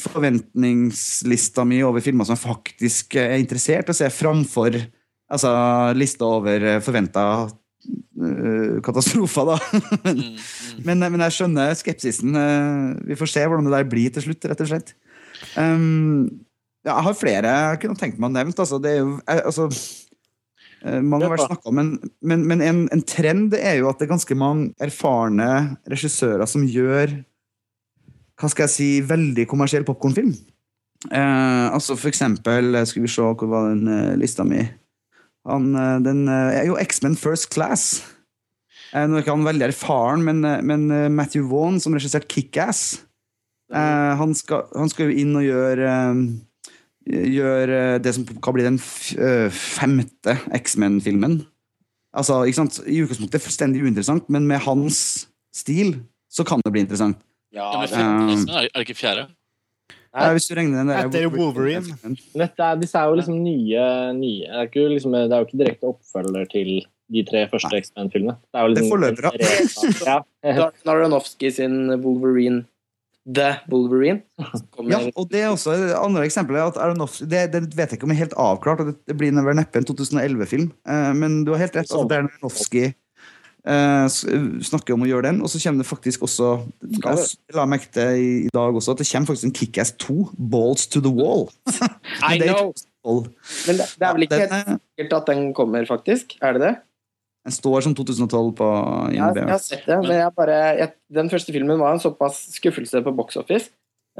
[0.00, 4.74] forventningslista mi over filmer som jeg faktisk er interessert i å se framfor
[5.30, 5.52] altså,
[5.96, 7.24] lista over forventa
[8.84, 9.58] katastrofer, da.
[10.08, 10.80] men, Mm, mm.
[10.88, 12.34] men, men jeg skjønner skepsisen.
[13.06, 14.96] Vi får se hvordan det der blir til slutt, rett og slett.
[15.54, 16.44] Um,
[16.86, 18.54] jeg har flere jeg kunne tenkt meg å nevne.
[18.54, 19.68] Altså, det er jo, eh, altså,
[20.82, 24.00] eh, mange har vært snakket om, men, men, men en, en trend er jo at
[24.00, 25.50] det er ganske mange erfarne
[25.90, 27.18] regissører som gjør
[28.38, 30.30] hva skal jeg si, veldig kommersiell popkornfilm.
[31.10, 34.62] Eh, altså for eksempel, skal vi se, hvor var den uh, lista mi?
[35.48, 35.72] Han,
[36.04, 37.98] den uh, jo X-Men First Class.
[38.94, 43.02] Eh, Nå er ikke han veldig erfaren, men, men uh, Matthew Vaughn, som regisserte Kick-Ass,
[43.72, 46.26] eh, han, skal, han skal jo inn og gjøre uh,
[47.08, 51.38] Gjøre det som kan bli den f eh, femte X-Men-filmen.
[52.12, 52.82] Altså, ikke sant?
[52.84, 54.98] I utgangspunktet fullstendig uinteressant, men med hans
[55.54, 55.94] stil
[56.28, 57.16] så kan det bli interessant.
[57.56, 59.24] Ja, det, femte, er, er det ikke fjerde?
[60.18, 60.28] Nei.
[60.36, 61.96] Hvis du regner den der, jo Wolverine.
[62.34, 63.82] dette er, disse er jo liksom nye,
[64.16, 64.44] nye.
[64.44, 66.72] Det, er ikke liksom, det er jo ikke direkte oppfølger til
[67.12, 68.36] de tre første X-Men-filmene.
[68.48, 70.18] Det er jo Det er liksom forløpere.
[70.48, 70.68] Ja.
[70.88, 72.64] Aronofsky sin Wolverine
[73.34, 74.22] The Wolverine.
[74.88, 76.56] Ja, og det er også et andre eksempel
[77.28, 79.80] det, det vet jeg ikke om er helt avklart, og det, det blir vel neppe
[79.80, 80.70] en 2011-film.
[80.88, 81.90] Eh, men du har helt rett.
[81.90, 84.06] Altså, er Aronofsky eh,
[84.70, 86.50] snakker om å gjøre den, og så kommer det faktisk også
[86.88, 90.18] Jeg la merke til i, dag også at det kommer faktisk en Kickass 2,
[90.52, 91.48] Balls to the Wall.
[92.32, 92.72] I know!
[93.04, 96.36] Men det, det er vel ikke helt er- sikkert at den kommer, faktisk?
[96.44, 96.74] Er det det?
[97.48, 98.68] Den står som 2012 på
[99.16, 99.40] IMDb.
[99.40, 103.00] jeg har sett det, men jeg bare, jeg, den første filmen var en såpass skuffelse
[103.04, 103.70] på box office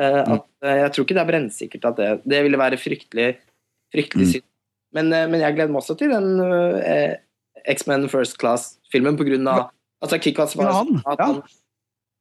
[0.00, 3.34] uh, at uh, jeg tror ikke det er brennsikkert at det, det ville være fryktelig,
[3.94, 4.32] fryktelig Mm.
[4.32, 4.46] synd.
[4.96, 6.28] Men, uh, men jeg gleder meg også til den
[7.68, 9.68] X-Men First Class-filmen på grunn av
[10.00, 11.42] altså Kick-Ass var Ja, han, at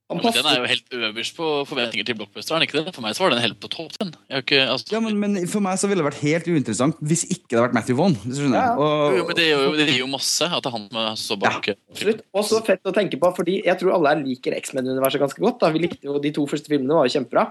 [0.07, 0.15] ja.
[0.15, 2.55] Men den er jo helt øverst på forventninger til blockbuster.
[2.55, 2.93] er ikke det?
[2.95, 3.91] For meg så var den helt på topp.
[3.99, 4.13] den.
[4.29, 7.01] Jeg har ikke, altså, Ja, men, men for meg så ville det vært helt uinteressant
[7.03, 8.15] hvis ikke det hadde vært Matthew Vaughn.
[8.23, 8.69] Ja, ja.
[8.79, 11.17] Og, jo, men det, gjør jo, det gir jo masse at det er han som
[11.25, 11.67] så bak.
[11.91, 12.21] Absolutt.
[12.31, 15.59] Og så fett å tenke på, fordi jeg tror alle her liker X-Men-universet ganske godt.
[15.65, 15.73] Da.
[15.75, 17.49] Vi likte jo De to første filmene var jo kjempebra.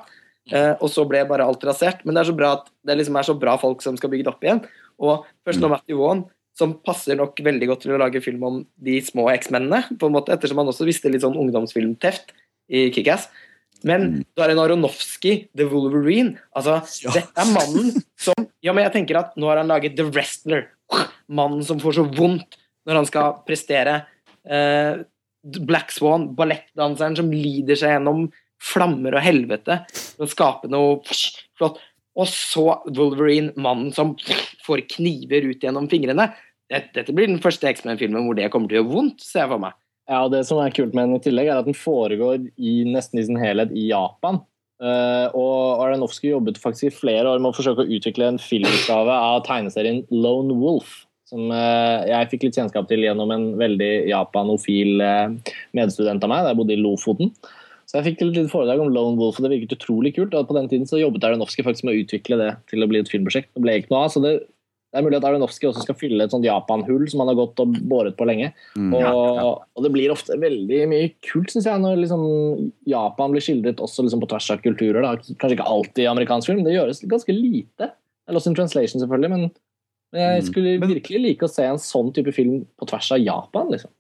[0.55, 2.07] Eh, og så ble bare alt rasert.
[2.07, 4.31] Men det er så bra at det liksom er så bra folk som skal bygge
[4.31, 4.65] det opp igjen.
[4.97, 6.25] Og først nå Matthew Vaughn,
[6.57, 10.15] som passer nok veldig godt til å lage film om de små X-mennene, på en
[10.17, 12.33] måte, ettersom han også visste litt sånn ungdomsfilmteft
[12.69, 13.29] i Kickass.
[13.87, 16.39] Men du har en Aronofsky, The Wolverine.
[16.57, 17.13] Altså, Ja.
[17.15, 20.67] Dette er mannen som Ja, men jeg tenker at nå har han laget The Wrestler.
[21.29, 22.57] Mannen som får så vondt
[22.87, 24.07] når han skal prestere.
[24.47, 25.05] Uh,
[25.67, 28.27] Black Swan, ballettdanseren som lider seg gjennom
[28.63, 31.79] flammer og helvete for å skape noe flott.
[32.17, 32.65] Og så
[32.97, 34.15] Wolverine, mannen som
[34.65, 36.31] får kniver ut gjennom fingrene.
[36.73, 39.53] Dette, dette blir den første X-Men-filmen hvor det kommer til å gjøre vondt, ser jeg
[39.53, 39.77] for meg.
[40.07, 43.19] Ja, Det som er kult med den i tillegg, er at den foregår i nesten
[43.19, 44.39] i sin helhet i Japan.
[44.77, 49.15] Uh, og Aronofsky jobbet faktisk i flere år med å forsøke å utvikle en filmutgave
[49.15, 51.07] av tegneserien Lone Wolf.
[51.27, 56.45] Som uh, jeg fikk litt kjennskap til gjennom en veldig japanofil uh, medstudent av meg
[56.45, 57.33] da jeg bodde i Lofoten.
[57.87, 60.35] Så jeg fikk til et lite foredrag om Lone Wolf, og det virket utrolig kult.
[60.35, 63.01] og På den tiden så jobbet Aronofsky faktisk med å utvikle det til å bli
[63.01, 63.53] et filmprosjekt.
[63.55, 64.37] Det ble ikke noe av, så det,
[64.97, 67.61] det er mulig at Aronofsky også skal fylle et sånt Japan-hull som han har gått
[67.61, 68.49] og båret på lenge.
[68.79, 68.95] Mm.
[68.97, 72.25] Og, og det blir ofte veldig mye kult, syns jeg, når liksom
[72.89, 75.05] Japan blir skildret også liksom på tvers av kulturer.
[75.05, 75.13] Da.
[75.37, 77.93] Kanskje ikke alltid i amerikansk film, det gjøres ganske lite.
[78.27, 79.51] eller også Lost in translation, selvfølgelig, men
[80.15, 80.47] Men jeg Mm.
[80.47, 83.69] skulle virkelig like å se en sånn type film på tvers av Japan.
[83.71, 83.91] liksom.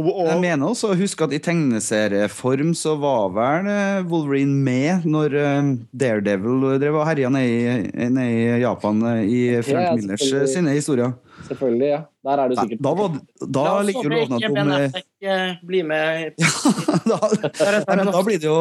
[0.00, 5.06] Og, Jeg mener også å huske at i tegneserieform så var vel eh, Wolverine med
[5.08, 5.70] når eh,
[6.02, 11.12] Daredevil drev og herja nede i, Japan eh, i Frank ja, Millers sine historier.
[11.48, 12.02] Selvfølgelig, ja.
[12.24, 14.74] Der er du sikkert Da, var, da La oss ligger jo håpe ikke om Ben
[14.76, 16.44] Affleck blir med.
[17.10, 17.20] da,
[17.96, 18.60] Nei, da blir det jo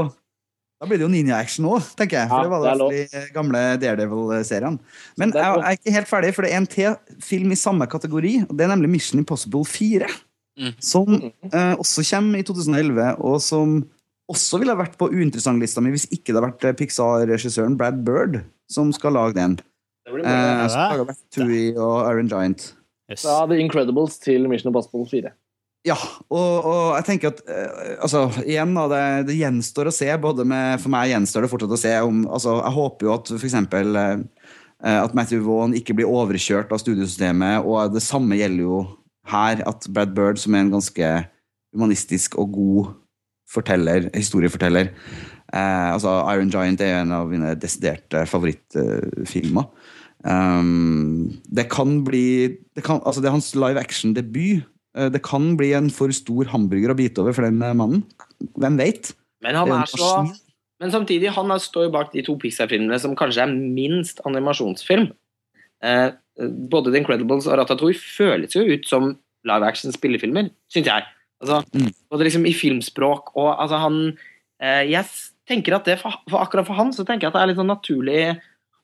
[0.80, 2.30] da blir det jo ninja-action òg, tenker jeg.
[2.32, 4.80] For Ja, det var det i de gamle Daredevil-seriene.
[5.20, 7.88] Men jeg, jeg er ikke helt ferdig, for det er en til film i samme
[7.92, 8.32] kategori.
[8.46, 10.08] og Det er nemlig Mission Impossible 4.
[10.60, 10.76] Mm.
[10.84, 13.80] Som eh, også kommer i 2011, og som
[14.30, 18.02] også ville ha vært på uinteressant-lista mi hvis ikke det hadde vært eh, Pixar-regissøren Brad
[18.06, 19.58] Bird som skal lage den.
[20.06, 22.74] Det blir Eh, som lager Ratatouille og Iron Giant.
[23.10, 23.24] yes.
[23.24, 25.32] Fra The Incredibles til Mission Impossible 4.
[25.88, 25.96] Ja,
[26.28, 30.44] og, og jeg tenker at eh, altså, igjen da, det, det gjenstår å se, både
[30.46, 33.48] med, for meg gjenstår det fortsatt å se om, altså, jeg håper jo at for
[33.48, 34.18] eksempel eh,
[35.00, 38.82] at Matthew Vaughan ikke blir overkjørt av studiosystemet, og det samme gjelder jo
[39.30, 41.12] her, at Brad Bird, som er en ganske
[41.76, 42.92] humanistisk og god
[43.50, 44.92] forteller, historieforteller,
[45.54, 49.70] eh, altså Iron Giant er en av mine desiderte favorittfilmer.
[50.20, 54.68] Um, det kan bli det, kan, altså det er hans live action-debut.
[54.98, 58.04] Eh, Det kan bli en for stor hamburger å bite over for den eh, mannen.
[58.58, 59.14] Hvem vet?
[59.46, 60.26] Men han er så.
[60.80, 65.10] Men samtidig, han står jo bak de to Pixar-filmene som kanskje er minst animasjonsfilm.
[65.84, 66.10] Eh,
[66.48, 69.12] både The Incredibles og Ratatouille føles jo ut som
[69.48, 71.08] live action spillefilmer, syns jeg.
[71.40, 71.92] Altså, Mm.
[72.12, 74.18] Både liksom i filmspråk og altså han
[74.60, 75.06] eh, Jeg
[75.48, 77.60] tenker at det for, for akkurat for han så tenker jeg at det er litt
[77.62, 78.24] sånn naturlig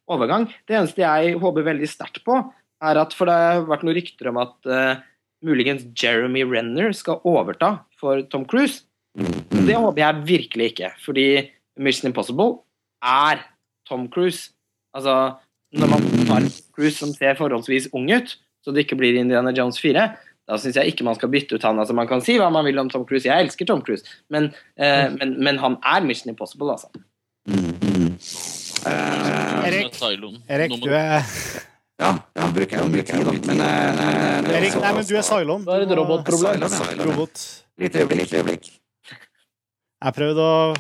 [0.08, 0.48] overgang.
[0.68, 2.38] Det eneste jeg håper veldig sterkt på,
[2.84, 5.04] er at For det har vært noen rykter om at eh,
[5.46, 8.84] muligens Jeremy Renner skal overta for Tom Cruise.
[9.20, 9.68] Mm.
[9.68, 11.28] Det håper jeg virkelig ikke, fordi
[11.80, 12.62] Mission Impossible
[13.04, 13.44] er
[13.88, 14.52] Tom Cruise.
[14.96, 15.36] Altså,
[15.74, 19.18] når man tar en Tom Cruise som ser forholdsvis ung ut, så det ikke blir
[19.20, 20.06] Indiana Jones 4,
[20.46, 21.80] da syns jeg ikke man skal bytte ut han.
[21.82, 24.52] Altså, man kan si hva man vil om Tom Cruise, jeg elsker Tom Cruise, men,
[24.78, 26.90] eh, men, men han er Mission Impossible, altså.
[27.50, 28.12] Mm, mm.
[28.86, 29.98] Eh, Erik,
[30.50, 31.22] Erik, du er
[31.96, 33.46] ja, ja, bruker jeg mye tid.
[33.48, 35.64] Men eh, er Erik, også- nei, men du er Cylon.
[35.66, 36.66] Du er et robotproblem.
[36.66, 37.44] Ja, Robot.
[37.80, 38.68] Litt øyeblikk, litt øyeblikk.
[40.06, 40.76] Jeg prøvde å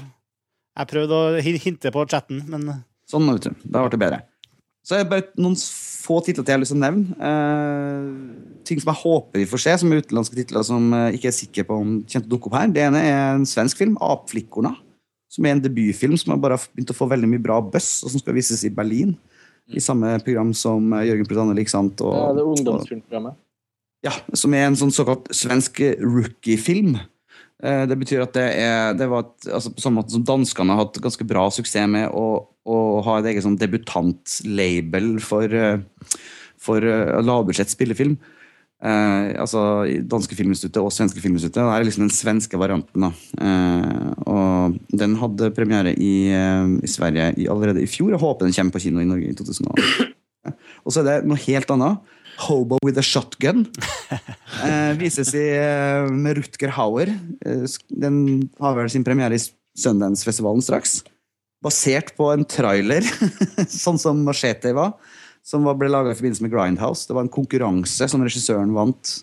[0.75, 3.53] Jeg prøvde å hinte på chatten, men Sånn, vet du.
[3.63, 4.17] Da ble det bedre.
[4.85, 7.15] Så er det bare noen få titler til jeg har lyst til å nevne.
[7.17, 11.29] Eh, ting som jeg håper vi får se, som er utenlandske titler som jeg ikke
[11.31, 12.67] er sikker på om å dukke opp her.
[12.75, 14.75] Det ene er en svensk film, 'Apflikkorna',
[15.29, 18.11] som er en debutfilm som har bare begynt å få veldig mye bra buzz, og
[18.13, 19.17] som skal vises i Berlin.
[19.73, 23.35] I samme program som eh, Jørgen Prudanne Liksant og, Ja, det er ungdomsfilmprogrammet.
[24.05, 26.99] ja, som er en sånn såkalt svensk rookie-film.
[27.63, 30.69] Eh, Det betyr at det er det var et, altså På samme måte som danskene
[30.75, 35.77] har hatt ganske bra suksess med å, å ha et eget sånn debutantlabel for, eh,
[36.61, 38.17] for eh, lavbudsjett spillefilm.
[38.85, 41.61] Eh, altså Danske Filminstituttet og Svenske Filminstituttet.
[41.63, 43.07] Det er liksom den svenske varianten.
[43.07, 43.11] da.
[43.39, 48.11] Eh, og Den hadde premiere i, eh, i Sverige i, allerede i fjor.
[48.11, 50.13] Jeg håper den kommer på kino i Norge i 2018.
[50.85, 51.97] Og så er det noe helt annet.
[52.45, 53.65] Hobo with a Shotgun.
[54.65, 55.43] Eh, vises i,
[56.15, 57.09] med Rutger Hauer.
[57.89, 59.41] Den har vel sin premiere i
[59.75, 61.01] Sundance-festivalen straks.
[61.65, 63.05] Basert på en trailer,
[63.83, 64.93] sånn som Machete var,
[65.45, 67.07] som var, ble laga i forbindelse med Grindhouse.
[67.09, 69.21] Det var en konkurranse som regissøren vant.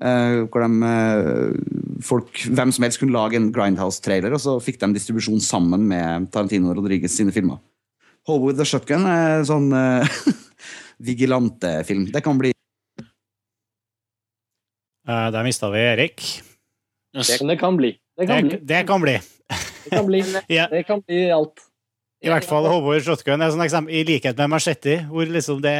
[0.00, 4.78] eh, hvor de, eh, folk, hvem som helst kunne lage en Grindhouse-trailer, og så fikk
[4.80, 7.60] de distribusjon sammen med Tarantino og Rodriguez sine filmer.
[8.28, 10.20] Hollywood with a Shotgun er sånn eh,
[11.10, 12.08] vigilante-film.
[12.12, 12.54] Det kan bli
[15.08, 16.22] Uh, der mista vi Erik.
[17.16, 17.32] Yes.
[17.40, 17.88] Men det kan bli.
[18.20, 18.58] Det kan bli.
[18.58, 19.14] Det, det kan bli.
[19.50, 20.20] Det kan bli,
[20.70, 21.64] det kan bli alt.
[22.20, 25.76] I hvert fall Håvard Shotgun er sånn eksempel, i likhet med Machete, hvor liksom det,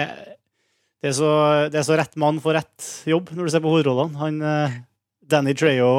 [1.03, 1.33] det, er så,
[1.73, 4.17] det er så rett mann for rett jobb når du ser på hovedrollene.
[4.23, 4.79] Han, eh,
[5.31, 5.91] Danny Trejo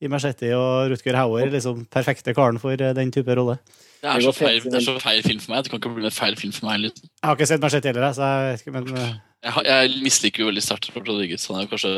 [0.00, 3.58] i Machete og Rutger Hauer er liksom perfekte karen for eh, den type rolle.
[3.98, 5.64] Det er, så feil, det er så feil film for meg.
[5.66, 7.00] Det kan ikke bli en feil film for meg heller.
[7.02, 10.44] Jeg har ikke sett Machete heller, så jeg vet ikke, men eh, Jeg, jeg misliker
[10.44, 11.48] jo veldig sterkt Rodriguez.
[11.50, 11.96] Han er jo kanskje,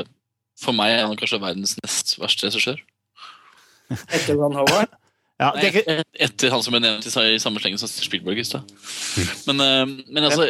[0.61, 2.81] for meg er han kanskje verdens nest verste regissør.
[3.91, 4.99] Etter Ron Howard.
[5.41, 7.81] Ja, det er ikke, Nei, Etter han som ble nevnt i sa- i samme slengen
[7.81, 8.69] som Spielberg i stad.
[9.49, 10.45] Men, eh, men altså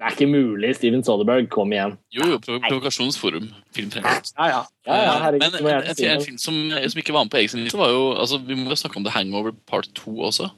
[0.00, 0.70] Det er ikke mulig.
[0.78, 1.96] Steven Soderberg, kom igjen.
[2.16, 3.50] Jo, jo, Provo- Provokasjonsforum.
[3.76, 4.32] Film fremst.
[4.38, 4.60] Ja, ja.
[4.88, 6.54] Ja, ja, herregud, Men en, en, en film som,
[6.88, 9.04] som ikke var med på Eriksens liste, var jo altså, Vi må jo snakke om
[9.04, 10.48] The Hangover Part 2 også.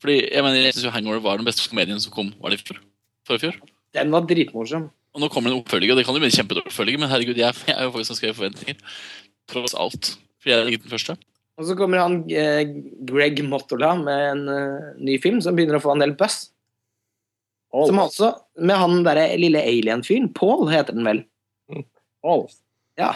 [0.00, 2.60] Fordi jeg mener, jeg synes jo Hangover var den beste komedien som kom var det
[2.60, 2.78] i fjor.
[3.26, 3.58] For i fjor.
[3.96, 4.90] Den var dritmorsom.
[5.16, 7.08] Og nå kommer det en oppfølger, og det kan jo bli en kjempedårlig oppfølger, men
[7.08, 8.76] herregud, jeg, jeg er jo faktisk ganske høye forventninger.
[9.48, 10.10] Tross alt.
[10.42, 11.16] For jeg er ikke den første.
[11.56, 12.66] Og så kommer han eh,
[13.08, 16.50] Greg Mottola med en eh, ny film som begynner å få en del buzz.
[17.72, 17.88] Paul.
[17.90, 20.28] Som også, med han derre lille alien-fyren.
[20.36, 21.22] Paul heter den vel.
[22.24, 22.46] Paul.
[23.00, 23.14] Ja.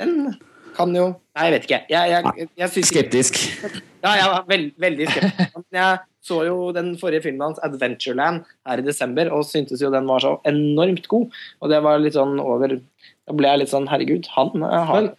[0.00, 0.32] Den
[0.76, 1.78] kan jo Nei, jeg vet ikke.
[1.88, 3.38] Jeg, jeg, jeg, synes ikke Skeptisk.
[4.00, 5.52] Ja, jeg var veld, veldig skeptisk.
[5.54, 6.00] Men jeg
[6.30, 10.24] så jo den forrige filmen hans, 'Adventureland', her i desember, og syntes jo den var
[10.24, 11.38] så enormt god.
[11.60, 15.08] Og det var litt sånn over Da ble jeg litt sånn Herregud, han eh, har
[15.08, 15.16] Men-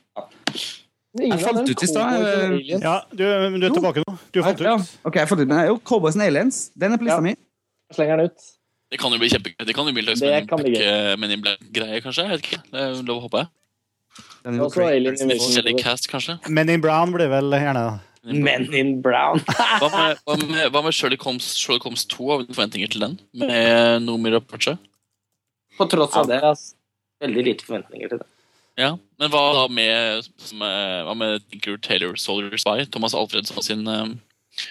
[1.20, 2.54] Jeg falt ut i stad, eh.
[2.80, 4.14] Ja, du, men du er tilbake nå.
[4.32, 4.92] Du falt Ja, ut.
[5.04, 6.70] ok, jeg får litt med Jo, Cowboys and Aliens.
[6.78, 7.26] Den er på lista Ja.
[7.26, 7.36] mi.
[7.92, 8.46] Slenger den ut.
[8.92, 9.66] Det kan jo bli kjempegøy.
[9.68, 12.24] Det kan jo bli slags Det Men in Men Black-greie, kanskje?
[12.24, 12.62] Jeg vet ikke.
[12.72, 13.44] Det er lov å håpe.
[13.44, 14.58] Er.
[14.70, 16.40] Forskjellig cast, kanskje.
[16.50, 19.40] Men in Brown blir vel gjerne Men in Brown.
[19.82, 22.28] Hva med, hva med, hva med Sherlock Holmes, Sherlock Holmes 2?
[22.32, 23.20] Har vi forventninger til den?
[23.34, 24.78] Med Noomi Rapace?
[25.78, 26.76] På tross av det, altså.
[27.24, 28.28] veldig lite forventninger til det.
[28.82, 28.96] Ja.
[29.22, 32.88] Men hva da med, eh, hva med Tinker Taylor Soldier Spy?
[32.90, 34.08] Thomas Alfredsson sin eh,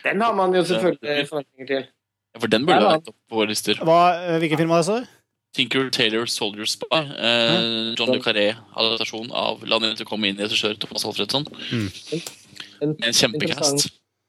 [0.05, 1.87] Den har man jo selvfølgelig forventninger til.
[2.35, 3.79] ja, For den burde Ja, vært opp på våre lister.
[3.87, 4.01] Hva,
[4.43, 5.17] Hvilken film var det, sa du?
[5.55, 6.87] Tinker Taylor Soldier Spy.
[6.95, 11.47] Eh, John le Carré-adaptasjon av La å komme inn i regissør Thomas Alfredsson.
[12.81, 13.89] En, en kjempecast.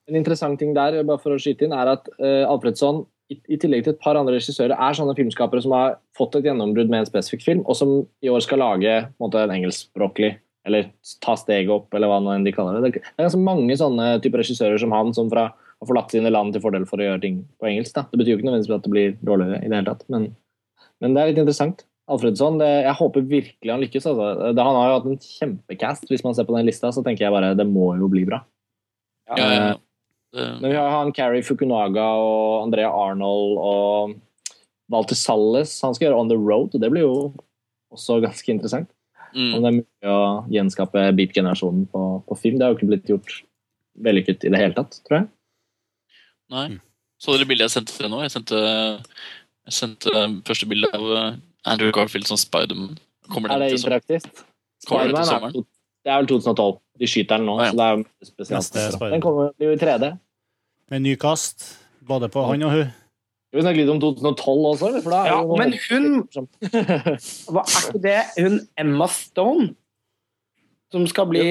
[0.10, 3.86] En interessant ting der, bare for å skyte inn, er at uh, Alfredsson, i, tillegg
[3.86, 7.10] til et par andre regissører, er sånne filmskapere som har fått et gjennombrudd med en
[7.10, 7.94] spesifikk film, og som
[8.24, 10.36] i år skal lage en, måte, en engelskspråklig
[10.68, 10.91] eller
[11.26, 12.91] ta steget opp, eller hva nå enn de kaller det.
[12.94, 15.49] Det er ganske mange sånne typer regissører som han, som fra
[15.82, 17.95] har forlatt sine land til fordel for å gjøre ting på engelsk.
[17.95, 18.06] Da.
[18.12, 20.28] Det betyr jo ikke nødvendigvis at det blir dårligere i det hele tatt, men,
[21.02, 21.86] men det er litt interessant.
[22.12, 24.08] Alfredsson, det, jeg håper virkelig han lykkes.
[24.10, 24.52] Altså.
[24.52, 26.10] Det, han har jo hatt en kjempecast.
[26.12, 28.41] Hvis man ser på den lista, så tenker jeg bare det må jo bli bra.
[29.32, 29.76] Ja, ja, ja.
[30.34, 34.16] Det- Men vi har han Carrie Fukunaga og Andrea Arnold og
[34.91, 35.82] Walter Salles.
[35.82, 37.34] Han skal gjøre On The Road, og det blir jo
[37.91, 38.88] også ganske interessant.
[39.34, 39.52] Om Mm.
[39.62, 42.58] det er mulig å gjenskape beat-generasjonen på, på film.
[42.58, 43.41] Det har jo ikke blitt gjort
[44.02, 45.28] vellykket i det hele tatt, tror jeg.
[46.52, 46.80] Nei.
[47.22, 48.20] Så dere bildet jeg sendte til nå?
[48.26, 48.60] Jeg sendte,
[49.70, 51.36] jeg sendte eh, første bilde av eh,
[51.66, 52.98] Andrew Garfield som Spiderman.
[53.30, 54.44] Kommer Er det interaktivt?
[54.84, 55.52] Spiderman er,
[56.03, 56.80] det er vel 2012.
[57.02, 57.72] De skyter den nå, Ah, ja.
[57.72, 58.99] så det er spesielt.
[59.15, 60.11] Den kommer jo i 3D.
[60.94, 61.65] Med ny kast.
[62.06, 62.91] Både på han og hun.
[63.52, 64.91] Skal vi snakke litt om 2012 også?
[65.03, 66.06] For da er Ja, jo men hun
[67.52, 69.73] Hva er ikke det hun Emma Stone
[70.91, 71.44] som skal bli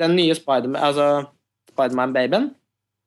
[0.00, 1.26] den nye Spiderman altså
[1.72, 2.50] Spiderman-babyen?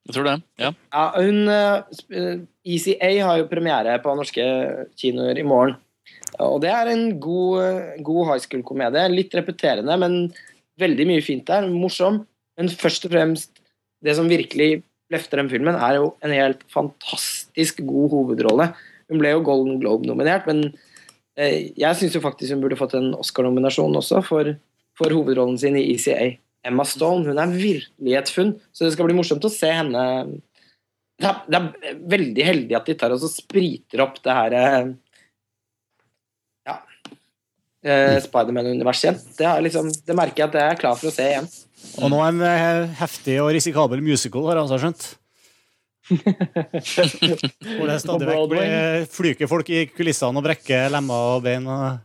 [0.07, 0.35] Jeg tror det.
[0.59, 0.71] Ja.
[0.91, 2.39] Ja, hun eh, eh,
[2.75, 4.43] ECA har jo premiere på norske
[4.99, 5.77] kinoer i morgen.
[6.43, 9.05] Og det er en god, eh, god high school-komedie.
[9.13, 10.17] Litt repeterende, men
[10.81, 11.67] veldig mye fint der.
[11.71, 12.23] Morsom.
[12.59, 13.51] Men først og fremst,
[14.03, 14.83] det som virkelig
[15.13, 18.71] løfter den filmen, er jo en helt fantastisk god hovedrolle.
[19.11, 20.71] Hun ble jo Golden Globe-nominert, men
[21.37, 24.53] eh, jeg syns faktisk hun burde fått en Oscar-nominasjon også for,
[24.97, 26.33] for hovedrollen sin i ECA.
[26.63, 30.03] Emma Stone hun er virkelig et funn, så det skal bli morsomt å se henne
[31.21, 34.93] det er, det er veldig heldig at de tar og spriter opp det her eh,
[37.83, 39.19] eh, Spiderman-universet igjen.
[39.37, 41.49] Det, er liksom, det merker jeg at jeg er klar for å se igjen.
[42.01, 45.03] Og nå en eh, heftig og risikabel musical, har jeg altså skjønt.
[46.83, 51.67] Hvor det stadig vekk blir flyker folk i kulissene og brekker lemmer og bein.
[51.67, 52.01] Og...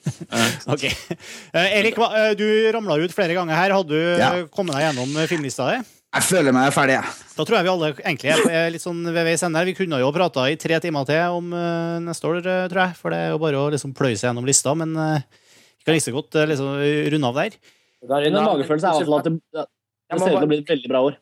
[0.74, 0.84] ok.
[0.88, 3.74] Eh, Erik, eh, du ramla ut flere ganger her.
[3.76, 4.32] Hadde du Ja.
[4.40, 5.80] eh, kommet deg gjennom eh, filmlista di?
[6.10, 7.18] Jeg føler meg ferdig, jeg.
[7.36, 9.62] Da tror jeg vi alle egentlig er litt sånn ved veis ende.
[9.68, 12.96] Vi kunne jo prata i tre timer til om eh, neste år, eh, tror jeg.
[12.98, 14.74] For det er jo bare å liksom pløye seg gjennom lista.
[14.78, 15.22] Men eh,
[15.78, 16.72] vi kan like så godt liksom,
[17.14, 17.58] runde av der.
[18.26, 19.66] Min magefølelse er i hvert fall at det,
[20.10, 21.20] det ser ut til å bli et veldig bra år.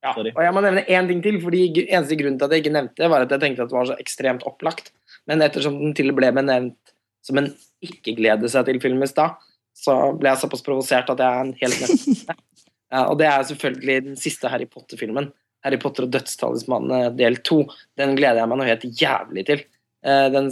[0.00, 0.30] Ja, Sorry.
[0.32, 3.02] og jeg må nevne én ting til, fordi eneste grunnen til at jeg ikke nevnte
[3.02, 4.92] det, var at jeg tenkte at det var så ekstremt opplagt.
[5.28, 6.94] Men ettersom den til og ble benevnt
[7.24, 7.50] som en
[7.84, 9.40] ikke-glede seg til-film i stad,
[9.76, 12.36] så ble jeg såpass provosert at jeg er en helt neste.
[12.90, 15.30] ja, og det er selvfølgelig den siste Harry Potter-filmen.
[15.64, 17.62] Harry Potter og dødstalismanene del to.
[18.00, 19.64] Den gleder jeg meg noe helt jævlig til.
[20.04, 20.50] Eh, Den,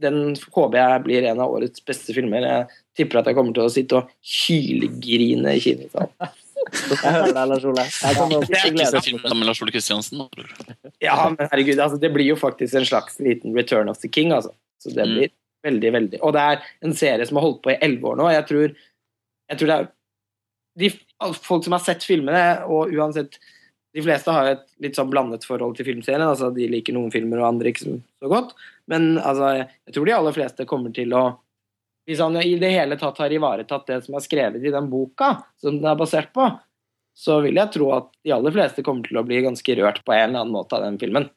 [0.00, 2.44] den håper jeg blir en av årets beste filmer.
[2.44, 2.66] Jeg
[3.00, 6.12] tipper at jeg kommer til å sitte og hylgrine i kinosalen.
[6.70, 7.82] Jeg hører deg, Lars Ole.
[7.88, 9.46] Jeg kommer også til å Ikke glede meg.
[9.48, 10.20] Lars Ole Kristiansen.
[11.02, 14.30] Ja, men herregud, altså, det blir jo faktisk en slags liten Return of the King,
[14.36, 14.52] altså.
[14.78, 15.14] Så det Mm.
[15.16, 15.30] blir
[15.64, 18.28] veldig, veldig Og det er en serie som har holdt på i elleve år nå.
[18.36, 18.76] Jeg tror,
[19.50, 19.88] jeg tror det er
[20.78, 20.90] de,
[21.42, 23.38] Folk som har sett filmene, og uansett
[23.94, 26.22] De fleste har et litt sånn blandet forhold til filmserien.
[26.22, 27.96] altså De liker noen filmer og andre ikke så,
[28.30, 28.54] godt.
[28.86, 31.24] Men altså, jeg tror de aller fleste kommer til å
[32.08, 35.36] Hvis han i det hele tatt har ivaretatt det som er skrevet i den boka,
[35.60, 36.46] som den er basert på,
[37.14, 40.14] så vil jeg tro at de aller fleste kommer til å bli ganske rørt på
[40.14, 41.28] en eller annen måte av den filmen.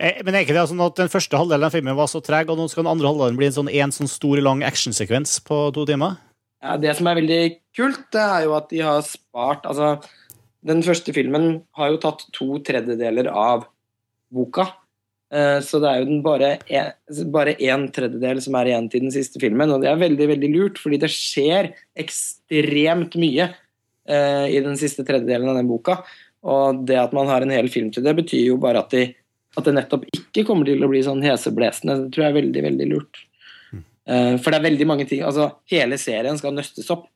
[0.00, 2.50] Eh, Men er ikke det sånn at den første halvdelen av filmen var så treg,
[2.50, 5.62] og nå skal den andre halvdelen bli en sånn, en sånn stor, lang actionsekvens på
[5.76, 6.16] to timer?
[6.60, 7.42] Ja, det som er veldig
[7.76, 9.94] kult, det er jo at de har spart Altså,
[10.66, 13.64] den første filmen har jo tatt to tredjedeler av
[14.30, 14.66] boka.
[15.32, 16.90] Eh, Så det er jo bare, en,
[17.32, 20.50] bare en tredjedel som er igjen til den siste filmen, og det er veldig veldig
[20.52, 26.02] lurt, fordi det skjer ekstremt mye eh, i den siste tredjedelen av den boka.
[26.44, 29.14] Og det at man har en hel film til det, betyr jo bare at, de,
[29.56, 32.02] at det nettopp ikke kommer til å bli sånn heseblesende.
[32.04, 33.24] Det tror jeg er veldig, veldig lurt.
[34.08, 37.08] Eh, For det er veldig mange ting Altså, hele serien skal nøstes opp.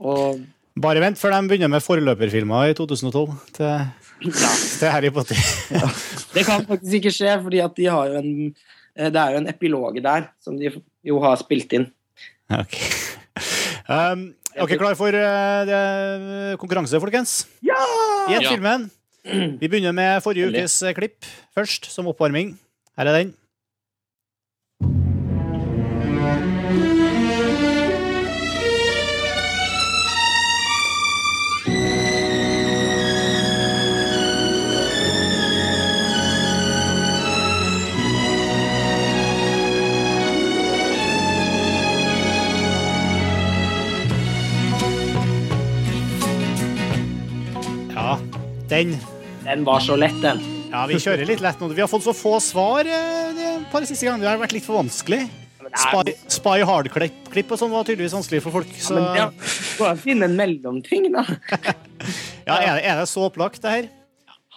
[0.00, 0.40] Og
[0.80, 4.50] Bare vent før de begynner med forløperfilmer i 2012 til, ja,
[4.80, 5.40] til Harry Potter.
[6.34, 8.30] det kan faktisk ikke skje, fordi de har jo en
[8.96, 10.70] eh, Det er jo en epiloge der som de
[11.06, 11.90] jo har spilt inn.
[12.50, 12.78] Ok.
[13.90, 15.80] Um, ok, klar for uh, det,
[16.62, 17.44] konkurranse, folkens?
[17.66, 17.78] Ja!
[18.30, 18.88] Gjett filmen.
[19.60, 22.54] Vi begynner med forrige ukes klipp først, som oppvarming.
[22.98, 23.34] Her er den.
[48.70, 48.94] Den.
[49.44, 50.40] Den var så lett, den.
[50.70, 51.68] Ja, vi kjører litt lett nå.
[51.74, 54.22] Vi har fått så få svar eh, de par siste gangene.
[54.26, 55.24] Det har vært litt for vanskelig.
[55.70, 58.70] Spy, spy hard-klipp og sånn var tydeligvis vanskelig for folk.
[58.82, 61.22] Så, Men det å finne en mellomting, da.
[62.48, 63.88] ja, er, det, er det så opplagt, det her?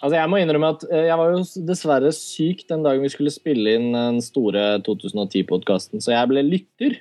[0.02, 3.32] Altså, jeg må innrømme at eh, jeg var jo dessverre syk den dagen vi skulle
[3.32, 6.98] spille inn den store 2010-podkasten, så jeg ble lytter.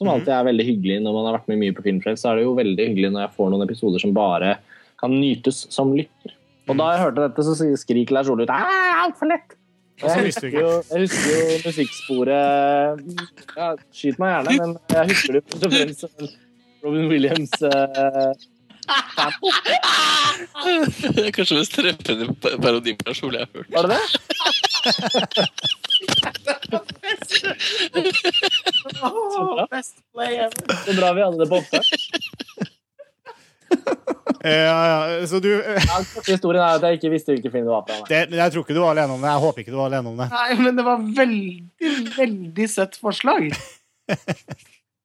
[0.00, 0.14] Som Mhm.
[0.14, 2.24] alltid er veldig hyggelig når man har vært med mye på Filmfrelst.
[2.24, 4.54] Så er det jo veldig hyggelig når jeg får noen episoder som bare
[5.00, 6.32] kan nytes som lytter.
[6.70, 9.56] Og da jeg hørte dette, så skriker Lars Ole ut altfor lett!
[10.00, 13.00] Jeg husker, jo, jeg husker jo musikksporet
[13.52, 16.30] ja, Skyt meg gjerne, men jeg husker det først og fremst som
[16.80, 17.52] Robin Williams.
[17.60, 18.32] uh,
[21.10, 23.68] Det er kanskje mest treffende parodien parodi på Lars Ole jeg har hørt.
[23.76, 24.04] var det det?
[29.70, 30.64] Best play ever.
[30.86, 31.86] Så bra vi hadde det på opptak.
[34.40, 35.88] Ja, ja, så du eh,
[36.24, 37.96] historien er at jeg ikke visste hvilken film det var på.
[38.08, 39.32] det, Jeg tror ikke du var alene om det.
[39.34, 40.28] Jeg håper ikke du var alene om det.
[40.32, 43.50] Nei, men det var veldig, veldig søtt forslag.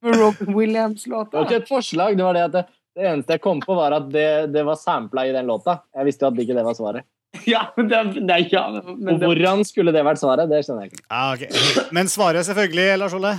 [0.05, 1.31] Robin Williams-låta.
[1.33, 2.63] Det var ikke et forslag, det var det at det,
[2.95, 5.81] det eneste jeg kom på, var at det, det var sampla i den låta.
[5.97, 7.07] Jeg visste jo at ikke det var svaret.
[7.43, 10.93] Ja, men det, nei, ja, men det, hvordan skulle det vært svaret, det skjønner jeg
[10.93, 11.03] ikke.
[11.09, 11.89] Ja, okay.
[11.91, 13.33] Men svaret selvfølgelig, Lars Ole?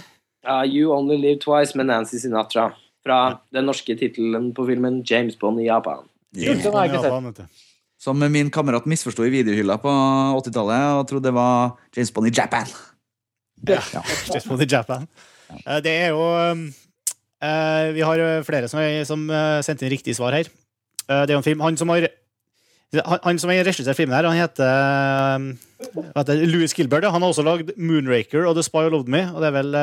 [0.47, 2.69] Uh, You Only Live Twice med Nancy Sinatra.
[3.07, 3.19] Fra
[3.55, 6.03] den norske tittelen på filmen James Bond i Japan.
[6.35, 7.13] Har jeg ikke sett.
[7.13, 7.49] Japan.
[8.03, 9.93] Som min kamerat misforsto i videohylla på
[10.43, 12.67] 80-tallet og trodde det var James Bond i Japan.
[13.69, 13.79] Ja.
[14.33, 15.07] James Bond i Japan.
[15.55, 16.67] Eh, Det er jo um,
[17.41, 19.23] eh, Vi har eh, flere som, er, som
[19.63, 20.51] sendte inn riktig svar her.
[21.07, 22.09] Eh, Det er jo en film Han som har
[22.97, 25.47] han, han som har regissert filmen, her, han heter,
[26.15, 26.43] heter?
[26.47, 27.05] Louis Gilbert.
[27.11, 29.25] Han har også lagd Moonraker og The Spy Who Loved Me.
[29.35, 29.75] Og det er vel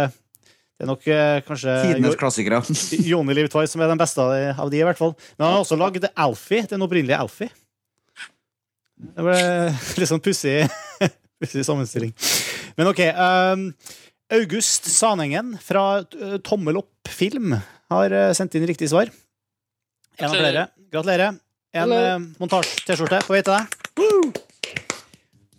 [0.73, 2.61] Det er nok eh, kanskje Tidenes klassikere.
[3.11, 5.13] Joni Liv Twice som er den beste av de, i hvert fall.
[5.37, 7.53] Men han har også lagd Alfie, den opprinnelige Alfie.
[9.03, 9.37] Det ble
[9.99, 10.63] litt sånn pussig
[11.43, 12.15] pussig sammenstilling.
[12.79, 13.03] Men OK.
[13.13, 13.67] Um,
[14.33, 17.53] August Sanengen fra uh, Tommel opp film
[17.93, 19.11] har sendt inn riktig svar.
[20.17, 20.67] En av flere.
[20.89, 21.37] Gratulerer.
[21.77, 24.41] En uh, montasje-T-skjorte på vei til deg.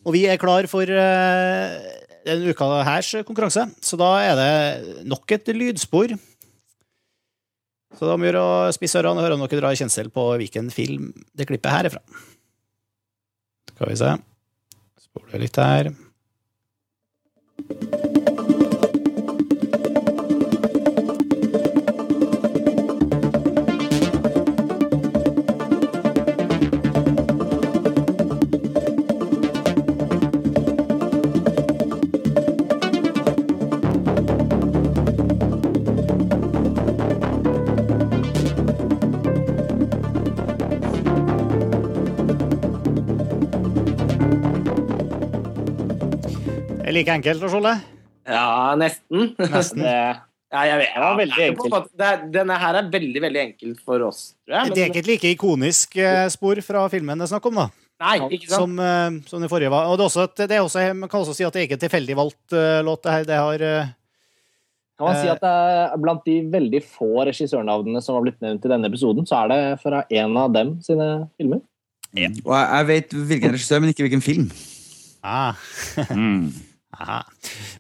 [0.05, 5.37] Og vi er klar for uh, denne uka hers konkurranse, så da er det nok
[5.37, 6.17] et lydspor.
[7.95, 10.27] Så da må vi gjøre å spisse ørene og høre om dere drar kjensel på
[10.41, 12.03] hvilken film det klippet her er fra.
[13.75, 14.11] Skal vi se.
[15.05, 15.95] Spole litt her.
[46.95, 47.75] Er like enkelt, å Ole.
[48.25, 48.47] Ja,
[48.81, 49.35] nesten.
[49.51, 49.83] Nesten.
[49.89, 49.99] Det,
[50.55, 51.73] Ja, jeg vet, Det var veldig ja, enkelt.
[51.73, 54.75] måte- det er, denne her er veldig veldig enkelt for oss, tror jeg.
[54.75, 57.65] Det er ikke et like ikonisk eh, spor fra filmen det er snakk om, da.
[58.05, 58.61] Nei, ikke sant?
[58.61, 59.89] Som, eh, som det forrige var.
[59.91, 61.67] Og det er også, et, det er også, man kan også si at det er
[61.67, 63.03] ikke tilfeldig valgt uh, låt.
[63.03, 63.91] Det her, det har uh,
[64.95, 68.63] kan man si at det er blant de veldig få regissørnavnene som har blitt nevnt
[68.63, 71.65] i denne episoden, så er det fra en av dem sine filmer.
[72.15, 74.47] Og jeg, jeg vet hvilken regissør, men ikke hvilken film.
[75.27, 75.59] ah.
[76.95, 77.23] Aha.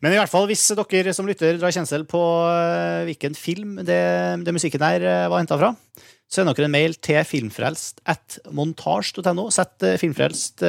[0.02, 4.00] Men i hvert fall, hvis dere som lytter drar kjensel på eh, hvilken film det,
[4.44, 5.70] det musikken der eh, var henta fra,
[6.30, 9.46] send dere en mail til filmfrelst at montasj.no.
[9.54, 10.64] Sett eh, Filmfrelst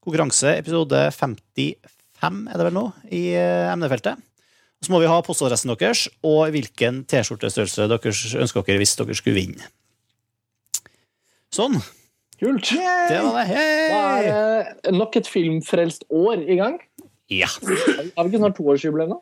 [0.00, 4.24] konkurranse episode 55 er det vel nå, i emnefeltet.
[4.78, 8.14] Så må vi ha postadressen deres og hvilken T-skjortestørrelse dere
[8.44, 9.70] ønsker dere hvis dere skulle vinne.
[11.54, 11.80] Sånn.
[12.38, 12.70] Kult.
[12.70, 13.64] Det var det.
[13.90, 16.78] Da er det nok et filmfrelst år i gang.
[17.32, 17.48] Ja.
[17.50, 19.18] Har vi ikke snart toårsjubileum nå?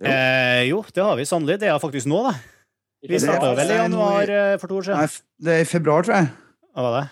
[0.00, 1.58] Eh, jo, det har vi sannelig.
[1.60, 2.34] Det er faktisk nå, da.
[3.08, 5.00] Vi starta vel i januar eh, for to år siden.
[5.02, 5.08] Nei,
[5.44, 6.30] det er i februar, tror jeg.
[6.76, 7.06] Hva var det?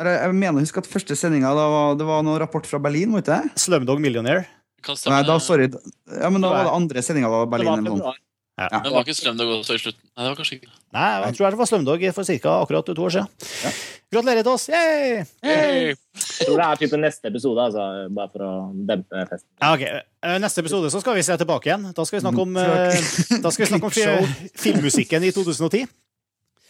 [0.00, 3.12] Jeg mener å huske at første sendinga var, det var noen rapport fra Berlin.
[3.12, 3.60] var ikke det?
[3.60, 4.46] Slumdog Millionaire.
[4.80, 5.66] Nei, da, sorry.
[6.08, 7.68] Ja, men da var det andre sendinga var Det Berlin.
[7.74, 8.14] var eller noe
[8.60, 8.74] sånt.
[8.76, 10.02] Men det var ikke Slumdog også i slutten?
[10.10, 10.70] Nei, det var kanskje ikke.
[10.96, 12.54] Nei, jeg tror det var Slumdog for ca.
[12.60, 13.74] akkurat to år siden.
[14.10, 14.64] Gratulerer til oss!
[14.68, 15.20] Yay!
[15.46, 15.92] Yay!
[15.94, 17.84] Jeg tror det er type neste episode, altså,
[18.16, 18.52] bare for å
[18.88, 19.46] dempe festen.
[19.62, 19.84] Ja, ok.
[19.86, 21.84] Eh, Neste episode så skal vi se tilbake igjen.
[21.94, 23.04] Da skal vi snakke om, eh,
[23.44, 24.32] da skal vi snakke om
[24.64, 25.86] filmmusikken i 2010.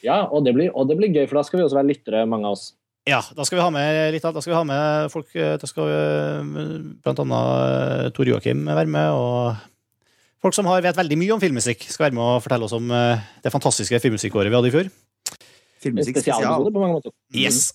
[0.04, 2.26] Ja, og det, blir, og det blir gøy, for da skal vi også være lyttere,
[2.28, 2.70] mange av oss.
[3.08, 5.54] Ja, da skal vi ha med litt av, da skal vi ha med folk eh,
[5.56, 6.64] Da skal vi,
[7.00, 9.56] blant annet Tor Joakim være med, og
[10.42, 12.90] folk som har vet veldig mye om filmmusikk, skal være med og fortelle oss om
[12.94, 14.90] eh, det fantastiske filmmusikkåret vi hadde i fjor.
[15.84, 16.66] Filmmusikk spesial.
[16.66, 17.14] på mange måter.
[17.34, 17.70] Yes.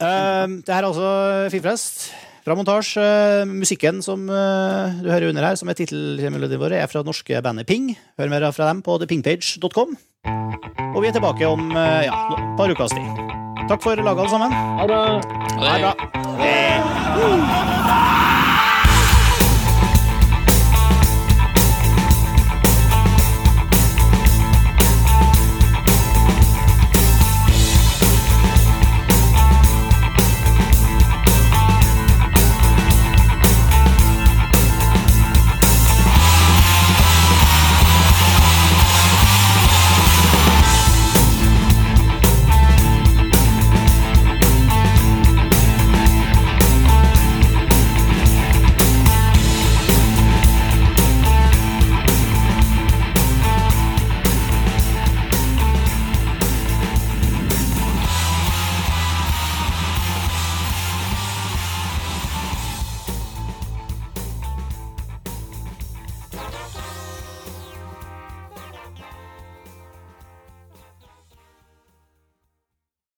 [0.00, 1.10] Uh, det her er altså
[1.52, 2.08] Filmfrest.
[2.44, 3.00] Fra montasje.
[3.00, 7.12] Uh, musikken som uh, du hører under her, som er tittelmelodien vår, er fra det
[7.12, 7.92] norske bandet Ping.
[8.20, 9.96] Hør mer fra dem på thepingpage.com.
[10.94, 13.24] Og vi er tilbake om eh, ja, et par ukers tid.
[13.68, 14.52] Takk for laget, alle sammen.
[14.52, 15.00] Ha det!
[15.58, 15.92] Ha det bra.
[16.38, 18.33] Hei.